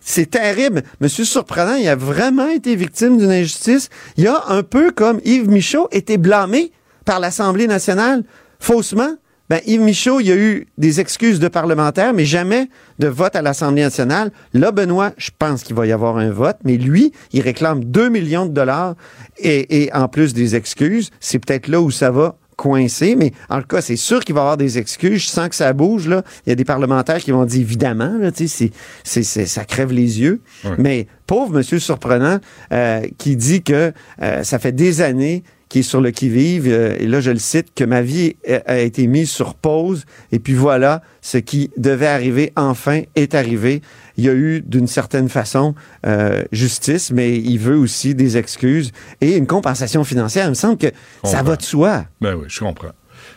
[0.00, 0.82] c'est terrible.
[1.00, 3.88] Monsieur Surprenant, il a vraiment été victime d'une injustice.
[4.16, 6.72] Il a un peu comme Yves Michaud été blâmé
[7.04, 8.22] par l'Assemblée nationale
[8.58, 9.14] faussement
[9.50, 12.68] Ben, Yves Michaud, il y a eu des excuses de parlementaires, mais jamais
[12.98, 14.32] de vote à l'Assemblée nationale.
[14.54, 18.08] Là, Benoît, je pense qu'il va y avoir un vote, mais lui, il réclame 2
[18.08, 18.94] millions de dollars
[19.38, 21.10] et, et en plus des excuses.
[21.20, 24.40] C'est peut-être là où ça va coincer, mais en tout cas, c'est sûr qu'il va
[24.40, 25.22] y avoir des excuses.
[25.22, 26.22] Je sens que ça bouge, là.
[26.46, 28.70] Il y a des parlementaires qui vont dire évidemment, là, c'est,
[29.02, 30.40] c'est, ça crève les yeux.
[30.78, 32.38] Mais pauvre monsieur surprenant,
[32.72, 33.92] euh, qui dit que
[34.22, 35.42] euh, ça fait des années
[35.74, 38.78] qu'il est sur le qui-vive, euh, et là je le cite, que ma vie a,
[38.78, 43.82] été mise sur pause, et puis voilà, ce qui devait arriver enfin est arrivé.
[44.16, 45.74] Il y a eu d'une certaine façon
[46.06, 50.46] euh, justice, mais il veut aussi des excuses et une compensation financière.
[50.46, 50.92] Il me semble que
[51.24, 52.04] ça va de soi.
[52.20, 52.92] Ben oui, je comprends.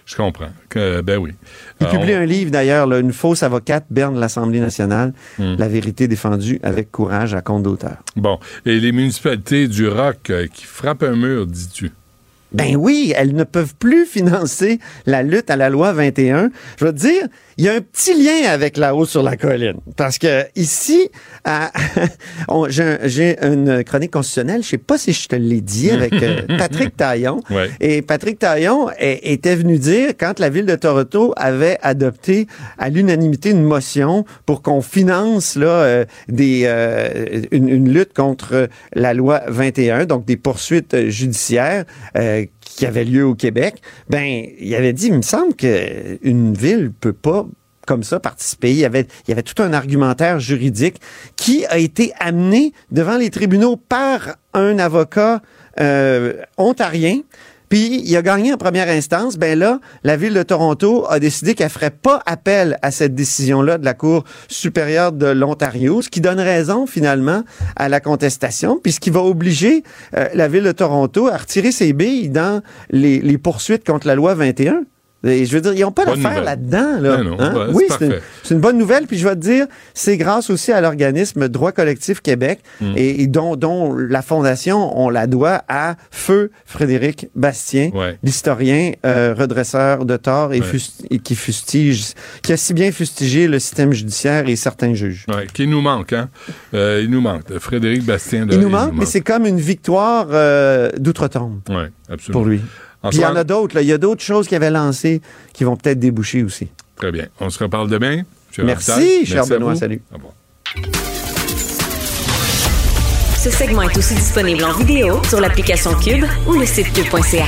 [0.05, 0.49] Je comprends.
[0.69, 1.31] Que, ben oui.
[1.81, 5.55] Il publie on- un livre d'ailleurs, Une fausse avocate berne l'Assemblée nationale, Hmm.
[5.57, 7.97] La vérité défendue avec courage à compte d'auteur.
[8.15, 8.37] Bon.
[8.65, 11.91] Et les municipalités du Rock euh, qui frappent un mur, dis-tu?
[12.53, 16.49] Ben oui, elles ne peuvent plus financer la lutte à la loi 21.
[16.79, 19.35] Je veux te dire, il y a un petit lien avec la hausse sur la
[19.35, 19.75] colline.
[19.95, 21.09] Parce que ici,
[22.69, 26.13] j'ai un- j'ai une chronique constitutionnelle, je sais pas si je te l'ai dit, avec
[26.13, 27.41] euh, Patrick Taillon.
[27.49, 27.69] Ouais.
[27.79, 32.47] Et Patrick Taillon est- était venu dire, quand la ville de Toronto avait adopté
[32.77, 38.69] à l'unanimité une motion pour qu'on finance là, euh, des, euh, une, une lutte contre
[38.93, 41.85] la loi 21, donc des poursuites judiciaires
[42.17, 42.36] euh,
[42.77, 47.11] qui avaient lieu au Québec, ben, il avait dit, il me semble qu'une ville peut
[47.11, 47.45] pas
[47.85, 48.69] comme ça participer.
[48.69, 51.01] Il y, avait, il avait tout un argumentaire juridique
[51.35, 55.41] qui a été amené devant les tribunaux par un avocat
[55.79, 57.21] euh, ontarien.
[57.69, 59.37] Puis il a gagné en première instance.
[59.37, 63.77] Ben là, la ville de Toronto a décidé qu'elle ferait pas appel à cette décision-là
[63.77, 67.43] de la Cour supérieure de l'Ontario, ce qui donne raison finalement
[67.75, 69.83] à la contestation, puis ce qui va obliger
[70.15, 74.15] euh, la ville de Toronto à retirer ses billes dans les, les poursuites contre la
[74.15, 74.83] loi 21.
[75.27, 76.43] Et je veux dire, ils n'ont pas nouvelle.
[76.43, 76.99] là-dedans.
[76.99, 77.23] Là.
[77.23, 77.51] Non, Hein?
[77.53, 79.05] ben, oui, c'est une, bonne nouvelle.
[79.07, 82.93] Puis je vais te dire, c'est grâce aussi à l'organisme Droit collectif Québec Mm.
[82.95, 88.17] et, et dont, dont la fondation, on la doit à Feu Frédéric Bastien, Ouais.
[88.23, 90.65] l'historien euh, redresseur de tort et, Ouais.
[90.65, 95.25] fust- et qui fustige, qui a si bien fustigé le système judiciaire et certains juges.
[95.27, 96.29] Ouais, qui nous manque, hein?
[96.73, 97.57] Euh, il nous manque.
[97.59, 98.45] Frédéric Bastien.
[98.45, 101.75] là, Il nous manque, mais c'est comme une victoire euh, d'outre-tombe Oui,
[102.09, 102.31] absolument.
[102.41, 102.61] pour lui.
[103.09, 103.75] Puis il y en a d'autres.
[103.75, 103.81] là.
[103.81, 105.21] Il y a d'autres choses qu'il avait lancées
[105.53, 106.67] qui vont peut-être déboucher aussi.
[106.95, 107.27] Très bien.
[107.39, 108.23] On se reparle demain.
[108.59, 109.25] Merci, Raphaël.
[109.27, 109.73] cher Benoît.
[109.73, 109.79] vous.
[109.79, 110.01] Salut.
[110.11, 110.33] Au revoir.
[113.37, 117.45] Ce segment est aussi disponible en vidéo sur l'application Cube ou le site cube.ca.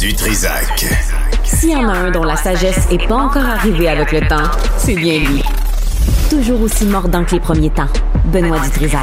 [0.00, 0.86] Du Trisac.
[1.44, 4.50] S'il y en a un dont la sagesse est pas encore arrivée avec le temps,
[4.78, 5.42] c'est bien lui.
[6.30, 7.88] Toujours aussi mordant que les premiers temps.
[8.26, 9.00] Benoît Dutrisac.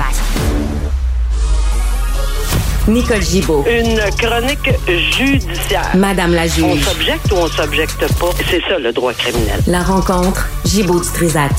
[2.87, 3.63] Nicole Gibaud.
[3.67, 5.95] Une chronique judiciaire.
[5.95, 6.83] Madame la On juge.
[6.83, 8.29] s'objecte ou on s'objecte pas?
[8.49, 9.59] C'est ça le droit criminel.
[9.67, 11.51] La rencontre, Gibaud Dutrisac.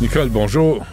[0.00, 0.84] Nicole, bonjour.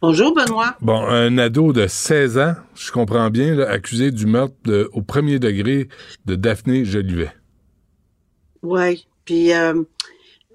[0.00, 0.74] Bonjour, Benoît.
[0.80, 5.02] Bon, un ado de 16 ans, je comprends bien, là, accusé du meurtre de- au
[5.02, 5.88] premier degré
[6.26, 7.32] de Daphné Jolivet.
[8.62, 9.06] Oui.
[9.24, 9.82] Puis, euh,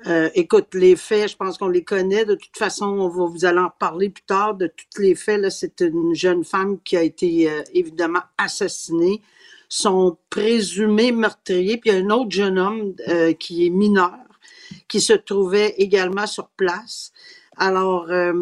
[0.07, 2.25] euh, écoute, les faits, je pense qu'on les connaît.
[2.25, 4.55] De toute façon, on va vous allez en reparler plus tard.
[4.55, 9.21] De tous les faits, là, c'est une jeune femme qui a été euh, évidemment assassinée.
[9.69, 14.17] Son présumé meurtrier, puis il y a un autre jeune homme euh, qui est mineur,
[14.87, 17.11] qui se trouvait également sur place.
[17.57, 18.33] Alors, euh,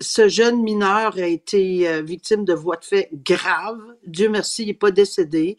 [0.00, 3.82] ce jeune mineur a été euh, victime de voies de fait graves.
[4.06, 5.56] Dieu merci, il n'est pas décédé.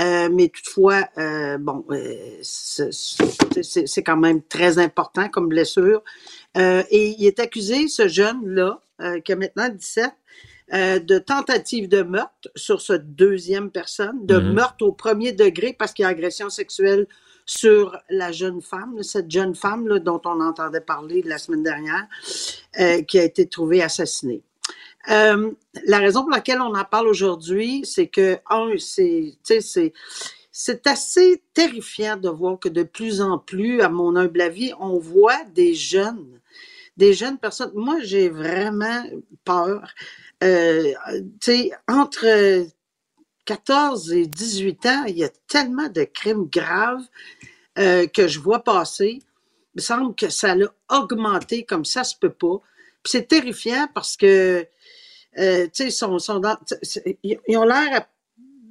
[0.00, 6.02] Euh, mais toutefois, euh, bon, euh, c'est quand même très important comme blessure.
[6.56, 8.80] Et il est accusé, ce jeune-là,
[9.24, 10.12] qui a maintenant 17,
[10.74, 14.52] euh, de tentative de meurtre sur cette deuxième personne, de Mhm.
[14.52, 17.06] meurtre au premier degré parce qu'il y a agression sexuelle
[17.46, 22.06] sur la jeune femme, cette jeune femme là, dont on entendait parler la semaine dernière,
[22.80, 24.42] euh, qui a été trouvée assassinée.
[25.10, 25.52] Euh,
[25.86, 29.92] la raison pour laquelle on en parle aujourd'hui, c'est que, un, c'est,
[30.84, 35.44] assez terrifiant de voir que de plus en plus, à mon humble avis, on voit
[35.54, 36.40] des jeunes,
[36.96, 37.72] des jeunes personnes.
[37.74, 39.04] Moi, j'ai vraiment
[39.44, 39.94] peur.
[40.44, 40.92] Euh,
[41.88, 42.66] entre
[43.48, 47.04] 14 et 18 ans, il y a tellement de crimes graves
[47.78, 49.22] euh, que je vois passer.
[49.74, 52.60] Il me semble que ça l'a augmenté comme ça se peut pas.
[53.04, 54.66] C'est terrifiant parce que,
[55.36, 56.18] euh, sont,
[57.22, 58.06] ils ont l'air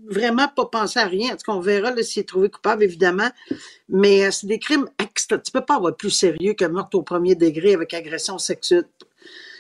[0.10, 1.34] vraiment pas penser à rien.
[1.34, 3.30] En tout on verra s'il est trouvé coupable, évidemment.
[3.90, 5.38] Mais euh, c'est des crimes extra.
[5.38, 8.86] Tu peux pas avoir plus sérieux que meurtre au premier degré avec agression sexuelle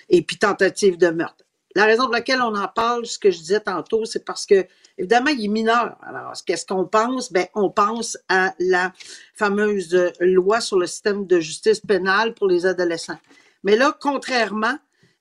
[0.10, 1.44] et puis tentative de meurtre.
[1.76, 4.65] La raison pour laquelle on en parle, ce que je disais tantôt, c'est parce que,
[4.98, 5.95] évidemment, il est mineur.
[6.02, 7.32] Alors, qu'est-ce qu'on pense?
[7.32, 8.94] Ben, on pense à la
[9.36, 13.19] fameuse loi sur le système de justice pénale pour les adolescents.
[13.64, 14.76] Mais là, contrairement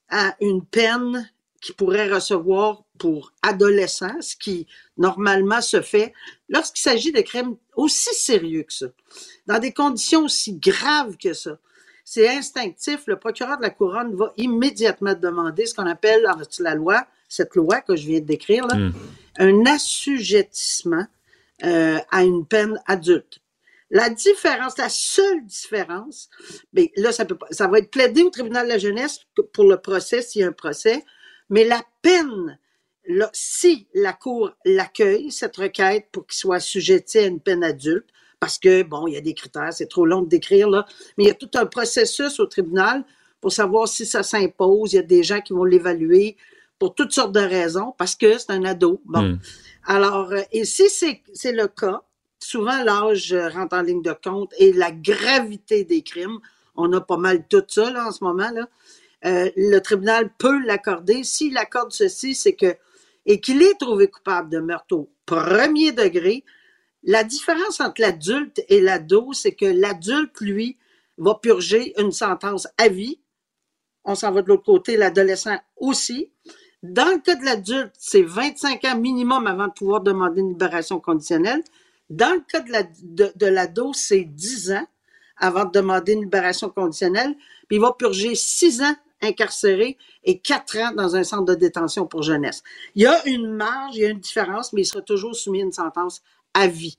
[0.09, 1.29] à une peine
[1.67, 4.67] qu'il pourrait recevoir pour adolescents, ce qui
[4.97, 6.15] normalement se fait
[6.49, 8.87] lorsqu'il s'agit de crimes aussi sérieux que ça,
[9.47, 11.59] dans des conditions aussi graves que ça.
[12.05, 13.01] C'est instinctif.
[13.07, 17.57] Le procureur de la couronne va immédiatement demander ce qu'on appelle dans la loi, cette
[17.57, 18.93] loi que je viens de décrire, là, Mm.
[19.39, 21.07] un assujettissement
[21.65, 23.41] euh, à une peine adulte.
[23.91, 26.29] La différence, la seule différence,
[26.73, 29.21] mais là, ça, peut pas, ça va être plaidé au tribunal de la jeunesse
[29.53, 31.05] pour le procès, s'il y a un procès,
[31.51, 32.59] mais la peine,
[33.07, 38.07] là, si la Cour l'accueille, cette requête, pour qu'il soit assujetti à une peine adulte,
[38.41, 40.87] parce que, bon, il y a des critères, c'est trop long de décrire, là,
[41.17, 43.05] mais il y a tout un processus au tribunal
[43.41, 44.93] pour savoir si ça s'impose.
[44.93, 46.37] Il y a des gens qui vont l'évaluer
[46.79, 49.01] pour toutes sortes de raisons, parce que c'est un ado.
[49.05, 49.23] Bon.
[49.23, 49.39] Mm.
[49.87, 52.03] Alors, euh, et si c'est c'est le cas,
[52.39, 56.39] souvent l'âge euh, rentre en ligne de compte et la gravité des crimes,
[56.77, 58.69] on a pas mal tout ça là, en ce moment, là.
[59.27, 61.25] Euh, le tribunal peut l'accorder.
[61.25, 62.77] S'il accorde ceci, c'est que,
[63.25, 66.45] et qu'il est trouvé coupable de meurtre au premier degré,
[67.03, 70.77] la différence entre l'adulte et l'ado, c'est que l'adulte, lui,
[71.19, 73.21] va purger une sentence à vie.
[74.05, 76.31] On s'en va de l'autre côté, l'adolescent aussi.
[76.83, 81.01] Dans le cas de l'adulte, c'est 25 ans minimum avant de pouvoir demander une libération
[81.01, 81.63] conditionnelle.
[82.11, 84.87] Dans le cas de la- de- de l'ado, c'est 10 ans
[85.37, 87.35] avant de demander une libération conditionnelle.
[87.67, 92.07] Puis il va purger 6 ans incarcéré et 4 ans dans un centre de détention
[92.07, 92.63] pour jeunesse.
[92.95, 95.61] Il y a une marge, il y a une différence, mais il sera toujours soumis
[95.61, 96.23] à une sentence
[96.55, 96.99] à vie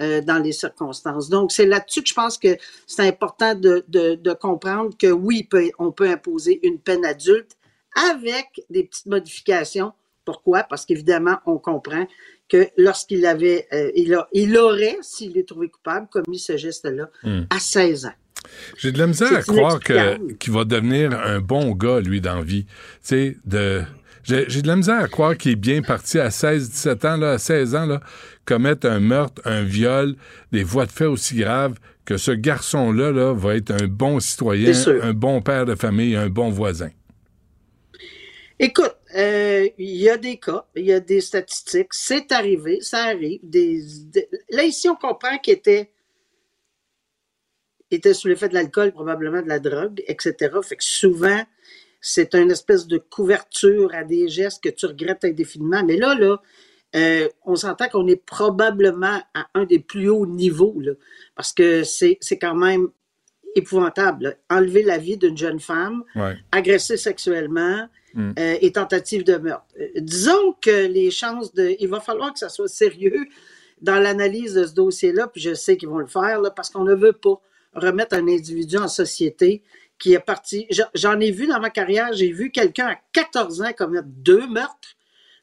[0.00, 1.28] euh, dans les circonstances.
[1.28, 2.56] Donc, c'est là-dessus que je pense que
[2.86, 7.52] c'est important de, de- de comprendre que oui, peut- on peut imposer une peine adulte
[8.10, 9.92] avec des petites modifications.
[10.24, 10.64] Pourquoi?
[10.64, 12.06] Parce qu'évidemment, on comprend
[12.48, 17.08] que lorsqu'il avait, euh, il, a- il aurait, s'il est trouvé coupable, commis ce geste-là
[17.22, 17.42] Hmm.
[17.50, 18.12] à 16 ans.
[18.78, 22.36] J'ai de la misère à croire que- qu'il va devenir un bon gars, lui, dans
[22.36, 22.64] la vie.
[22.66, 23.82] Tu sais, de...
[24.24, 27.16] J'ai j'ai de la misère à croire qu'il est bien parti à 16, 17 ans,
[27.16, 28.00] là, à 16 ans, là,
[28.44, 30.16] commettre un meurtre, un viol,
[30.50, 31.74] des voies de fait aussi graves,
[32.04, 36.28] que ce garçon-là là, va être un bon citoyen, un bon père de famille, un
[36.28, 36.90] bon voisin.
[38.58, 43.04] Écoute, euh, il y a des cas, il y a des statistiques, c'est arrivé, ça
[43.04, 43.38] arrive.
[43.42, 45.90] Des, des- là, ici, on comprend qu'il était,
[47.90, 50.34] était sous l'effet de l'alcool, probablement de la drogue, etc.
[50.62, 51.42] Fait que souvent,
[52.00, 55.82] c'est une espèce de couverture à des gestes que tu regrettes indéfiniment.
[55.84, 56.40] Mais là, là,
[56.94, 60.92] euh, on s'entend qu'on est probablement à un des plus hauts niveaux, là,
[61.34, 62.88] parce que c'est quand même
[63.54, 64.24] épouvantable.
[64.24, 64.34] là.
[64.56, 66.36] Enlever la vie d'une jeune femme, Ouais.
[66.52, 68.32] agresser sexuellement Mm.
[68.38, 69.66] euh, et tentative de meurtre.
[69.80, 71.74] Euh, disons que les chances de...
[71.78, 73.26] Il va falloir que ça soit sérieux
[73.82, 76.84] dans l'analyse de ce dossier-là, puis je sais qu'ils vont le faire, là, parce qu'on
[76.84, 77.40] ne veut pas
[77.76, 79.62] remettre un individu en société
[79.98, 80.66] qui est parti...
[80.94, 84.96] J'en- ai vu dans ma carrière, j'ai vu quelqu'un à 14 ans commettre deux meurtres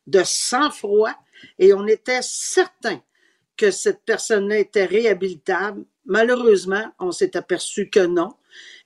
[0.05, 1.14] de sang-froid,
[1.60, 3.01] et on était certain
[3.57, 5.84] que cette personne-là était réhabilitable.
[6.05, 8.34] Malheureusement, on s'est aperçu que non.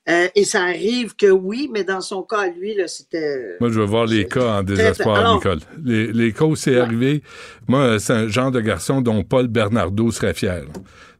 [0.09, 3.57] Euh, et ça arrive que oui, mais dans son cas, lui, là, c'était...
[3.59, 5.59] Moi, je veux voir les cas en désespoir, Alors- Nicole.
[5.83, 7.21] Les, les cas où c'est arrivé,
[7.67, 10.63] moi, c'est un genre de garçon dont Paul Bernardo serait fier.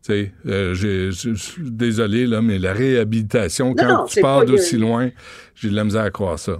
[0.03, 4.45] Tu sais, euh, je suis désolé, là, mais la réhabilitation, Non, quand non, tu pars
[4.45, 5.09] d'aussi loin,
[5.55, 6.57] j'ai de la misère à croire ça.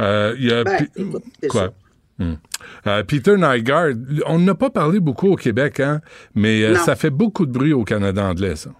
[0.00, 0.64] Euh, il y a...
[0.64, 1.60] Ben, écoute, c'est Quoi?
[2.18, 2.24] ça.
[2.24, 2.36] Hmm.
[2.86, 3.94] Euh, Peter Nygaard,
[4.26, 6.00] on n'a pas parlé beaucoup au Québec, hein,
[6.34, 8.70] mais euh, ça fait beaucoup de bruit au Canada anglais, ça.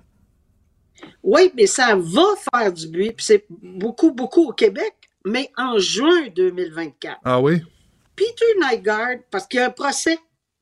[1.23, 2.23] Oui, mais ça va
[2.53, 4.95] faire du bruit, puis c'est beaucoup, beaucoup au Québec,
[5.25, 7.19] mais en juin 2024.
[7.25, 7.63] Ah oui?
[8.15, 10.19] Peter Nygaard, parce qu'il y a un procès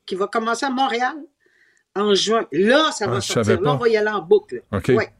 [0.06, 1.16] qui va commencer à Montréal
[1.98, 2.46] en juin.
[2.52, 3.60] Là, ça Ah, va sortir.
[3.60, 4.62] Là, on va y aller en boucle.
[4.72, 4.88] OK.
[4.88, 5.10] Ouais.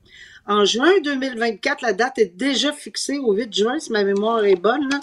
[0.47, 4.57] En juin 2024, la date est déjà fixée au 8 juin, si ma mémoire est
[4.57, 4.99] bonne, là.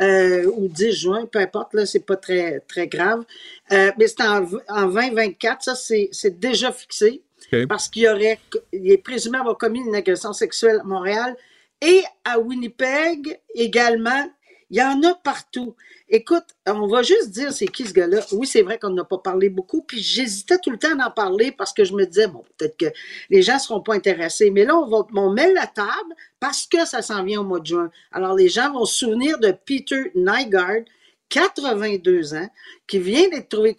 [0.00, 3.24] Euh, ou 10 juin, peu importe, là, c'est pas très, très grave.
[3.72, 7.22] Euh, mais c'est en, en 2024, ça, c'est déjà fixé.
[7.68, 8.38] Parce qu'il y aurait,
[8.72, 11.36] il est présumé avoir commis une agression sexuelle à Montréal
[11.82, 14.30] et à Winnipeg également.
[14.70, 15.74] Il y en a partout.
[16.14, 18.20] Écoute, on va juste dire c'est qui ce gars-là.
[18.32, 21.52] Oui, c'est vrai qu'on n'a pas parlé beaucoup, puis j'hésitais tout le temps d'en parler
[21.52, 22.84] parce que je me disais, bon, peut-être que
[23.30, 24.50] les gens ne seront pas intéressés.
[24.50, 27.60] Mais là, on, va, on met la table parce que ça s'en vient au mois
[27.60, 27.90] de juin.
[28.12, 30.82] Alors, les gens vont se souvenir de Peter Nygaard,
[31.30, 32.50] 82 ans,
[32.86, 33.74] qui vient d'être trouvé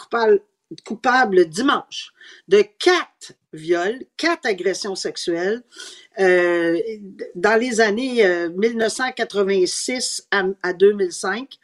[0.83, 2.13] coupable, dimanche
[2.47, 5.61] de quatre viols, quatre agressions sexuelles
[6.19, 6.79] euh,
[7.35, 11.59] dans les années euh, 1986 à, à 2005.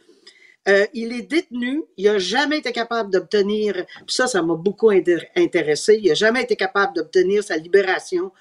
[0.68, 1.84] Euh, il est détenu.
[1.98, 3.74] Il n'a jamais été capable d'obtenir,
[4.06, 6.00] puis ça, ça m'a beaucoup intér- intéressé.
[6.02, 8.32] Il n'a jamais été capable d'obtenir sa libération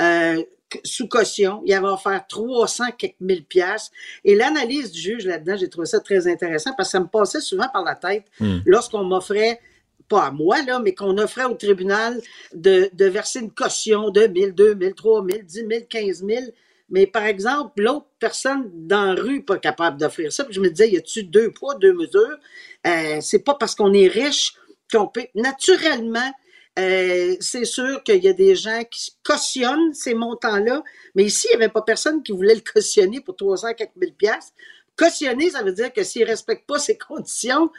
[0.00, 0.42] euh,
[0.84, 1.62] sous caution.
[1.66, 3.90] Il avait offert 300 quelques mille piastres.
[4.24, 7.40] Et l'analyse du juge là-dedans, j'ai trouvé ça très intéressant parce que ça me passait
[7.40, 8.58] souvent par la tête Hmm.
[8.66, 9.60] lorsqu'on m'offrait
[10.08, 12.20] pas à moi, là, mais qu'on offrait au tribunal
[12.54, 16.44] de, de verser une caution de 1000, 2000, 3000, 10 000, 15 000.
[16.90, 20.44] Mais par exemple, l'autre personne dans la rue pas capable d'offrir ça.
[20.44, 22.38] Puis je me disais, y a-tu deux poids, deux mesures?
[22.86, 24.54] Euh, c'est pas parce qu'on est riche
[24.92, 25.26] qu'on peut.
[25.34, 26.30] Naturellement,
[26.78, 30.82] euh, c'est sûr qu'il y a des gens qui cautionnent ces montants-là,
[31.14, 34.14] mais ici, il n'y avait pas personne qui voulait le cautionner pour 300 quelques mille
[34.14, 34.52] piastres.
[34.96, 37.70] Cautionner, ça veut dire que s'il ne respecte pas ces conditions,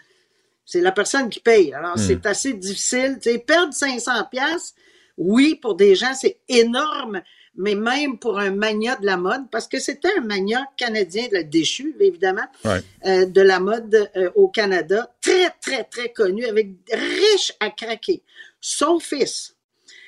[0.65, 1.73] c'est la personne qui paye.
[1.73, 2.07] Alors, Hmm.
[2.07, 3.19] c'est assez difficile.
[3.22, 4.73] Tu sais, perdre 500 pièces,
[5.18, 7.22] oui, pour des gens, c'est énorme,
[7.57, 11.34] mais même pour un magnat de la mode, parce que c'était un magnat canadien, de
[11.34, 12.82] la déchu, évidemment, Ouais.
[13.06, 18.23] euh, de la mode euh, au Canada, très, très, très connu, avec riche à craquer.
[18.61, 19.56] Son fils,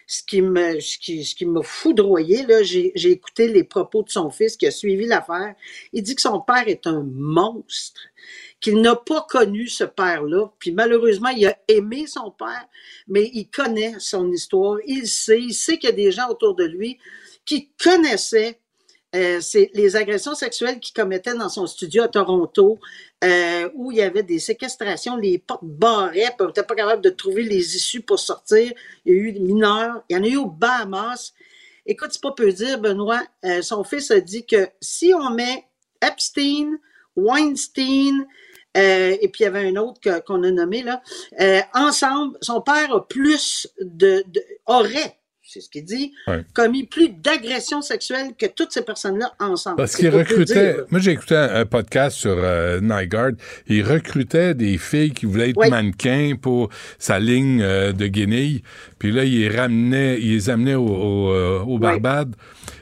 [0.08, 4.04] ce qui me, ce qui, ce qui m'a foudroyé, là, j'ai, j'ai écouté les propos
[4.04, 5.54] de son fils qui a suivi l'affaire.
[5.94, 8.00] Il dit que son père est un monstre,
[8.62, 10.48] qu'il n'a pas connu ce père-là.
[10.60, 12.66] Puis malheureusement, il a aimé son père,
[13.08, 14.78] mais il connaît son histoire.
[14.88, 16.98] Il sait, il sait qu'il y a des gens autour de lui
[17.48, 18.60] qui connaissaient
[19.16, 19.40] euh,
[19.74, 22.78] les agressions sexuelles qu'il commettait dans son studio à Toronto,
[23.24, 27.02] euh, où il y avait des séquestrations, les portes barraient, puis on n'était pas capable
[27.02, 28.72] de trouver les issues pour sortir.
[29.06, 31.34] Il y a eu des mineurs, il y en a eu au Bahamas.
[31.86, 35.66] Écoute, c'est pas peu dire, Benoît, euh, son fils a dit que si on met
[36.02, 36.78] Epstein,
[37.16, 38.28] Weinstein,
[38.76, 41.02] euh, et puis il y avait un autre qu'on a nommé là,
[41.40, 45.17] euh, ensemble, son père a plus de, de- aurait,
[45.48, 46.44] c'est ce qu'il dit, Ouais.
[46.54, 49.78] commis plus d'agressions sexuelles que toutes ces personnes-là ensemble.
[49.78, 50.74] Parce qu'il recrutait.
[50.76, 50.86] dire.
[50.92, 53.32] Moi, j'ai écouté un, un podcast sur euh, Nygaard.
[53.68, 56.70] Il recrutait des filles qui voulaient être mannequins pour
[57.00, 58.62] sa ligne euh, de guenilles.
[59.00, 62.36] Puis là, il les ramenait, il les amenait au, au, euh, au Barbade.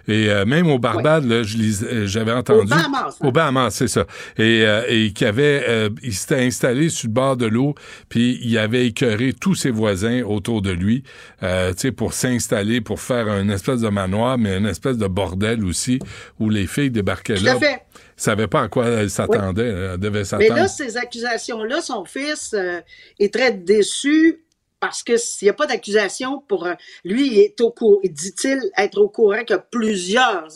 [0.08, 2.70] Et euh, même au Barbade, là, je lis- euh, j'avais entendu.
[2.70, 3.28] Bahamas, hein.
[3.28, 4.06] Au Bahamas, c'est ça.
[4.38, 7.76] Et, euh, et qui avait, euh, il s'était installé sur le bord de l'eau,
[8.10, 11.04] puis il avait écœuré tous ses voisins autour de lui,
[11.44, 15.08] euh, tu sais, pour s'installer, pour faire une espèce de manoir, mais une espèce de
[15.08, 16.00] bordel aussi,
[16.40, 17.56] où les filles débarquaient Tout là.
[17.60, 17.82] fait.
[18.16, 19.64] savaient pas à quoi elles s'attendaient.
[19.94, 20.56] Elles devaient Mais s'attendre.
[20.56, 22.80] là, ces accusations-là, son fils euh,
[23.20, 24.40] est très déçu
[24.80, 26.74] parce que s'il n'y a pas d'accusation pour euh,
[27.04, 30.48] lui, il est au courant, dit-il, être au courant a plusieurs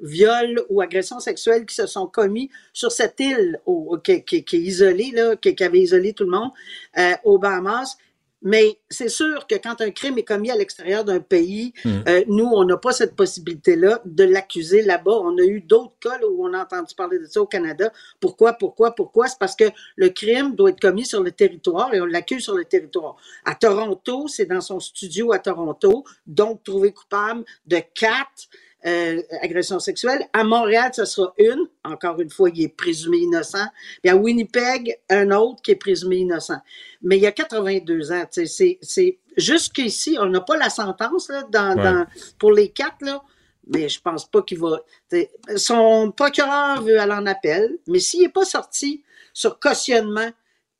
[0.00, 5.10] viols ou agressions sexuelles qui se sont commis sur cette île au- qui, est isolée,
[5.12, 6.50] là, qui, avait isolé tout le monde,
[6.98, 7.96] euh, aux Bahamas.
[8.42, 11.88] Mais c'est sûr que quand un crime est commis à l'extérieur d'un pays, Mm.
[12.08, 15.12] euh, nous, on n'a pas cette possibilité-là de l'accuser là-bas.
[15.22, 17.92] On a eu d'autres cas là, où on a entendu parler de ça au Canada.
[18.20, 19.28] Pourquoi, pourquoi, pourquoi?
[19.28, 19.64] C'est parce que
[19.96, 23.16] le crime doit être commis sur le territoire et on l'accuse sur le territoire.
[23.44, 28.48] À Toronto, c'est dans son studio à Toronto, donc trouvé coupable de quatre
[28.86, 30.26] euh, agressions sexuelles.
[30.32, 31.66] À Montréal, ce sera une.
[31.84, 33.66] Encore une fois, il est présumé innocent.
[34.02, 36.60] Puis à Winnipeg, un autre qui est présumé innocent.
[37.02, 38.24] Mais il y a 82 ans.
[38.32, 41.82] tu sais, C'est, c'est jusqu'ici, on n'a pas la sentence là, dans, Ouais.
[41.84, 42.06] dans-
[42.38, 43.22] pour les quatre là.
[43.70, 44.80] Mais je pense pas qu'il va.
[45.56, 49.02] Son procureur veut aller en appel, mais s'il n'est pas sorti
[49.34, 50.30] sur cautionnement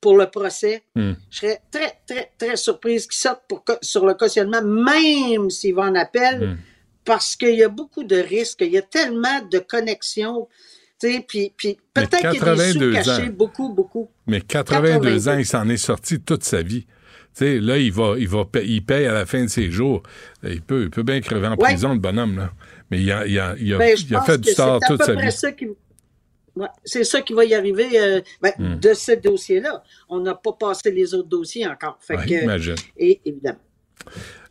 [0.00, 1.12] pour le procès, Hmm.
[1.30, 5.82] je serais très, très, très surprise qu'il sorte pour, sur le cautionnement, même s'il va
[5.82, 6.56] en appel, Hmm.
[7.08, 8.60] Parce qu'il y a beaucoup de risques.
[8.60, 10.46] Il y a tellement de connexions.
[11.00, 12.44] Puis, puis peut-être qu'il des sous
[12.80, 13.26] 82 cachés, ans.
[13.32, 14.10] beaucoup, beaucoup.
[14.26, 15.28] Mais 82 82.
[15.30, 16.86] ans, il s'en est sorti toute sa vie.
[17.40, 20.02] Là, il va, il va, il paye à la fin de ses jours.
[20.42, 21.56] Il peut, il peut bien crever en Ouais.
[21.68, 22.52] prison, le bonhomme, là.
[22.90, 25.14] Mais il a, il a, il a, Ben, il a fait du tort toute sa
[25.14, 25.68] vie.
[26.56, 28.74] Ouais, c'est ça qui va y arriver euh, ben, Hmm.
[28.80, 29.82] de ce dossier-là.
[30.10, 31.96] On n'a pas passé les autres dossiers encore.
[32.00, 32.74] Fait Ouais, que, imagine.
[32.98, 33.60] Et évidemment.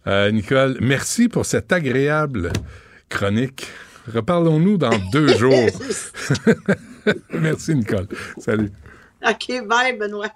[0.08, 2.52] Euh, Nicole, merci pour cette agréable
[3.10, 3.68] chronique.
[4.14, 5.70] Reparlons-nous dans deux jours.
[7.34, 8.08] merci, Nicole.
[8.38, 8.72] Salut.
[9.28, 10.28] OK, bye, Benoît.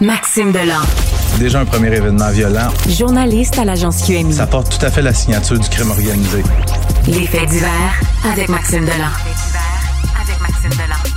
[0.00, 0.82] Maxime Delan,
[1.38, 2.68] Déjà un premier événement violent.
[2.88, 4.32] journaliste à l'agence QMI.
[4.34, 6.42] Ça porte tout à fait la signature du crime organisé.
[7.06, 8.00] Les faits divers
[8.30, 9.10] avec Maxime Delan.
[10.22, 11.15] Avec Maxime Delan.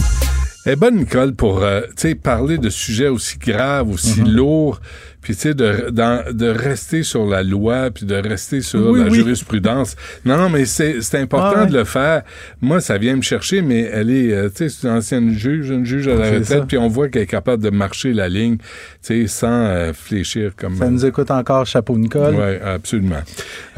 [0.69, 4.29] Elle est bonne, Nicole, pour euh, tu sais, parler de sujets aussi graves, aussi Mhm.
[4.29, 4.79] lourds,
[5.21, 8.99] puis tu sais, de, dans- de rester sur la loi, puis de rester sur Oui,
[9.01, 9.15] la oui.
[9.15, 9.95] jurisprudence.
[10.25, 11.67] Non, non, mais c'est important Ah ouais.
[11.67, 12.23] de le faire.
[12.61, 15.69] Moi, ça vient me chercher, mais elle est, euh, tu sais, c'est une ancienne juge,
[15.69, 18.57] une juge à la retraite, puis on voit qu'elle est capable de marcher la ligne,
[18.57, 18.63] tu
[19.01, 20.75] sais, sans euh, fléchir comme...
[20.77, 22.35] Ça nous écoute encore, chapeau Nicole.
[22.35, 23.21] Oui, absolument.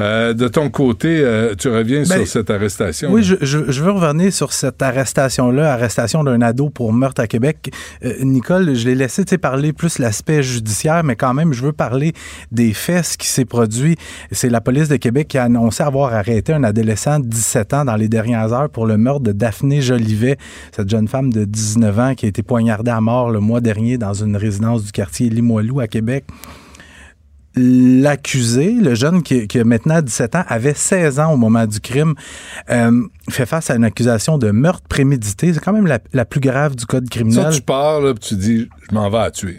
[0.00, 1.24] Euh, de ton côté,
[1.58, 3.10] tu reviens Ben, sur cette arrestation.
[3.12, 7.70] Oui, je, je- veux revenir sur cette arrestation-là, arrestation d'un ado pour meurtre à Québec.
[8.20, 11.72] Nicole, je l'ai laissé tu sais, parler plus l'aspect judiciaire, mais quand même, je veux
[11.72, 12.12] parler
[12.50, 13.96] des faits, ce qui s'est produit.
[14.30, 17.84] C'est la police de Québec qui a annoncé avoir arrêté un adolescent de 17 ans
[17.84, 20.36] dans les dernières heures pour le meurtre de Daphné Jolivet,
[20.74, 23.98] cette jeune femme de 19 ans qui a été poignardée à mort le mois dernier
[23.98, 26.24] dans une résidence du quartier Limoilou à Québec.
[27.54, 31.80] L'accusé, le jeune qui, qui a maintenant 17 ans, avait 16 ans au moment du
[31.80, 32.14] crime,
[32.70, 35.52] euh, fait face à une accusation de meurtre prémédité.
[35.52, 37.52] C'est quand même la, la plus grave du code Ça, criminel.
[37.52, 39.58] tu pars, là, tu dis, je m'en vais à tuer.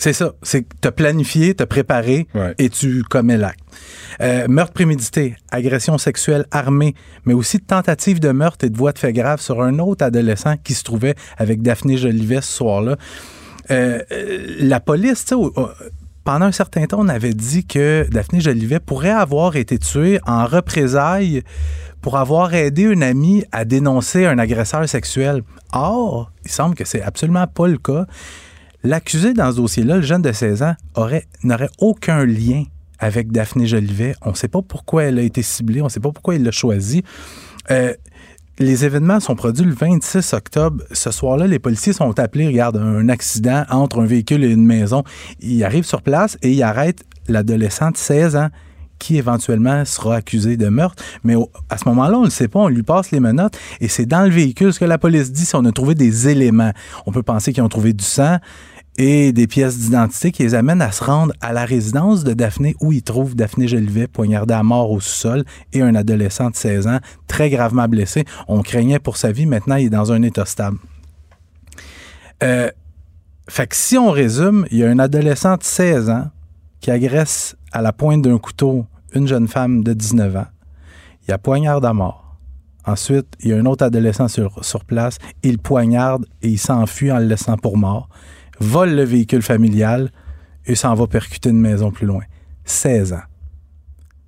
[0.00, 0.32] C'est ça.
[0.42, 3.60] C'est que t'as planifié, t'as préparé et tu commets l'acte.
[4.22, 6.94] Euh, meurtre prémédité, agression sexuelle armée,
[7.26, 10.56] mais aussi tentative de meurtre et de voie de fait grave sur un autre adolescent
[10.64, 12.96] qui se trouvait avec Daphné Jolivet ce soir-là.
[13.70, 15.50] Euh, euh, la police, tu sais,
[16.24, 20.46] pendant un certain temps, on avait dit que Daphné Jolivet pourrait avoir été tuée en
[20.46, 21.42] représailles
[22.00, 25.42] pour avoir aidé une amie à dénoncer un agresseur sexuel.
[25.74, 28.06] Or, il semble que c'est absolument pas le cas.
[28.82, 32.64] L'accusé dans ce dossier-là, le jeune de 16 ans, aurait, n'aurait aucun lien
[32.98, 34.14] avec Daphné Jolivet.
[34.22, 36.44] On ne sait pas pourquoi elle a été ciblée, on ne sait pas pourquoi il
[36.44, 37.02] l'a choisie.
[37.70, 37.94] Euh,
[38.58, 40.82] les événements sont produits le 26 octobre.
[40.92, 45.02] Ce soir-là, les policiers sont appelés, regarde, un accident entre un véhicule et une maison.
[45.40, 48.48] Ils arrivent sur place et ils arrêtent l'adolescent de 16 ans
[48.98, 51.02] qui éventuellement sera accusé de meurtre.
[51.24, 51.34] Mais
[51.70, 54.06] à ce moment-là, on ne le sait pas, on lui passe les menottes et c'est
[54.06, 54.72] dans le véhicule.
[54.72, 56.72] Ce que la police dit, c'est qu'on a trouvé des éléments.
[57.06, 58.36] On peut penser qu'ils ont trouvé du sang
[59.02, 62.76] et des pièces d'identité qui les amènent à se rendre à la résidence de Daphné
[62.82, 66.86] où ils trouvent Daphné Jolivet poignardée à mort au sous-sol et un adolescent de 16
[66.86, 68.26] ans très gravement blessé.
[68.46, 69.46] On craignait pour sa vie.
[69.46, 70.76] Maintenant, il est dans un état stable.
[72.42, 72.70] Euh,
[73.48, 76.26] fait que si on résume, il y a un adolescent de 16 ans
[76.82, 80.46] qui agresse à la pointe d'un couteau une jeune femme de 19 ans.
[81.26, 82.36] Il a poignarde à mort.
[82.84, 85.16] Ensuite, il y a un autre adolescent sur, sur place.
[85.42, 88.10] Il poignarde et il s'enfuit en le laissant pour mort.
[88.60, 90.10] Vole le véhicule familial
[90.66, 92.22] et s'en va percuter une maison plus loin.
[92.64, 93.22] 16 ans.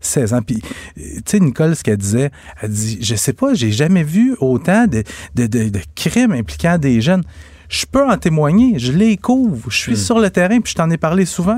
[0.01, 0.43] 16 ans.
[0.43, 0.61] Puis,
[0.99, 2.31] euh, tu sais, Nicole, ce qu'elle disait,
[2.61, 5.05] elle dit Je sais pas, j'ai jamais vu autant de,
[5.35, 7.23] de- de- de crimes impliquant des jeunes.
[7.69, 9.71] Je peux en témoigner, je les couvre.
[9.71, 11.57] Je suis sur le terrain, puis je t'en ai parlé souvent.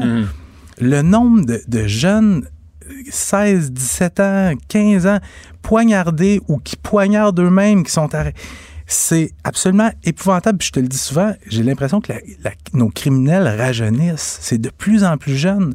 [0.81, 2.45] Le nombre de, jeunes,
[2.89, 5.19] euh, 16, 17 ans, 15 ans,
[5.63, 8.39] poignardés ou qui poignardent eux-mêmes, qui sont arrêtés.
[8.87, 10.59] C'est absolument épouvantable.
[10.59, 14.39] Puis je te le dis souvent, j'ai l'impression que la- la- nos criminels rajeunissent.
[14.43, 15.75] C'est de plus en plus jeune.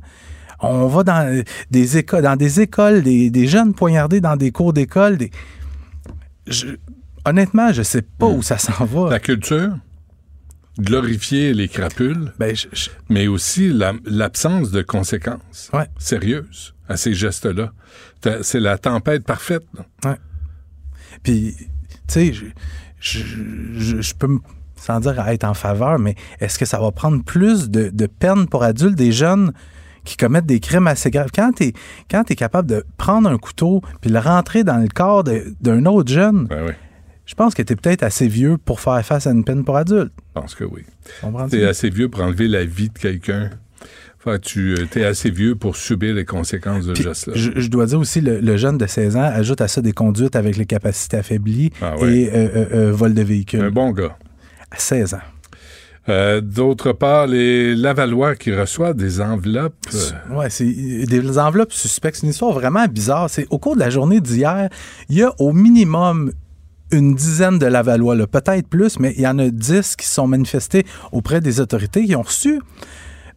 [0.62, 4.74] On va dans des écoles, dans des écoles, des, des jeunes poignardés dans des cours
[4.74, 5.18] d'école.
[5.18, 5.32] Des...
[6.48, 6.76] Je-
[7.26, 9.10] honnêtement, je sais pas où ça s'en va.
[9.10, 9.74] La culture,
[10.80, 12.56] glorifier les crapules, Ben,
[13.10, 17.72] mais aussi la- l'absence de conséquences sérieuses à ces gestes-là.
[18.42, 19.64] C'est la tempête parfaite.
[19.76, 20.12] là.
[20.12, 20.18] Ouais.
[21.24, 21.66] Puis, tu
[22.08, 22.34] sais,
[23.00, 23.36] je, je,
[23.80, 24.40] je- je peux, me-
[24.76, 28.08] sans dire à être en faveur, mais est-ce que ça va prendre plus de, de
[28.08, 29.52] peine pour adultes, des jeunes
[30.06, 31.30] qui commettent des crimes assez graves?
[31.36, 35.86] Quand tu es, capable de prendre un couteau puis le rentrer dans le corps d'un
[35.86, 36.74] autre jeune, Ben
[37.26, 39.78] je pense que tu es peut-être assez vieux pour faire face à une peine pour
[39.78, 40.12] adulte.
[40.36, 40.82] Je pense que oui.
[41.52, 43.52] Tu es assez vieux pour enlever la vie de quelqu'un.
[44.24, 47.34] Que tu es assez vieux pour subir les conséquences de ce geste-là.
[47.36, 49.94] je, je dois dire aussi, le, le jeune de 16 ans ajoute à ça des
[49.94, 52.14] conduites avec les capacités affaiblies Ah ouais.
[52.14, 53.62] et euh, euh, euh, vol de véhicule.
[53.62, 54.18] Un bon gars.
[54.72, 55.20] À 16 ans.
[56.10, 59.76] Euh, D'autre part, les Lavallois qui reçoivent des enveloppes.
[59.94, 62.18] euh, Ouais, c'est des enveloppes suspectes.
[62.18, 63.30] C'est une histoire vraiment bizarre.
[63.30, 64.70] C'est au cours de la journée d'hier,
[65.10, 66.32] il y a au minimum
[66.92, 70.26] une dizaine de Lavallois, peut-être plus, mais il y en a dix qui se sont
[70.28, 72.60] manifestés auprès des autorités qui ont reçu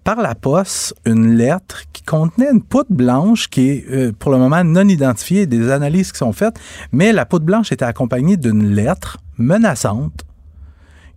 [0.05, 4.39] par la poste une lettre qui contenait une poudre blanche qui est euh, pour le
[4.39, 6.59] moment non identifiée, des analyses qui sont faites,
[6.91, 10.24] mais la poudre blanche était accompagnée d'une lettre menaçante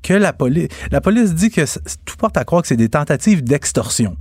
[0.03, 1.61] que la police la police dit que
[2.05, 4.15] tout porte à croire que c'est des tentatives d'extorsion.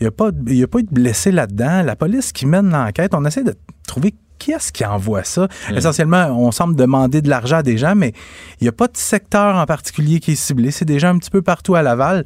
[0.00, 1.82] Il n'y a, pas de- il y a pas eu de blessés là-dedans.
[1.82, 3.54] La police qui mène l'enquête, on essaie de
[3.86, 5.48] trouver qui est-ce qui envoie ça.
[5.76, 8.14] Essentiellement, on semble demander de l'argent à des gens, mais
[8.58, 10.70] il n'y a pas de secteur en particulier qui est ciblé.
[10.70, 12.24] C'est des gens un petit peu partout à Laval.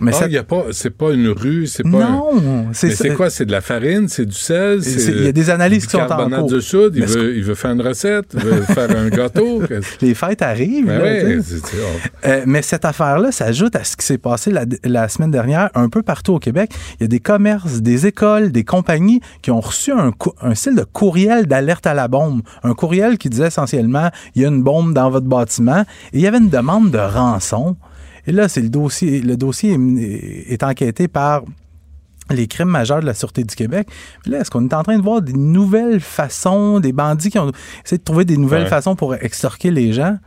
[0.00, 1.88] Mais ah, y a pas, c'est pas une rue, c'est pas.
[1.90, 3.30] Non, c'est Mais c'est quoi?
[3.30, 6.30] C'est de la farine, c'est du sel, Il y a des analyses qui sont en
[6.30, 6.46] cours.
[6.46, 9.62] de soude, il veut, il veut faire une recette, il veut faire un gâteau.
[10.00, 10.86] Les fêtes arrivent.
[10.86, 11.42] Ben
[12.24, 15.88] euh, mais cette affaire-là s'ajoute à ce qui s'est passé la, la, semaine dernière un
[15.88, 16.72] peu partout au Québec.
[16.98, 20.74] Il y a des commerces, des écoles, des compagnies qui ont reçu un, un style
[20.74, 22.42] de courriel d'alerte à la bombe.
[22.62, 25.82] Un courriel qui disait essentiellement il y a une bombe dans votre bâtiment
[26.12, 27.76] et il y avait une demande de rançon.
[28.26, 29.20] Et là, c'est le dossier.
[29.20, 29.76] Le dossier
[30.48, 31.42] est, enquêté par
[32.30, 33.88] les crimes majeurs de la Sûreté du Québec.
[34.22, 37.38] Puis là, est-ce qu'on est en train de voir des nouvelles façons, des bandits qui
[37.38, 37.50] ont
[37.84, 40.18] essayé de trouver des nouvelles façons pour extorquer les gens?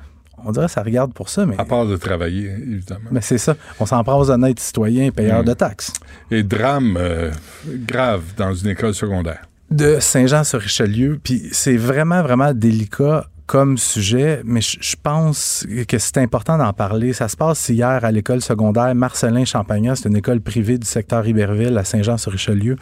[0.43, 1.55] On dirait que ça regarde pour ça, mais...
[1.57, 3.09] À part de travailler, évidemment.
[3.11, 3.55] Mais c'est ça.
[3.79, 5.45] On s'en prend aux honnêtes citoyens payeurs mm.
[5.45, 5.93] de taxes.
[6.29, 7.31] Et drame euh,
[7.65, 9.41] grave dans une école secondaire.
[9.71, 11.19] De Saint-Jean-sur-Richelieu.
[11.23, 17.13] Puis c'est vraiment, vraiment délicat comme sujet, mais je pense que c'est important d'en parler.
[17.13, 19.95] Ça se passe hier à l'école secondaire Marcelin Champagnat.
[19.95, 22.75] C'est une école privée du secteur Iberville à Saint-Jean-sur-Richelieu.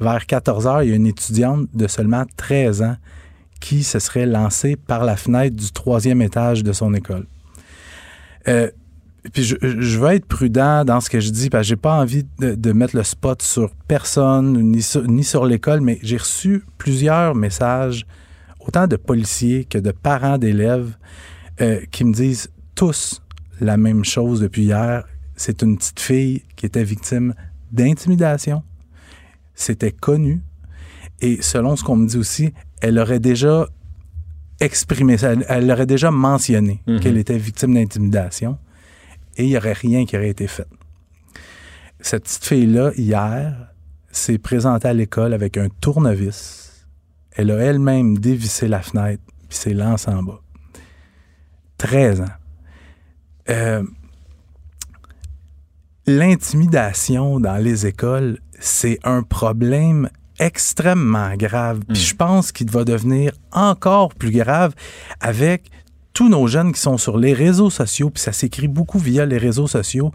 [0.00, 2.96] Vers 14 heures, il y a une étudiante de seulement 13 ans
[3.60, 7.26] qui se serait lancée par la fenêtre du troisième étage de son école.
[8.46, 8.70] Euh,
[9.32, 12.24] puis je, veux être prudent dans ce que je dis, parce que j'ai pas envie
[12.38, 18.06] de, mettre le spot sur personne ni ni sur l'école, mais j'ai reçu plusieurs messages
[18.68, 20.96] autant de policiers que de parents d'élèves
[21.60, 23.22] euh, qui me disent tous
[23.60, 25.04] la même chose depuis hier.
[25.36, 27.34] C'est une petite fille qui était victime
[27.72, 28.62] d'intimidation.
[29.54, 30.42] C'était connu.
[31.20, 33.66] Et selon ce qu'on me dit aussi, elle aurait déjà
[34.60, 37.00] exprimé ça, elle, aurait déjà mentionné mhm.
[37.00, 38.58] qu'elle était victime d'intimidation
[39.36, 40.66] et il n'y aurait rien qui aurait été fait.
[42.00, 43.72] Cette petite fille-là, hier,
[44.10, 46.57] s'est présentée à l'école avec un tournevis
[47.32, 50.40] elle a elle-même dévissé la fenêtre puis s'est lancée en bas.
[51.78, 52.24] 13 ans.
[53.50, 53.82] Euh,
[56.06, 61.80] l'intimidation dans les écoles, c'est un problème extrêmement grave.
[61.88, 62.06] Puis hmm.
[62.06, 64.74] je pense qu'il va devenir encore plus grave
[65.20, 65.70] avec
[66.12, 69.38] tous nos jeunes qui sont sur les réseaux sociaux, puis ça s'écrit beaucoup via les
[69.38, 70.12] réseaux sociaux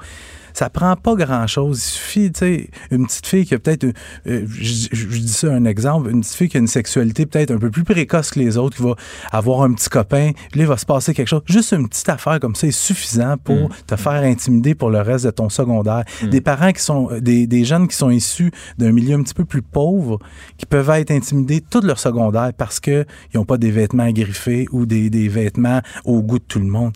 [0.54, 1.80] ça prend pas grand-chose.
[1.80, 3.86] Il suffit, tu sais, une petite fille qui a peut-être,
[4.28, 7.58] euh, je, dis ça un exemple, une petite fille qui a une sexualité peut-être un
[7.58, 8.96] peu plus précoce que les autres, qui va
[9.32, 11.42] avoir un petit copain, puis là, il va se passer quelque chose.
[11.48, 13.74] Juste une petite affaire comme ça est suffisant pour mm.
[13.88, 16.04] te faire intimider pour le reste de ton secondaire.
[16.22, 16.30] Mm.
[16.30, 19.46] Des parents qui sont, des, des jeunes qui sont issus d'un milieu un petit peu
[19.46, 20.20] plus pauvre,
[20.58, 24.86] qui peuvent être intimidés tout leur secondaire parce qu'ils n'ont pas des vêtements griffés ou
[24.86, 26.94] des, des, vêtements au goût de tout le monde.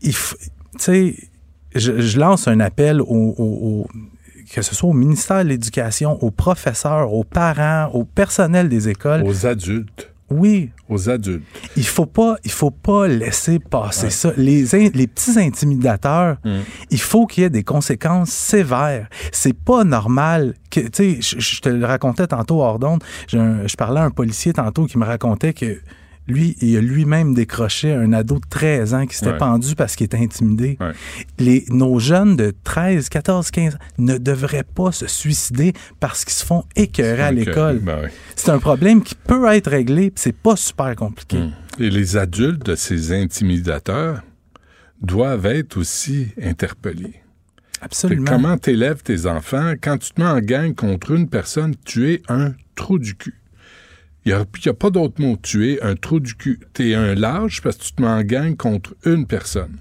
[0.00, 1.16] Il tu sais,
[1.74, 3.86] je, lance un appel au,
[4.52, 9.22] que ce soit au ministère de l'Éducation, aux professeurs, aux parents, au personnel des écoles.
[9.24, 10.12] Aux adultes.
[10.30, 10.70] Oui.
[10.88, 11.44] Aux adultes.
[11.76, 14.32] Il faut pas, il faut pas laisser passer ça.
[14.36, 16.60] Les, les petits intimidateurs, mm.
[16.90, 19.08] il faut qu'il y ait des conséquences sévères.
[19.30, 23.02] C'est pas normal que, tu sais, je, te le racontais tantôt hors d'onde.
[23.28, 25.80] Je parlais à un policier tantôt qui me racontait que
[26.28, 30.04] lui, il a lui-même décroché un ado de 13 ans qui s'était pendu parce qu'il
[30.04, 30.78] était intimidé.
[31.38, 36.34] Les, nos jeunes de 13, 14, 15 ans ne devraient pas se suicider parce qu'ils
[36.34, 37.80] se font écœurer à l'école.
[37.80, 41.38] Ben c'est un problème qui peut être réglé, c'est pas super compliqué.
[41.38, 41.52] Hmm.
[41.78, 44.22] Et les adultes de ces intimidateurs
[45.00, 47.22] doivent être aussi interpellés.
[47.80, 48.30] Absolument.
[48.30, 49.74] Comment t'élèves tes enfants?
[49.82, 53.41] Quand tu te mets en gang contre une personne, tu es un trou du cul.
[54.24, 55.36] Il n'y a, pas d'autre mot.
[55.40, 56.60] Tu es un trou du cul.
[56.74, 59.78] Tu es un large parce que tu te mets en gang contre une personne.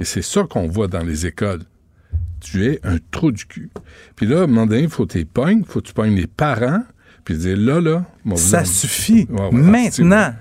[0.00, 1.62] Et c'est ça qu'on voit dans les écoles.
[2.40, 3.70] Tu es un trou du cul.
[4.16, 5.92] Puis là, à un moment donné, il faut que tu pognes, il faut que tu
[5.92, 6.82] pognes les parents,
[7.24, 8.06] puis dire là, là.
[8.36, 9.28] Ça suffit.
[9.52, 10.34] maintenant.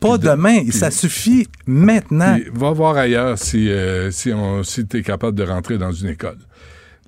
[0.00, 2.38] Pas demain, ça suffit maintenant.
[2.52, 4.32] va voir ailleurs si, euh, si,
[4.64, 6.38] si tu es capable de rentrer dans une école.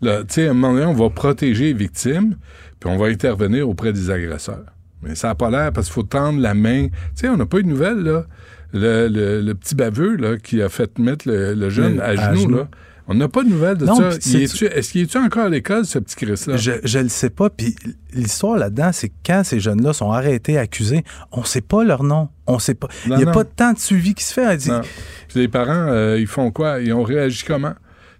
[0.02, 2.36] Là, tu sais, à un moment donné, on va protéger les victimes,
[2.80, 4.66] puis on va intervenir auprès des agresseurs.
[5.02, 6.88] Mais ça n'a pas l'air parce qu'il faut tendre la main.
[6.88, 8.26] Tu sais, on n'a pas eu de nouvelles, là.
[8.74, 12.68] Le, petit baveux là, qui a fait mettre le, jeune à, genoux, là.
[13.08, 14.10] On n'a pas de nouvelles de ça.
[14.10, 16.56] Est-ce qu'il est-tu encore à l'école, ce petit Chris-là?
[16.56, 17.50] Je ne le sais pas.
[17.50, 17.74] Puis
[18.14, 22.04] l'histoire là-dedans, c'est que quand ces jeunes-là sont arrêtés, accusés, on ne sait pas leur
[22.04, 22.28] nom.
[22.46, 22.88] On sait pas.
[23.06, 24.56] Il n'y a pas de temps de suivi qui se fait.
[24.56, 24.70] Dit...
[25.34, 26.80] les parents, euh, ils font quoi?
[26.80, 27.74] Ils ont réagi comment?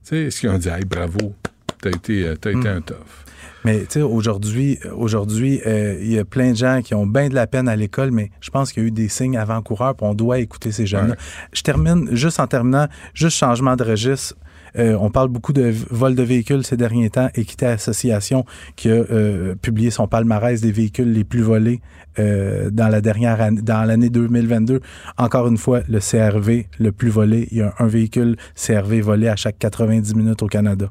[0.05, 1.35] Tu sais, est-ce qu'ils ont dit, hey, bravo,
[1.81, 2.67] t'as été, euh, as été hmm.
[2.67, 3.22] un tough?
[3.65, 7.29] Mais tu sais, aujourd'hui, aujourd'hui, euh, il y a plein de gens qui ont bien
[7.29, 9.95] de la peine à l'école, mais je pense qu'il y a eu des signes avant-coureurs,
[9.95, 11.15] puis on doit écouter ces jeunes-là.
[11.53, 14.35] Je termine juste en terminant, juste changement de registre.
[14.79, 17.29] Euh, on parle beaucoup de vol de véhicules ces derniers temps.
[17.35, 18.45] Équité Association
[18.77, 21.81] qui a euh, publié son palmarès des véhicules les plus volés
[22.19, 24.81] euh, dans la dernière année, dans l'année 2022.
[25.19, 27.49] Encore une fois, le CRV le plus volé.
[27.51, 30.91] Il y a un véhicule CRV volé à chaque 90 minutes au Canada.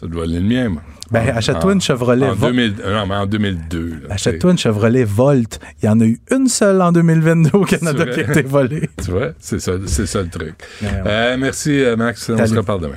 [0.00, 0.82] Ça doit aller le mien, moi.
[1.10, 3.88] Ben, En- achète-toi une Chevrolet En, 2000 non, mais en 2002.
[4.08, 5.60] là, Achète-toi une Chevrolet Volt.
[5.82, 8.88] Il y en a eu une seule en 2022 au Canada qui a été volée.
[9.04, 10.54] Tu vois, c'est ça, c'est ça le truc.
[10.80, 11.02] Ouais, ouais.
[11.06, 12.30] Euh, merci, euh, Max.
[12.30, 12.94] On se reparle demain.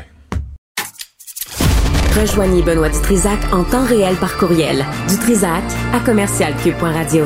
[2.19, 4.85] Rejoignez Benoît Dutrisac en temps réel par courriel.
[5.09, 5.63] Dutrisac
[5.93, 7.25] à commercialcube.radio.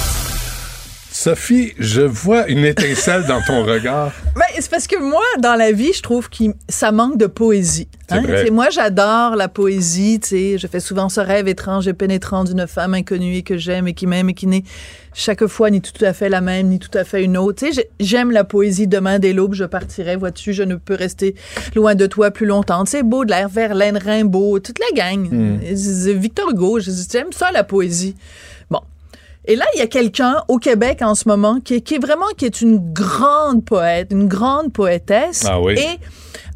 [1.23, 4.11] Sophie, je vois une étincelle dans ton regard.
[4.35, 7.87] Ben, c'est parce que moi, dans la vie, je trouve que ça manque de poésie.
[8.09, 8.45] C'est hein?
[8.51, 10.19] Moi, j'adore la poésie.
[10.19, 10.57] tu sais.
[10.57, 13.93] Je fais souvent ce rêve étrange et pénétrant d'une femme inconnue et que j'aime et
[13.93, 14.63] qui m'aime et qui n'est
[15.13, 17.65] chaque fois ni tout à fait la même, ni tout à fait une autre.
[17.99, 18.87] J'aime la poésie.
[18.87, 20.15] Demain, dès l'aube, je partirai.
[20.15, 21.35] Vois-tu, je ne peux rester
[21.75, 22.83] loin de toi plus longtemps.
[22.85, 25.29] Tu sais, Baudelaire, Verlaine, Rimbaud, toute la gang.
[25.31, 25.59] Mm.
[25.63, 28.15] Euh, Victor Hugo, j'aime ça, la poésie.
[29.45, 31.99] Et là, il y a quelqu'un au Québec en ce moment qui est, qui est
[31.99, 35.45] vraiment qui est une grande poète, une grande poétesse.
[35.47, 35.73] Ah oui.
[35.79, 35.99] Et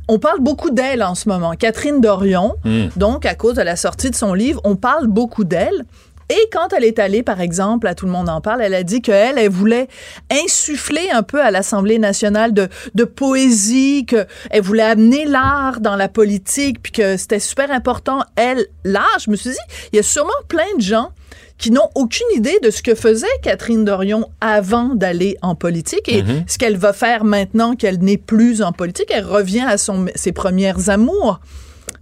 [0.08, 1.54] on parle beaucoup d'elle en ce moment.
[1.54, 2.88] Catherine Dorion, Mm.
[2.96, 5.86] donc à cause de la sortie de son livre, on parle beaucoup d'elle.
[6.30, 8.82] Et quand elle est allée, par exemple, à Tout le monde en parle, elle a
[8.82, 9.88] dit qu'elle, elle voulait
[10.32, 16.08] insuffler un peu à l'Assemblée nationale de, de poésie, qu'elle voulait amener l'art dans la
[16.08, 19.20] politique, puis que c'était super important, elle, l'art.
[19.24, 19.58] Je me suis dit,
[19.94, 21.12] il y a sûrement plein de gens
[21.58, 26.22] qui n'ont aucune idée de ce que faisait Catherine Dorion avant d'aller en politique et
[26.22, 26.44] Mhm.
[26.48, 29.08] ce qu'elle va faire maintenant qu'elle n'est plus en politique.
[29.10, 31.40] Elle revient à son, ses premières amours.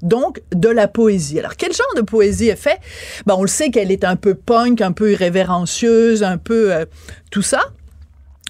[0.01, 1.39] Donc, de la poésie.
[1.39, 2.79] Alors, quel genre de poésie elle fait?
[3.25, 6.85] Ben, on le sait qu'elle est un peu punk, un peu irrévérencieuse, un peu euh,
[7.31, 7.61] tout ça.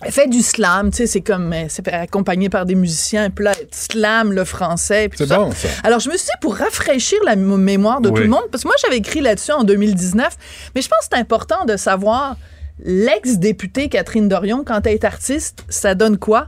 [0.05, 3.45] Elle fait du slam, tu sais, c'est comme, euh, c'est accompagné par des musiciens, puis
[3.45, 5.67] là, elle slam le français, C'est bon, ça.
[5.83, 8.15] Alors, je me suis dit, pour rafraîchir la mémoire de Oui.
[8.15, 10.35] tout le monde, parce que moi, j'avais écrit là-dessus en 2019,
[10.75, 12.35] mais je pense que c'est important de savoir,
[12.83, 16.47] l'ex-députée Catherine Dorion, quand elle est artiste, ça donne quoi?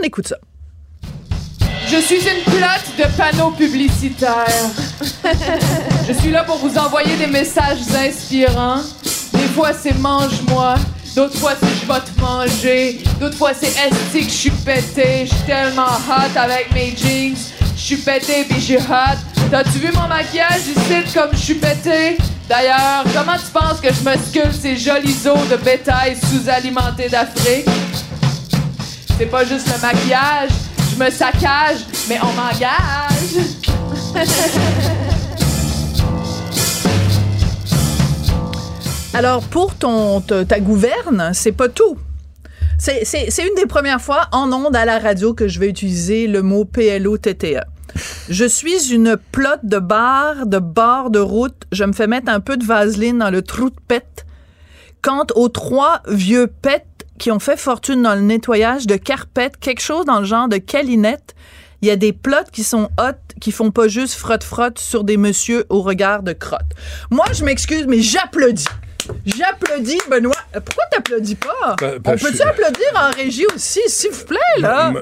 [0.00, 0.36] On écoute ça.
[1.86, 4.46] Je suis une plaque de panneaux publicitaires.
[6.08, 8.80] Je suis là pour vous envoyer des messages inspirants.
[9.32, 10.76] Des fois c'est mange-moi,
[11.14, 15.26] d'autres fois c'est je vais te manger, d'autres fois c'est est-ce que je suis pété,
[15.26, 17.36] je suis tellement hot avec mes jeans,
[17.76, 19.18] je suis pété puis je suis hot.
[19.50, 22.16] T'as-tu vu mon maquillage ici comme je suis pété?
[22.48, 27.66] D'ailleurs, comment tu penses que je me sculpte ces jolis os de bétail sous-alimentés d'Afrique?
[29.16, 30.50] C'est pas juste le maquillage,
[30.90, 31.78] je me saccage,
[32.08, 33.44] mais on m'engage.
[39.14, 41.96] Alors, pour ton, ta, gouverne, c'est pas tout.
[42.78, 43.04] C'est-
[43.38, 46.64] une des premières fois en ondes à la radio que je vais utiliser le mot
[46.64, 47.60] PLO-TTE.
[48.28, 51.62] Je suis une plotte de bar, de bord de route.
[51.70, 54.26] Je me fais mettre un peu de vaseline dans le trou de pète.
[55.02, 56.84] Quant aux trois vieux pets
[57.18, 60.56] qui ont fait fortune dans le nettoyage de carpettes, quelque chose dans le genre de
[60.56, 61.36] calinette,
[61.82, 65.16] il y a des plots qui sont hot, qui font pas juste frotte-frotte sur des
[65.16, 66.62] messieurs au regard de crotte.
[67.10, 68.64] Moi, je m'excuse, mais j'applaudis.
[69.26, 70.34] J'applaudis, Benoît.
[70.54, 71.76] Euh, Pourquoi t'applaudis pas?
[71.80, 74.92] Ben, ben, On peut-tu applaudir en régie aussi, s'il vous plaît, là?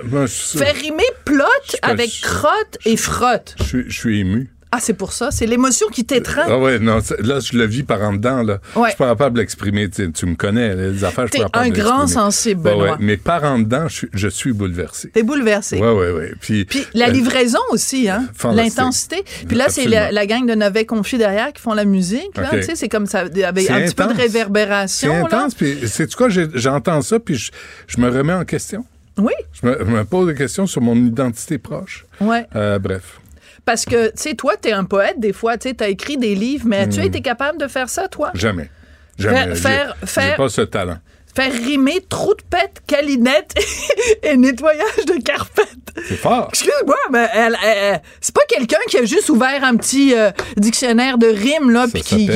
[0.58, 3.54] Faire rimer pas- avec crotte et frotte.
[3.58, 4.50] Je suis, je suis ému.
[4.74, 5.30] Ah, c'est pour ça?
[5.30, 6.46] C'est l'émotion qui t'étreint?
[6.48, 8.58] Ah ouais, non, c'est- là, je le vis par en dedans, là.
[8.74, 8.84] Ouais.
[8.84, 9.90] Je suis pas capable de l'exprimer.
[9.90, 12.72] Tu, tu me connais, les affaires, je suis pas capable un de grand sensible, Ouais,
[12.74, 12.96] ouais, Benoît.
[12.98, 15.10] Mais par en dedans, je suis, je suis bouleversé.
[15.10, 15.78] T'es bouleversé.
[15.78, 16.32] Ouais, ouais, ouais.
[16.40, 18.26] Puis, Puis la euh, livraison aussi, hein?
[18.34, 18.76] Fantastique.
[18.78, 19.24] L'intensité.
[19.46, 22.34] Puis là, c'est la, la gang de Navet Confié derrière qui font la musique.
[22.36, 22.60] Là, OK.
[22.60, 25.12] tu sais, c'est comme ça, avec C'est un petit peu de réverbération.
[25.28, 25.54] C'est intense.
[25.54, 26.28] Puis, sais-tu quoi?
[26.30, 27.50] J'entends ça, puis je,
[27.86, 28.84] je me remets en question.
[29.18, 29.32] Oui.
[29.52, 32.06] Je me, je me pose des questions sur mon identité proche.
[32.20, 32.46] Ouais.
[32.56, 33.20] Euh, bref.
[33.64, 36.34] Parce que, tu sais, toi, t'es un poète, des fois, tu sais, t'as écrit des
[36.34, 37.04] livres, mais as-tu Hmm.
[37.04, 38.30] été capable de faire ça, toi?
[38.34, 38.70] Jamais.
[39.18, 39.54] Jamais.
[39.54, 39.94] Faire-
[40.36, 40.98] pas ce talent.
[41.34, 43.54] Faire rimer trou de pète, calinette
[44.22, 45.66] et nettoyage de carpette.
[46.08, 46.48] C'est fort.
[46.50, 50.30] Excuse-moi, mais elle, elle- elle- c'est pas quelqu'un qui a juste ouvert un petit euh,
[50.56, 52.28] dictionnaire de rimes, là, puis qui.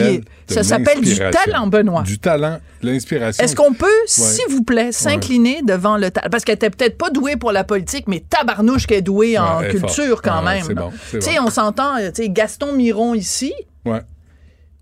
[0.48, 2.02] Ça s'appelle du talent, Benoît.
[2.02, 3.43] Du talent, de l'inspiration.
[3.44, 4.06] Est-ce qu'on peut, Ouais.
[4.06, 6.28] s'il vous plaît, s'incliner devant le talent?
[6.31, 9.59] Parce qu'elle était peut-être pas douée pour la politique, mais tabarnouche qu'elle est douée en
[9.60, 10.66] Ouais, culture quand même.
[10.68, 11.47] bon, Tu sais, bon.
[11.47, 13.52] on s'entend, euh, tu sais, Gaston Miron ici,
[13.85, 14.01] Ouais.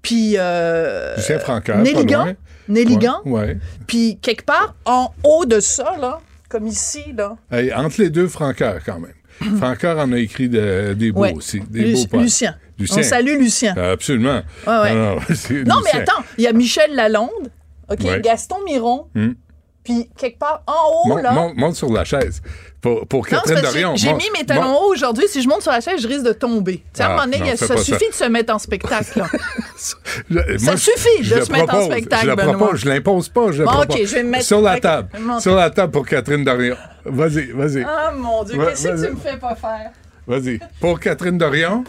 [0.05, 2.35] Puis euh, Lucien Francaire, Néligan.
[2.69, 3.41] Néligan, Ouais.
[3.41, 3.59] ouais.
[3.89, 7.37] puis quelque part en haut de ça, là, comme ici, là.
[7.51, 9.57] Hey, entre les deux, Francaire, quand même.
[9.59, 11.33] Francaire en a écrit de- des beaux Ouais.
[11.35, 11.61] aussi.
[11.69, 12.23] Des Lu- beaux poèmes.
[12.23, 12.55] Lucien.
[12.79, 12.99] Lucien.
[13.01, 13.75] On salue Lucien.
[13.77, 14.43] Absolument.
[14.67, 14.95] Ouais, ouais.
[14.95, 15.21] Non, non,
[15.67, 17.51] Non, mais attends, il y a Michel Lalonde,
[17.91, 18.21] OK.
[18.23, 19.33] Gaston Miron, Hmm.
[19.85, 21.31] Puis quelque part en haut, Monte, là.
[21.33, 22.41] monte- monte sur la chaise.
[23.09, 23.97] Pour, Catherine Dorion.
[23.97, 25.27] j'ai mis mes talons hauts aujourd'hui.
[25.29, 26.79] Si je monte sur la chaise, je risque de tomber.
[26.79, 28.09] Tu sais, à un Ah, moment donné, non, ça suffit ça.
[28.11, 29.19] de se mettre en spectacle.
[29.21, 29.27] là.
[30.31, 32.71] Je- Ça suffit je de se mettre en spectacle, Je le Benoît.
[32.75, 33.97] je l'impose pas, je le Bon, propose.
[33.97, 35.09] OK, je vais me mettre- Sur la table.
[35.41, 36.77] Sur la table pour Catherine Dorion.
[37.07, 37.85] Vas-y, vas-y.
[37.89, 39.91] Ah, mon Dieu, qu'est-ce que tu me fais pas faire?
[40.27, 40.59] Vas-y.
[40.81, 41.85] Pour Catherine Dorion.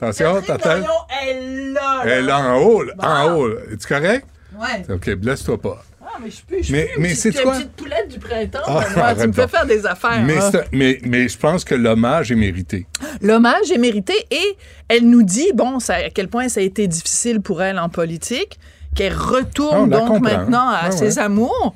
[0.00, 0.62] Attention, ta tête.
[0.82, 0.92] Dorion
[1.26, 2.00] est là.
[2.04, 2.92] Elle est là en haut, là.
[3.02, 3.48] En haut.
[3.72, 4.26] Es-tu correct?
[4.58, 4.94] Ouais.
[4.94, 5.82] OK, blesse-toi pas.
[6.12, 7.52] Ah, mais je suis Mais- plus une mais petite- sais-tu une quoi?
[7.54, 8.58] petite poulette du printemps.
[8.66, 10.22] Ah, tu me fais faire des affaires.
[10.24, 10.50] Mais, hein.
[10.50, 12.86] c'est- mais, mais je pense que l'hommage est mérité.
[13.22, 14.56] L'hommage est mérité et
[14.88, 17.88] elle nous dit, bon, ça, à quel point ça a été difficile pour elle en
[17.88, 18.58] politique,
[18.96, 20.20] qu'elle Ah, retourne la donc comprend.
[20.38, 21.18] maintenant à ses ouais.
[21.18, 21.74] amours.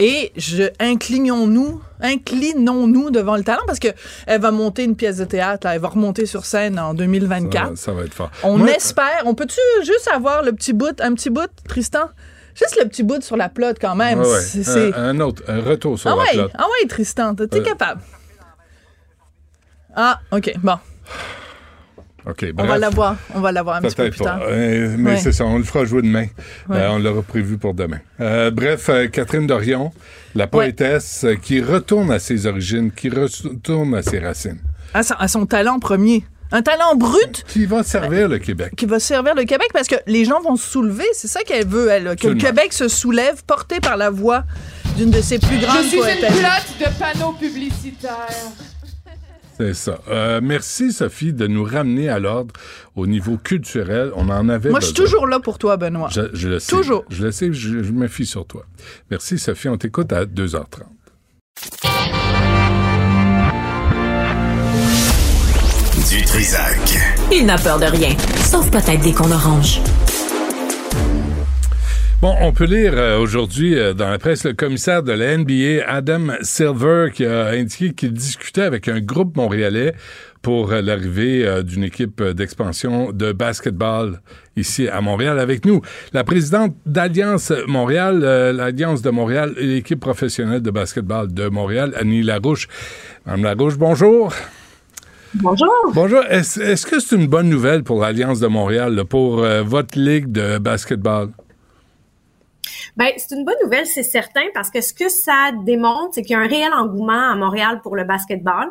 [0.00, 3.88] Et je inclinons-nous, inclinons-nous devant le talent parce que
[4.26, 6.94] elle va monter une pièce de théâtre, là, elle va remonter sur scène en Ça,
[6.94, 7.70] 2024.
[7.70, 8.30] va- ça va être fort.
[8.42, 9.22] On Moi, espère.
[9.24, 12.08] On peut-tu juste avoir le petit bout, un petit bout, Tristan?
[12.54, 14.20] Juste le petit bout sur la plotte quand même.
[14.20, 14.92] ouais, ouais.
[14.96, 17.62] Un, un autre, un retour sur ah la ouais, ah ouais, Tristan, t'es Euh.
[17.62, 18.00] capable.
[19.96, 20.76] Ah, OK, bon.
[22.26, 24.40] OK, On va l'avoir, on va l'avoir un petit peu plus tard.
[24.48, 25.16] Euh, mais Ouais.
[25.18, 26.26] c'est ça, on le fera jouer demain.
[26.70, 26.78] Ouais.
[26.78, 27.98] Euh, on l'aura prévu pour demain.
[28.18, 29.92] Euh, bref, euh, Catherine Dorion,
[30.34, 34.58] la poétesse euh, qui retourne à ses origines, qui retourne à ses racines.
[34.94, 36.24] À son, à son talent premier.
[36.54, 38.74] Un talent brut Qui va servir le Québec.
[38.76, 41.04] qui va servir le Québec parce que les gens vont se soulever.
[41.12, 42.14] C'est ça qu'elle veut, elle.
[42.14, 42.36] Que le.
[42.36, 44.44] Québec se soulève, porté par la voix
[44.96, 48.28] d'une de ses plus grandes Je suis une plate de panneaux publicitaires.
[49.58, 49.98] C'est ça.
[50.08, 52.52] Euh, merci, Sophie, de nous ramener à l'ordre
[52.94, 54.12] au niveau culturel.
[54.14, 56.08] On en avait Moi, je suis toujours là pour toi, Benoît.
[56.12, 56.70] Je, je le sais.
[56.70, 57.04] Toujours.
[57.08, 58.64] Je le sais, je, je me fie sur toi.
[59.10, 59.68] Merci, Sophie.
[59.68, 60.64] On t'écoute à 2h30.
[66.14, 66.78] Du Trisac.
[67.32, 69.80] Il n'a peur de rien, sauf peut-être des qu'on orange.
[72.22, 75.84] Bon, on peut lire euh, aujourd'hui euh, dans la presse le commissaire de la NBA,
[75.88, 79.92] Adam Silver, qui a indiqué qu'il discutait avec un groupe montréalais
[80.44, 84.20] pour euh, l'arrivée euh, d'une équipe d'expansion de basketball
[84.56, 85.80] ici à Montréal avec nous.
[86.12, 91.94] La présidente d'Alliance Montréal, euh, l'Alliance de Montréal et l'équipe professionnelle de basketball de Montréal,
[91.98, 92.68] Annie Larouche.
[93.26, 94.32] Madame Larouche, bonjour.
[95.36, 95.68] Bonjour.
[95.92, 96.22] Bonjour.
[96.30, 100.30] Est-ce que c'est une bonne nouvelle pour l'Alliance de Montréal, là, pour euh, votre ligue
[100.30, 101.30] de basketball?
[102.96, 106.36] Ben, c'est une bonne nouvelle, c'est certain, parce que ce que ça démontre, c'est qu'il
[106.36, 108.70] y a un réel engouement à Montréal pour le basketball.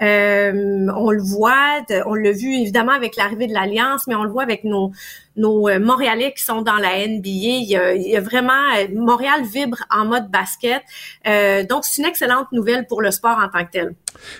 [0.00, 4.30] Euh, on le voit, on l'a vu évidemment avec l'arrivée de l'Alliance, mais on le
[4.30, 4.92] voit avec nos
[5.36, 7.20] nos euh, Montréalais qui sont dans la NBA.
[7.24, 10.82] Il y a, il y a vraiment euh, Montréal vibre en mode basket.
[11.26, 13.94] Euh, donc, c'est une excellente nouvelle pour le sport en tant que tel.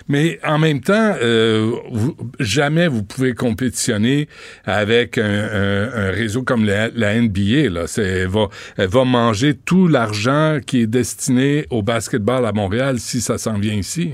[0.07, 4.29] Mais en même temps, euh, vous- jamais vous pouvez compétitionner
[4.65, 7.69] avec un, un- un réseau comme la, la NBA.
[7.69, 7.85] Là.
[7.97, 8.47] Elle, va,
[8.77, 13.57] elle va manger tout l'argent qui est destiné au basketball à Montréal si ça s'en
[13.59, 14.13] vient ici.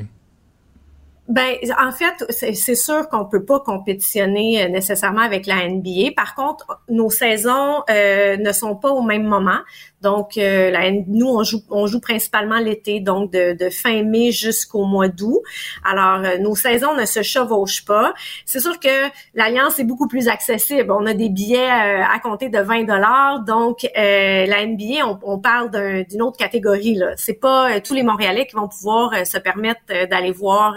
[1.31, 6.11] Ben, en fait, c'est sûr qu'on peut pas compétitionner euh, nécessairement avec la NBA.
[6.13, 9.59] Par contre, nos saisons euh, ne sont pas au même moment.
[10.01, 10.71] Donc, euh,
[11.07, 15.41] nous, on joue, on joue principalement l'été, donc de, fin mai jusqu'au mois d'août.
[15.83, 18.13] Alors, euh, nos saisons ne se chevauchent pas.
[18.45, 20.91] C'est sûr que l'Alliance est beaucoup plus accessible.
[20.91, 23.43] On a des billets euh, à compter de 20 dollars.
[23.45, 26.95] Donc, la NBA, on, parle d'un- d'une autre catégorie.
[26.95, 30.75] Là, c'est pas tous les Montréalais qui vont pouvoir se permettre d'aller voir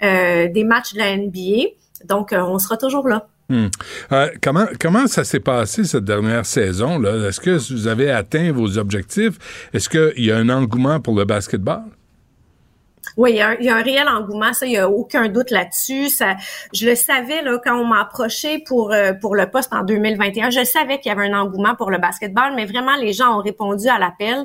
[0.00, 1.68] des matchs de la NBA.
[2.04, 3.28] Donc, on sera toujours là.
[3.48, 3.66] Hmm.
[4.10, 7.02] Euh, comment, comment ça s'est passé cette dernière saison?
[7.04, 9.68] Est-ce que vous avez atteint vos objectifs?
[9.72, 11.82] Est-ce qu'il y a un engouement pour le basketball?
[13.16, 14.88] Oui, il y, a un, il y a un réel engouement, ça, il y a
[14.88, 16.08] aucun doute là-dessus.
[16.08, 16.34] Ça,
[16.72, 20.50] je le savais là quand on m'a approché pour euh, pour le poste en 2021.
[20.50, 23.42] Je savais qu'il y avait un engouement pour le basketball, mais vraiment les gens ont
[23.42, 24.44] répondu à l'appel.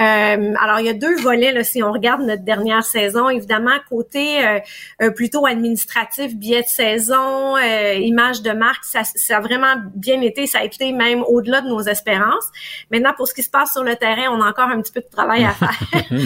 [0.00, 3.28] Euh, alors il y a deux volets là, si on regarde notre dernière saison.
[3.28, 4.58] Évidemment côté euh,
[5.02, 10.20] euh, plutôt administratif, billets de saison, euh, image de marque, ça, ça a vraiment bien
[10.20, 10.46] été.
[10.46, 12.46] Ça a été même au-delà de nos espérances.
[12.90, 15.00] Maintenant pour ce qui se passe sur le terrain, on a encore un petit peu
[15.00, 15.74] de travail à faire.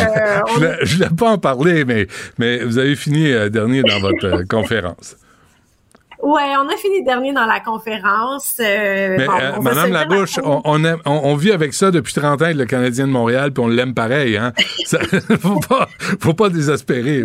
[0.00, 2.06] Euh, on- je l'ai pas en parler, mais,
[2.38, 5.16] mais vous avez fini euh, dernier dans votre euh, conférence.
[6.22, 8.56] Ouais, on a fini dernier dans la conférence.
[8.60, 11.72] Euh, mais, bon, on va Madame Labouche, la- on, on, aime- on- on vit avec
[11.72, 14.36] ça depuis 30 ans avec le Canadien de Montréal, puis on l'aime pareil.
[14.36, 14.52] Hein?
[14.84, 14.98] Ça,
[15.40, 15.88] faut, pas,
[16.20, 17.24] faut pas désespérer.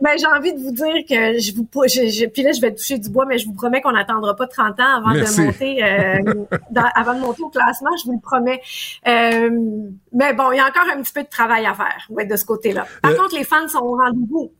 [0.00, 2.74] Ben, j'ai envie de vous dire que je vous, je, je- puis là, je vais
[2.74, 5.40] toucher du bois, mais je vous promets qu'on n'attendra pas 30 ans avant Merci.
[5.40, 8.60] de monter, euh, dans- avant de monter au classement, je vous le promets.
[9.08, 9.48] Euh,
[10.12, 12.36] mais bon, il y a encore un petit peu de travail à faire, ouais, de
[12.36, 12.86] ce côté-là.
[13.02, 14.52] Par Euh, contre, les fans sont au rendez-vous.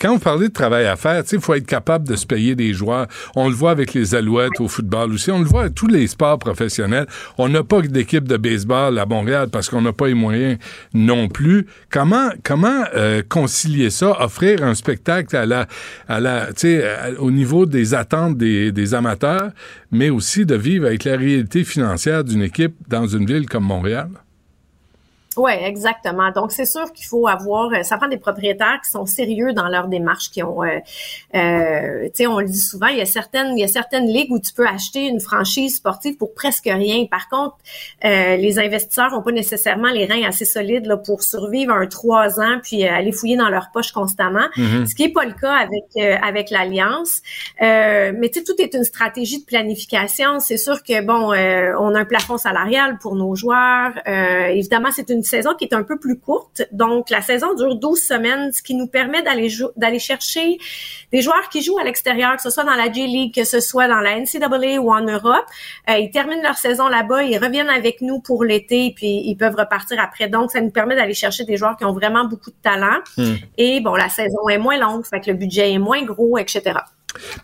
[0.00, 2.72] Quand vous parlez de travail à faire, il faut être capable de se payer des
[2.72, 3.06] joueurs.
[3.36, 5.30] On le voit avec les Alouettes au football aussi.
[5.30, 7.06] On le voit avec tous les sports professionnels.
[7.36, 10.58] On n'a pas d'équipe de baseball à Montréal parce qu'on n'a pas les moyens
[10.94, 11.66] non plus.
[11.90, 15.66] Comment comment euh, concilier ça, offrir un spectacle à la
[16.08, 19.50] à la à- au niveau des attentes des amateurs,
[19.92, 24.08] mais aussi de vivre avec la réalité financière d'une équipe dans une ville comme Montréal?
[25.38, 26.30] Oui, exactement.
[26.32, 29.68] Donc, c'est sûr qu'il faut avoir, euh, ça prend des propriétaires qui sont sérieux dans
[29.68, 30.78] leur démarche, qui ont, euh,
[31.34, 34.06] euh, tu sais, on le dit souvent, il y a certaines, il y a certaines
[34.06, 37.06] ligues où tu peux acheter une franchise sportive pour presque rien.
[37.06, 37.56] Par contre,
[38.04, 42.40] euh, les investisseurs n'ont pas nécessairement les reins assez solides là, pour survivre un trois
[42.40, 44.86] ans puis euh, aller fouiller dans leur poche constamment, Mhm.
[44.86, 47.22] ce qui est pas le cas avec euh, avec l'alliance.
[47.62, 50.40] Euh, mais tu sais, tout est une stratégie de planification.
[50.40, 53.92] C'est sûr que bon, euh, on a un plafond salarial pour nos joueurs.
[54.06, 56.62] Euh, évidemment, c'est une saison qui est un peu plus courte.
[56.72, 60.58] Donc, la saison dure 12 semaines, ce qui nous permet d'aller chercher
[61.12, 63.88] des joueurs qui jouent à l'extérieur, que ce soit dans la J-League, que ce soit
[63.88, 65.44] dans la NCAA ou en Europe.
[65.88, 69.56] Euh, ils terminent leur saison là-bas, ils reviennent avec nous pour l'été, puis ils peuvent
[69.56, 70.28] repartir après.
[70.28, 72.98] Donc, ça nous permet d'aller chercher des joueurs qui ont vraiment beaucoup de talent.
[73.56, 76.80] Et bon, la saison est moins longue, fait que le budget est moins gros, etc.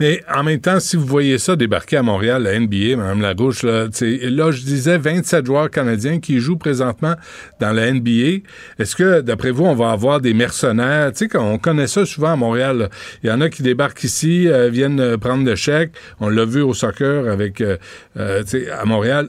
[0.00, 3.62] Mais en même temps, si vous voyez ça débarquer à Montréal, la NBA, Mme Lagouche,
[3.62, 7.14] là, là, je disais 27 joueurs canadiens qui jouent présentement
[7.60, 8.42] dans la NBA.
[8.78, 11.12] Est-ce que, d'après vous, on va avoir des mercenaires?
[11.12, 12.90] Tu sais, on connaît ça souvent à Montréal.
[13.22, 15.92] Il y en a qui débarquent ici, euh, viennent euh, prendre le chèque.
[16.20, 17.76] On l'a vu au soccer avec, euh,
[18.16, 19.28] à Montréal.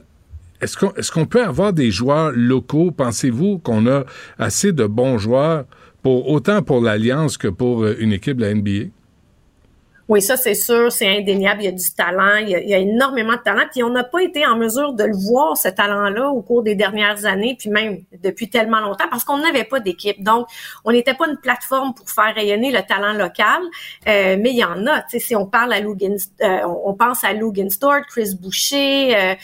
[0.60, 2.90] Est-ce qu'on peut avoir des joueurs locaux?
[2.90, 4.04] Pensez-vous qu'on a
[4.38, 5.64] assez de bons joueurs
[6.02, 8.90] pour autant pour l'Alliance que pour une équipe de la NBA?
[10.08, 11.62] Oui, ça c'est sûr, c'est indéniable.
[11.62, 13.64] Il y a du talent, il y a, il y a énormément de talent.
[13.72, 16.76] Puis on n'a pas été en mesure de le voir ce talent-là au cours des
[16.76, 20.22] dernières années, puis même depuis tellement longtemps, parce qu'on n'avait pas d'équipe.
[20.22, 20.46] Donc,
[20.84, 23.60] on n'était pas une plateforme pour faire rayonner le talent local.
[24.06, 25.00] Euh, mais il y en a.
[25.02, 28.30] Tu sais, si on parle à Lou Gins- euh, on pense à Lou Ginstort, Chris
[28.40, 29.34] Boucher, euh,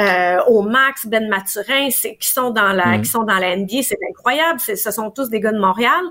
[0.00, 3.02] euh, au Max, Ben Maturin, c'est qui sont dans la Mm.
[3.02, 4.58] qui sont dans la NBA, c'est incroyable.
[4.58, 6.02] C'est- Ce sont tous des gars de Montréal.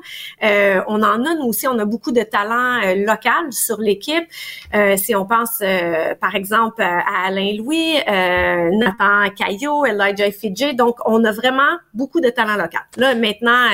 [0.44, 3.97] Euh, on en a nous aussi, on a beaucoup de talent euh, local sur l'équipe.
[4.74, 10.76] Euh, si on pense, euh, par exemple, euh, à Alain Louis, Nathan Caillot, Elijah Fidji,
[10.76, 12.82] donc on a vraiment beaucoup de talent local.
[12.98, 13.68] Là, maintenant,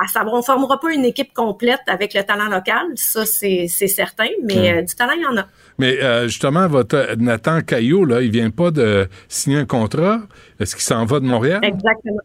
[0.00, 4.28] à savoir, on formera pas une équipe complète avec le talent local, ça c'est certain,
[4.42, 5.46] mais euh, du talent, il y en a.
[5.78, 10.20] Mais euh, justement, votre Nathan Caillot, là, il vient pas de signer un contrat.
[10.58, 11.60] Est-ce qu'il s'en va de Montréal?
[11.62, 12.22] Exactement.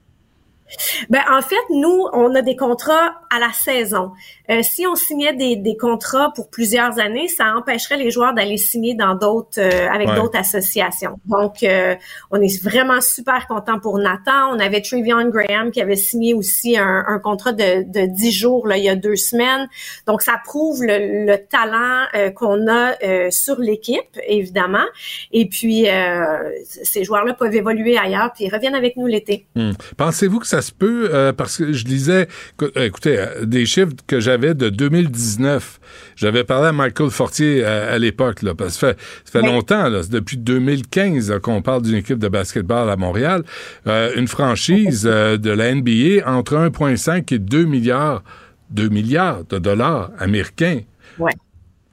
[1.10, 4.12] Ben, en fait, nous, on a des contrats à la saison.
[4.50, 8.58] Euh, si on signait des, des contrats pour plusieurs années, ça empêcherait les joueurs d'aller
[8.58, 10.16] signer dans d'autres euh, avec Ouais.
[10.16, 11.20] d'autres associations.
[11.26, 11.96] Donc, euh,
[12.32, 14.52] on est vraiment super content pour Nathan.
[14.52, 18.68] On avait Trevion Graham qui avait signé aussi un, un contrat de, de 10 jours
[18.68, 19.68] là, il y a deux semaines.
[20.06, 24.86] Donc, ça prouve le, le talent euh, qu'on a euh, sur l'équipe, évidemment.
[25.32, 29.46] Et puis, euh, ces joueurs-là peuvent évoluer ailleurs, puis ils reviennent avec nous l'été.
[29.56, 29.72] Hmm.
[29.98, 32.28] Pensez-vous que ça se peut, euh, parce que je lisais,
[32.62, 35.80] euh, écoutez, euh, des chiffres que j'avais de 2019.
[36.16, 39.46] J'avais parlé à Michael Fortier à, à l'époque, là, parce que ça fait, ça fait
[39.48, 39.54] Oui.
[39.54, 43.44] longtemps, là, c'est depuis 2015 là, qu'on parle d'une équipe de basketball à Montréal.
[43.88, 48.24] Euh, une franchise euh, de la NBA entre 1,5 et 2 milliards,
[48.72, 50.82] 2 milliards de dollars américains.
[51.20, 51.32] Ouais.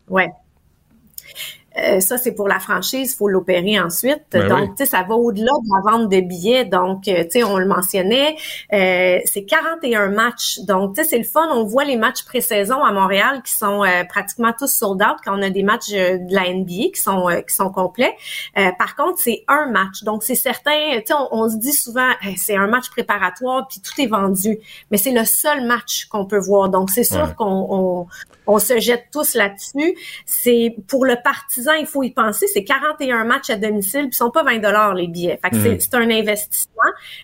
[0.09, 0.28] Ouais.
[1.78, 4.22] Euh, ça, c'est pour la franchise, il faut l'opérer ensuite.
[4.30, 4.68] Ben donc, oui.
[4.76, 6.64] tu sais, ça va au-delà de la vente de billets.
[6.64, 8.36] Donc, euh, tu sais, on le mentionnait,
[8.72, 10.58] euh, c'est 41 matchs.
[10.60, 11.48] Donc, tu sais, c'est le fun.
[11.52, 15.38] On voit les matchs pré-saison à Montréal qui sont euh, pratiquement tous sold out quand
[15.38, 18.14] on a des matchs euh, de la NBA qui sont qui sont complets.
[18.58, 20.02] Euh, par contre, c'est un match.
[20.02, 23.66] Donc, c'est certain, tu sais, on, on se dit souvent, Hey, c'est un match préparatoire
[23.68, 24.58] puis tout est vendu.
[24.90, 26.68] Mais c'est le seul match qu'on peut voir.
[26.68, 27.34] Donc, c'est sûr Ouais.
[27.36, 28.06] qu'on on,
[28.46, 29.94] on se jette tous là-dessus.
[30.26, 31.16] C'est pour le
[31.78, 32.47] il faut y penser.
[32.47, 35.39] C'est 41 matchs à domicile, puis ils sont pas 20 dollars les billets.
[35.43, 35.80] Fait que Mhm.
[35.80, 36.72] c'est- un investissement.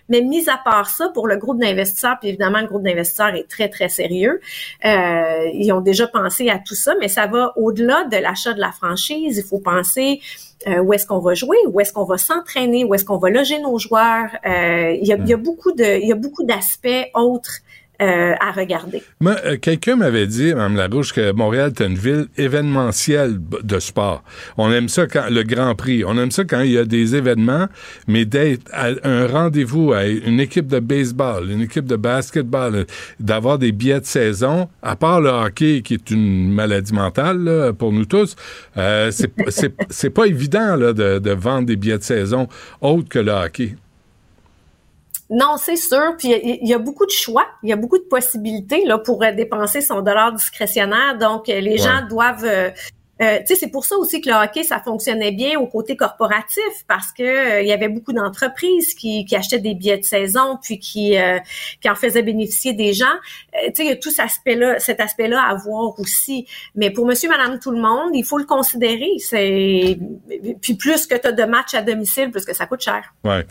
[0.09, 3.47] Mais mis à part ça, pour le groupe d'investisseurs, puis évidemment le groupe d'investisseurs est
[3.49, 4.39] très très sérieux.
[4.85, 8.59] Euh, ils ont déjà pensé à tout ça, mais ça va au-delà de l'achat de
[8.59, 9.37] la franchise.
[9.37, 10.21] Il faut penser
[10.67, 13.29] euh, où est-ce qu'on va jouer, où est-ce qu'on va s'entraîner, où est-ce qu'on va
[13.29, 14.27] loger nos joueurs.
[14.45, 17.59] Euh, il, y a, y a beaucoup de, il y a beaucoup d'aspects autres
[18.01, 19.03] euh, à regarder.
[19.21, 24.23] Euh, quelqu'un m'avait dit, Mme Larouche, que Montréal est une ville événementielle de sport.
[24.57, 26.05] On aime ça quand le Grand Prix.
[26.05, 27.67] On aime ça quand il y a des événements,
[28.07, 32.83] mais d'être à un rendez-vous à une équipe de baseball, une équipe de basketball, euh,
[33.19, 37.91] d'avoir des billets de saison, à part le hockey qui est une maladie mentale pour
[37.91, 38.37] nous tous,
[38.75, 42.47] c'est pas évident de vendre des billets de saison
[42.81, 43.75] autres que le hockey.
[45.29, 46.15] Non, c'est sûr.
[46.17, 49.23] Puis il y, a- beaucoup de choix, il y a beaucoup de possibilités là pour
[49.23, 51.17] euh, dépenser son dollar discrétionnaire.
[51.19, 51.77] Donc euh, les Ouais.
[51.77, 52.45] gens doivent
[53.21, 57.11] euh, c'est pour ça aussi que le hockey, ça fonctionnait bien au côté corporatif parce
[57.11, 61.17] que euh, y avait beaucoup d'entreprises qui, qui achetaient des billets de saison puis qui,
[61.17, 61.37] euh,
[61.81, 63.05] qui en faisaient bénéficier des gens.
[63.55, 66.47] Euh, il y a tout cet aspect-là, cet aspect-là à voir aussi.
[66.75, 69.09] Mais pour monsieur, madame, tout le monde, il faut le considérer.
[69.19, 69.99] C'est
[70.61, 73.13] Puis plus que tu as de matchs à domicile, plus que ça coûte cher.
[73.23, 73.45] Ouais.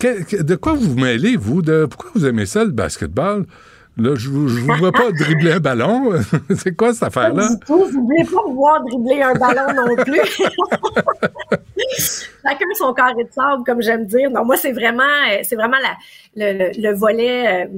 [0.00, 1.60] De quoi vous vous mêlez, vous?
[1.60, 3.44] De, pourquoi vous aimez ça, le basketball?
[3.98, 6.12] Là, je vous, je vous vois pas dribbler un ballon.
[6.56, 7.48] c'est quoi cette affaire-là?
[7.48, 7.84] Pas du tout.
[7.92, 10.20] Vous voulez pas voir dribbler un ballon non plus.
[12.44, 14.30] Chacun son carré de sable, comme j'aime dire.
[14.30, 15.96] Non, moi, c'est vraiment, euh, c'est vraiment la,
[16.36, 17.68] le, le, le volet euh,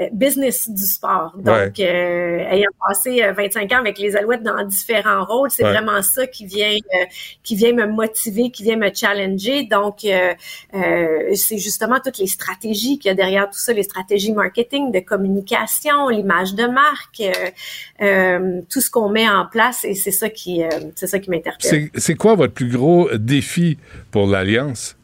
[0.00, 1.34] euh, business du sport.
[1.36, 5.72] Donc, euh, ayant passé euh, 25 ans avec les Alouettes dans différents rôles, c'est Ouais.
[5.72, 7.04] vraiment ça qui vient, euh,
[7.42, 9.64] qui vient me motiver, qui vient me challenger.
[9.64, 14.92] Donc, c'est justement toutes les stratégies qu'il y a derrière tout ça, les stratégies marketing,
[14.92, 15.65] de communication,
[16.08, 17.50] l'image de marque, euh,
[18.02, 21.30] euh, tout ce qu'on met en place, et c'est ça qui, euh, c'est ça qui
[21.30, 21.90] m'interpelle.
[21.92, 23.78] C'est c'est quoi votre plus gros défi
[24.10, 24.96] pour l'Alliance?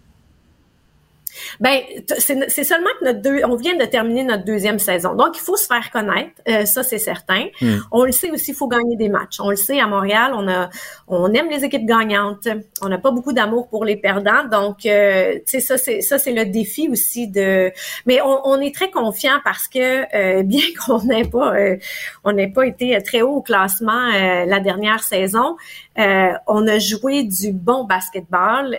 [1.61, 1.81] Ben,
[2.19, 5.57] c'est seulement que notre deux, on vient de terminer notre deuxième saison, donc il faut
[5.57, 7.47] se faire connaître, euh, ça c'est certain.
[7.61, 7.77] Mm.
[7.91, 9.41] On le sait aussi, il faut gagner des matchs.
[9.41, 10.71] On le sait à Montréal, on a,
[11.09, 12.49] on aime les équipes gagnantes.
[12.81, 16.19] On n'a pas beaucoup d'amour pour les perdants, donc euh, tu sais ça c'est ça
[16.19, 17.71] c'est le défi aussi de.
[18.07, 21.77] Mais on, on est très confiant parce que euh, bien qu'on n'ait pas, euh,
[22.25, 25.57] on n'ait pas été très haut au classement euh, la dernière saison,
[25.99, 28.79] euh, on a joué du bon basketball.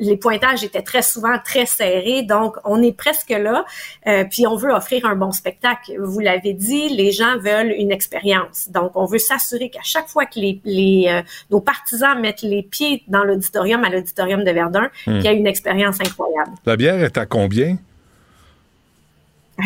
[0.00, 3.64] Les pointages étaient très souvent très serrés, donc on est presque là.
[4.08, 5.92] Euh, puis on veut offrir un bon spectacle.
[6.02, 8.68] Vous l'avez dit, les gens veulent une expérience.
[8.70, 12.62] Donc on veut s'assurer qu'à chaque fois que les, les euh, nos partisans mettent les
[12.62, 15.16] pieds dans l'auditorium à l'auditorium de Verdun, Hmm.
[15.16, 16.52] qu'il y a une expérience incroyable.
[16.66, 17.76] La bière est à combien?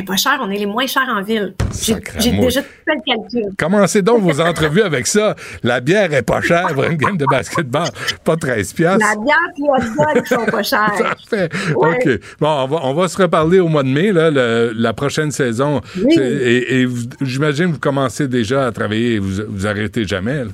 [0.07, 1.55] Pas cher, on est les moins chers en ville.
[1.83, 1.95] J'ai
[2.33, 3.55] déjà tout fait le calcul.
[3.59, 5.35] Commencez donc vos entrevues avec ça?
[5.63, 7.89] La bière est pas chère pour une game de basketball.
[8.25, 9.07] Pas 13 piastres.
[9.07, 10.93] La bière et les hot sont pas chers.
[10.99, 11.49] Parfait.
[11.77, 11.97] Ouais.
[11.97, 12.21] OK.
[12.41, 15.31] Bon, on va, on va se reparler au mois de mai, là, le- la prochaine
[15.31, 15.81] saison.
[16.03, 16.15] Oui.
[16.19, 16.87] Et,
[17.21, 20.45] j'imagine que vous commencez déjà à travailler et vous, vous arrêtez jamais.
[20.45, 20.51] là.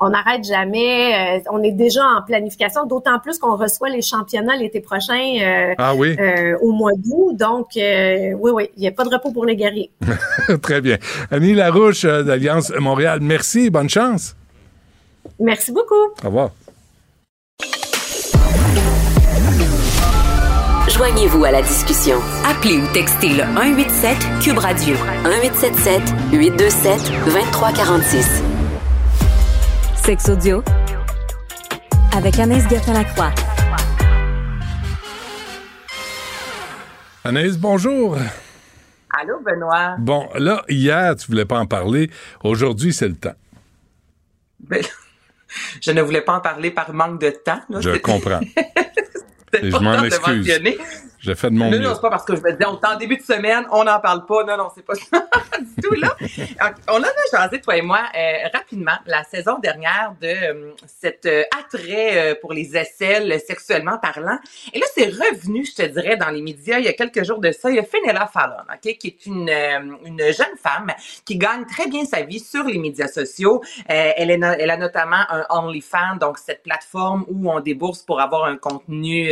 [0.00, 1.38] On n'arrête jamais.
[1.38, 5.74] euh, on est déjà en planification, d'autant plus qu'on reçoit les championnats l'été prochain euh,
[5.76, 6.16] Ah oui?
[6.20, 7.36] euh, au mois d'août.
[7.36, 9.90] Donc, euh, oui, oui, il n'y a pas de repos pour les guerriers.
[10.62, 10.98] Très bien.
[11.30, 13.70] Annie Larouche euh, d'Alliance Montréal, merci.
[13.70, 14.36] Bonne chance.
[15.40, 15.94] Merci beaucoup.
[16.22, 16.50] Au revoir.
[20.88, 22.16] Joignez-vous à la discussion.
[22.48, 24.94] Appelez ou textez le 187 Cube Radio
[25.24, 26.02] 1877
[26.32, 28.42] 827 2346.
[30.08, 30.64] Sex audio
[32.16, 33.30] avec Anaïs Gertin-Lacroix.
[37.24, 38.16] Anaïs, bonjour.
[39.20, 39.96] Allô, Benoît?
[39.98, 42.10] Bon, là, hier, tu voulais pas en parler.
[42.42, 43.34] Aujourd'hui, c'est le temps.
[44.60, 44.82] Ben,
[45.82, 47.60] je ne voulais pas en parler par manque de temps.
[47.68, 47.82] là.
[47.82, 48.40] Je comprends.
[49.62, 50.50] Et je m'en excuse.
[51.20, 51.78] J'ai fait de mon non, mieux.
[51.80, 53.84] non, c'est pas parce que je me disais, on est en début de semaine, on
[53.84, 54.44] n'en parle pas.
[54.44, 55.28] Non, non, c'est pas ça
[55.60, 56.14] du tout, là.
[56.58, 57.08] Alors, On en a
[57.38, 62.34] jasé, toi et moi, euh, rapidement, la saison dernière de euh, cet euh, attrait euh,
[62.40, 64.38] pour les aisselles sexuellement parlant.
[64.72, 67.40] Et là, c'est revenu, je te dirais, dans les médias il y a quelques jours
[67.40, 67.68] de ça.
[67.70, 69.50] Il y a Fenella Fallon, OK, qui est une,
[70.04, 70.92] une jeune femme
[71.24, 73.62] qui gagne très bien sa vie sur les médias sociaux.
[73.86, 78.20] Elle, est no- elle a notamment un OnlyFans, donc cette plateforme où on débourse pour
[78.20, 79.30] avoir un contenu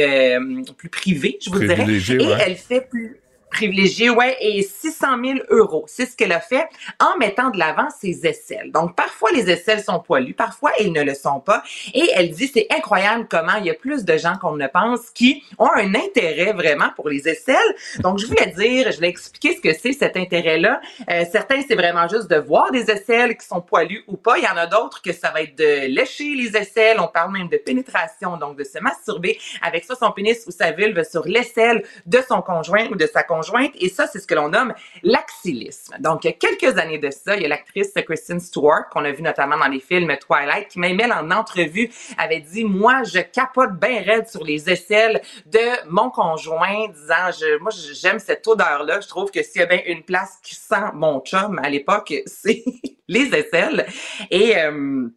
[0.77, 1.76] plus privé, je vous dirais.
[1.81, 2.39] Et ouais.
[2.47, 3.19] elle fait plus
[3.51, 5.85] privilégié, ouais, et 600 000 euros.
[5.87, 6.69] C'est ce qu'elle a fait
[7.01, 8.73] en mettant de l'avant ses aisselles.
[8.73, 11.63] Donc, parfois, les aisselles sont poilues, parfois, elles ne le sont pas.
[11.95, 15.11] Et elle dit, c'est incroyable comment il y a plus de gens qu'on ne pense
[15.11, 17.57] qui ont un intérêt vraiment pour les aisselles.
[18.01, 20.81] Donc, je voulais dire, je voulais expliquer ce que c'est cet intérêt-là.
[21.11, 24.39] Euh, certains, c'est vraiment juste de voir des aisselles qui sont poilues ou pas.
[24.39, 26.99] Il y en a d'autres que ça va être de lécher les aisselles.
[27.01, 30.73] On parle même de pénétration, donc de se masturber avec ça son pénis ou sa
[30.73, 33.36] vulve sur l'aisselle de son conjoint ou de sa conjointe
[33.81, 35.97] Et ça, c'est ce que l'on nomme l'axilisme.
[36.01, 39.05] Donc, il y a quelques années de ça, il y a l'actrice Kristen Stewart, qu'on
[39.05, 43.03] a vu notamment dans les films Twilight, qui même elle, en entrevue, avait dit, moi,
[43.05, 48.47] je capote bien raide sur les aisselles de mon conjoint, disant, je, moi, j'aime cette
[48.47, 49.01] odeur-là.
[49.01, 52.15] Je trouve que s'il y a bien une place qui sent mon chum à l'époque,
[52.27, 52.65] c'est
[53.09, 53.87] les aisselles.
[54.31, 54.57] Et...
[54.57, 55.09] Euh,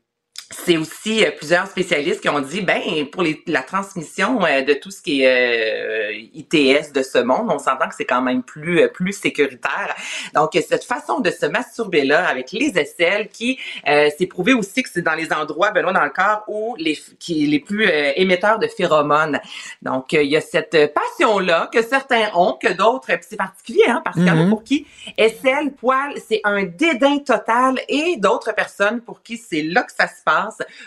[0.52, 2.82] c'est aussi euh, plusieurs spécialistes qui ont dit ben
[3.12, 7.48] pour les, la transmission euh, de tout ce qui est euh, ITS de ce monde,
[7.52, 9.96] on s'entend que c'est quand même plus plus sécuritaire.
[10.34, 14.90] Donc cette façon de se masturber là avec les aisselles qui c'est prouvé aussi que
[14.90, 18.68] c'est dans les endroits Benoît dans le corps où les qui les plus émetteurs de
[18.68, 19.40] phéromones.
[19.82, 24.02] Donc il y a cette passion là que certains ont que d'autres c'est particulier hein
[24.04, 24.50] parce qu'il y en a Mhm.
[24.50, 24.86] pour qui
[25.18, 30.08] aisselles, poils, c'est un dédain total et d'autres personnes pour qui c'est là que ça
[30.08, 30.39] se passe.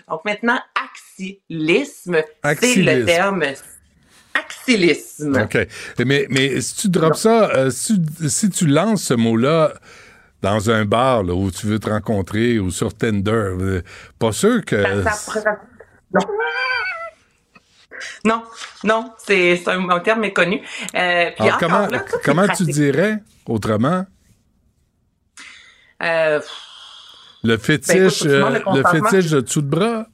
[0.09, 3.45] Donc maintenant, axilisme, c'est le terme.
[4.35, 5.43] Axilisme.
[5.43, 5.59] OK.
[6.07, 9.75] Mais, mais si tu drops ça, euh, si, tu- si tu lances ce mot-là
[10.41, 13.83] dans un bar là, où tu veux te rencontrer ou sur Tinder, euh,
[14.19, 14.83] pas sûr que...
[15.05, 15.61] Ça- ça-
[16.13, 16.21] non.
[18.25, 18.43] Non,
[18.85, 20.61] non, c'est un, un terme méconnu.
[20.95, 24.07] Euh, puis Alors, encore comment là, comment tu dirais autrement?
[26.03, 26.41] Euh,
[27.43, 30.07] le Ben, écoute, le euh, le fétiche de dessous de bras?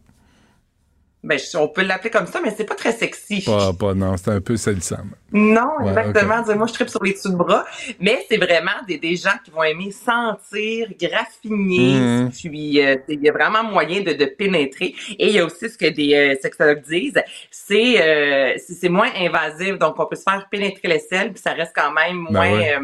[1.25, 3.43] ben, je- on peut l'appeler comme ça, mais c'est pas très sexy.
[3.45, 4.99] Pas, pas, non, c'est un peu salissant.
[5.33, 6.57] Non, Ouais, exactement.
[6.57, 7.67] Moi, je tripe sur les dessous de bras,
[8.01, 12.31] mais c'est vraiment des, des gens qui vont aimer sentir, graffiner, Mhm.
[12.31, 14.95] puis euh, il y a vraiment moyen de, de pénétrer.
[15.19, 19.11] Et il y a aussi ce que des euh, sexologues disent, c'est euh, c'est moins
[19.17, 22.33] invasif, donc on peut se faire pénétrer les selles, puis ça reste quand même Ben
[22.33, 22.79] moins ouais.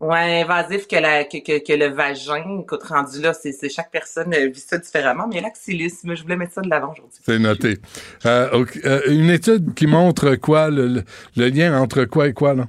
[0.00, 2.60] Ouais, invasif que, la, que, que, le vagin.
[2.62, 6.54] Écoute, rendu là, c'est chaque personne euh, vit ça différemment, mais l'axilisme, je voulais mettre
[6.54, 7.18] ça de l'avant aujourd'hui.
[7.24, 7.78] C'est noté.
[8.26, 11.02] Euh, euh, une étude qui montre quoi, le-
[11.36, 12.66] le lien entre quoi et quoi, là?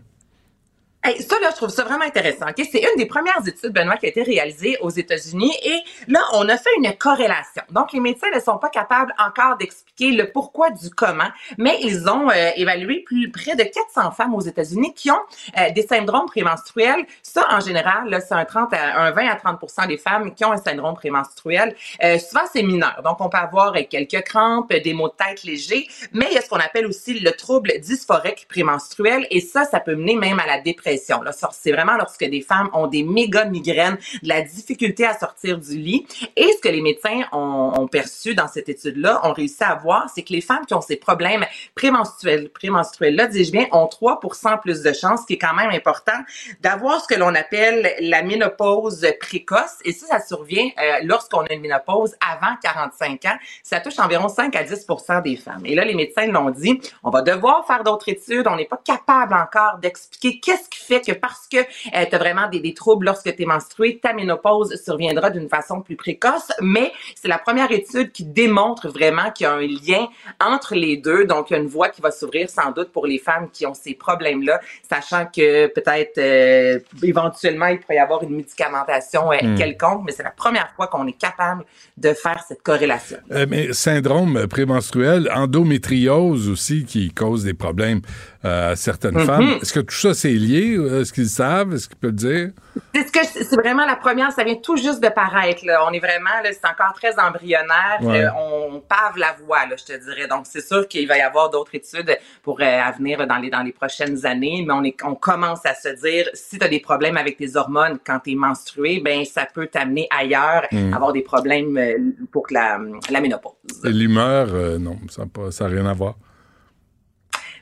[1.02, 2.48] Hey, ça, là, je trouve ça vraiment intéressant.
[2.50, 2.68] ok?
[2.70, 5.54] C'est une des premières études, Benoît, qui a été réalisée aux États-Unis.
[5.64, 5.78] Et
[6.10, 7.64] là, on a fait une corrélation.
[7.70, 12.10] Donc, les médecins ne sont pas capables encore d'expliquer le pourquoi du comment, mais ils
[12.10, 15.22] ont euh, évalué plus près de 400 femmes aux États-Unis qui ont
[15.58, 17.06] euh, des syndromes prémenstruels.
[17.24, 20.44] Ça, en général, là, c'est un 30 à, un 20 à 30% des femmes qui
[20.44, 21.78] ont un syndrome prémenstruel.
[22.04, 23.02] Euh, souvent, c'est mineur.
[23.06, 26.38] Donc, on peut avoir euh, quelques crampes, des maux de tête légers, mais il y
[26.38, 29.26] a ce qu'on appelle aussi le trouble dysphorique prémenstruel.
[29.32, 30.89] Et ça, ça peut mener même à la dépression.
[30.98, 35.78] C'est vraiment lorsque des femmes ont des méga migraines, de la difficulté à sortir du
[35.78, 36.08] lit.
[36.36, 40.10] Et ce que les médecins ont, ont perçu dans cette étude-là, ont réussi à voir,
[40.14, 41.46] c'est que les femmes qui ont ces problèmes
[41.76, 44.20] prémenstruels, prémenstruels-là, dis-je bien, ont 3
[44.62, 46.20] plus de chances, ce qui est quand même important,
[46.62, 49.78] d'avoir ce que l'on appelle la ménopause précoce.
[49.86, 53.38] Et ça, ça survient euh, lorsqu'on a une ménopause avant 45 ans.
[53.64, 54.88] Ça touche environ 5 à 10
[55.24, 55.66] des femmes.
[55.66, 58.48] Et là, les médecins l'ont dit, on va devoir faire d'autres études.
[58.48, 62.18] On n'est pas capable encore d'expliquer qu'est-ce qui fait que parce que euh, tu as
[62.18, 66.52] vraiment des, des troubles lorsque tu es menstrué, ta ménopause surviendra d'une façon plus précoce.
[66.62, 70.08] Mais c'est la première étude qui démontre vraiment qu'il y a un lien
[70.40, 71.26] entre les deux.
[71.26, 73.66] Donc, il y a une voie qui va s'ouvrir sans doute pour les femmes qui
[73.66, 79.50] ont ces problèmes-là, sachant que peut-être euh, éventuellement, il pourrait y avoir une médicamentation euh,
[79.50, 79.56] Hmm.
[79.56, 81.64] quelconque, mais c'est la première fois qu'on est capable
[81.98, 83.18] de faire cette corrélation.
[83.32, 88.02] Euh, mais syndrome prémenstruel, endométriose aussi, qui cause des problèmes
[88.44, 89.26] à certaines Mhm.
[89.26, 89.50] femmes.
[89.62, 90.78] Est-ce que tout ça, c'est lié?
[91.02, 91.74] Est-ce qu'ils savent?
[91.74, 92.50] Est-ce qu'ils peuvent le dire?
[92.94, 95.66] C'est ce vraiment la première, ça vient tout juste de paraître.
[95.66, 95.86] Là.
[95.88, 97.98] On est vraiment, c'est encore très embryonnaire.
[98.02, 98.24] Ouais.
[98.24, 100.28] Euh, on pave la voie, là, je te dirais.
[100.28, 103.50] Donc, c'est sûr qu'il va y avoir d'autres études pour euh, à venir dans les
[103.50, 104.64] dans les prochaines années.
[104.66, 107.56] Mais on est, on commence à se dire, si tu as des problèmes avec tes
[107.58, 110.94] hormones quand tu es menstrué, ben ça peut t'amener ailleurs, Mm.
[110.94, 111.98] avoir des problèmes euh,
[112.32, 112.80] pour que la,
[113.10, 113.54] la ménopause.
[113.84, 116.16] L'humeur, euh, non, ça n'a rien à voir.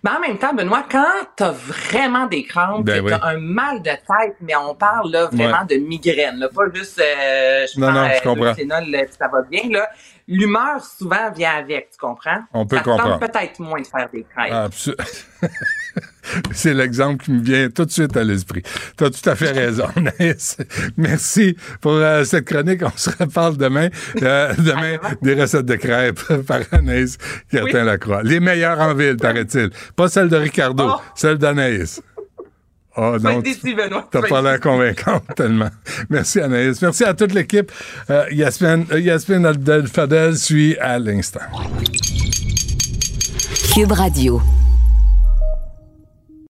[0.08, 1.06] Mais en même temps, Benoît, quand
[1.36, 5.66] t'as vraiment des crampes, Ben t'as un mal de tête, mais on parle là vraiment
[5.70, 8.46] de migraine, là, pas juste euh, je Non, prends non, je euh, comprends.
[8.46, 9.64] là, puis ça va bien.
[9.70, 9.90] Là.
[10.30, 12.40] L'humeur souvent vient avec, tu comprends?
[12.54, 13.20] On peut ça comprendre.
[13.20, 14.52] peut-être moins de faire des crêpes.
[14.54, 14.96] Absu-
[16.52, 18.64] C'est l'exemple qui me vient tout de suite à l'esprit.
[18.98, 20.58] Tu as tout à fait raison, Anaïs.
[20.98, 22.82] Merci pour euh, cette chronique.
[22.84, 23.90] On se reparle demain.
[24.22, 27.18] Euh, demain, des recettes de crêpes par Anaïs
[27.52, 28.24] Cartin-Lacroix.
[28.24, 29.70] Les meilleures en ville, paraît-il.
[29.96, 32.02] Pas celles de Ricardo, celles d'Anaïs.
[33.00, 33.44] Oh non.
[34.10, 35.70] T'as pas l'air convaincante tellement.
[36.10, 36.82] Merci Anaïs.
[36.82, 37.72] Merci à toute l'équipe.
[38.10, 39.48] Euh, Yasmine, euh, Yasmine
[39.86, 41.42] Fadel suit à l'instant.
[43.76, 44.42] Cube Radio.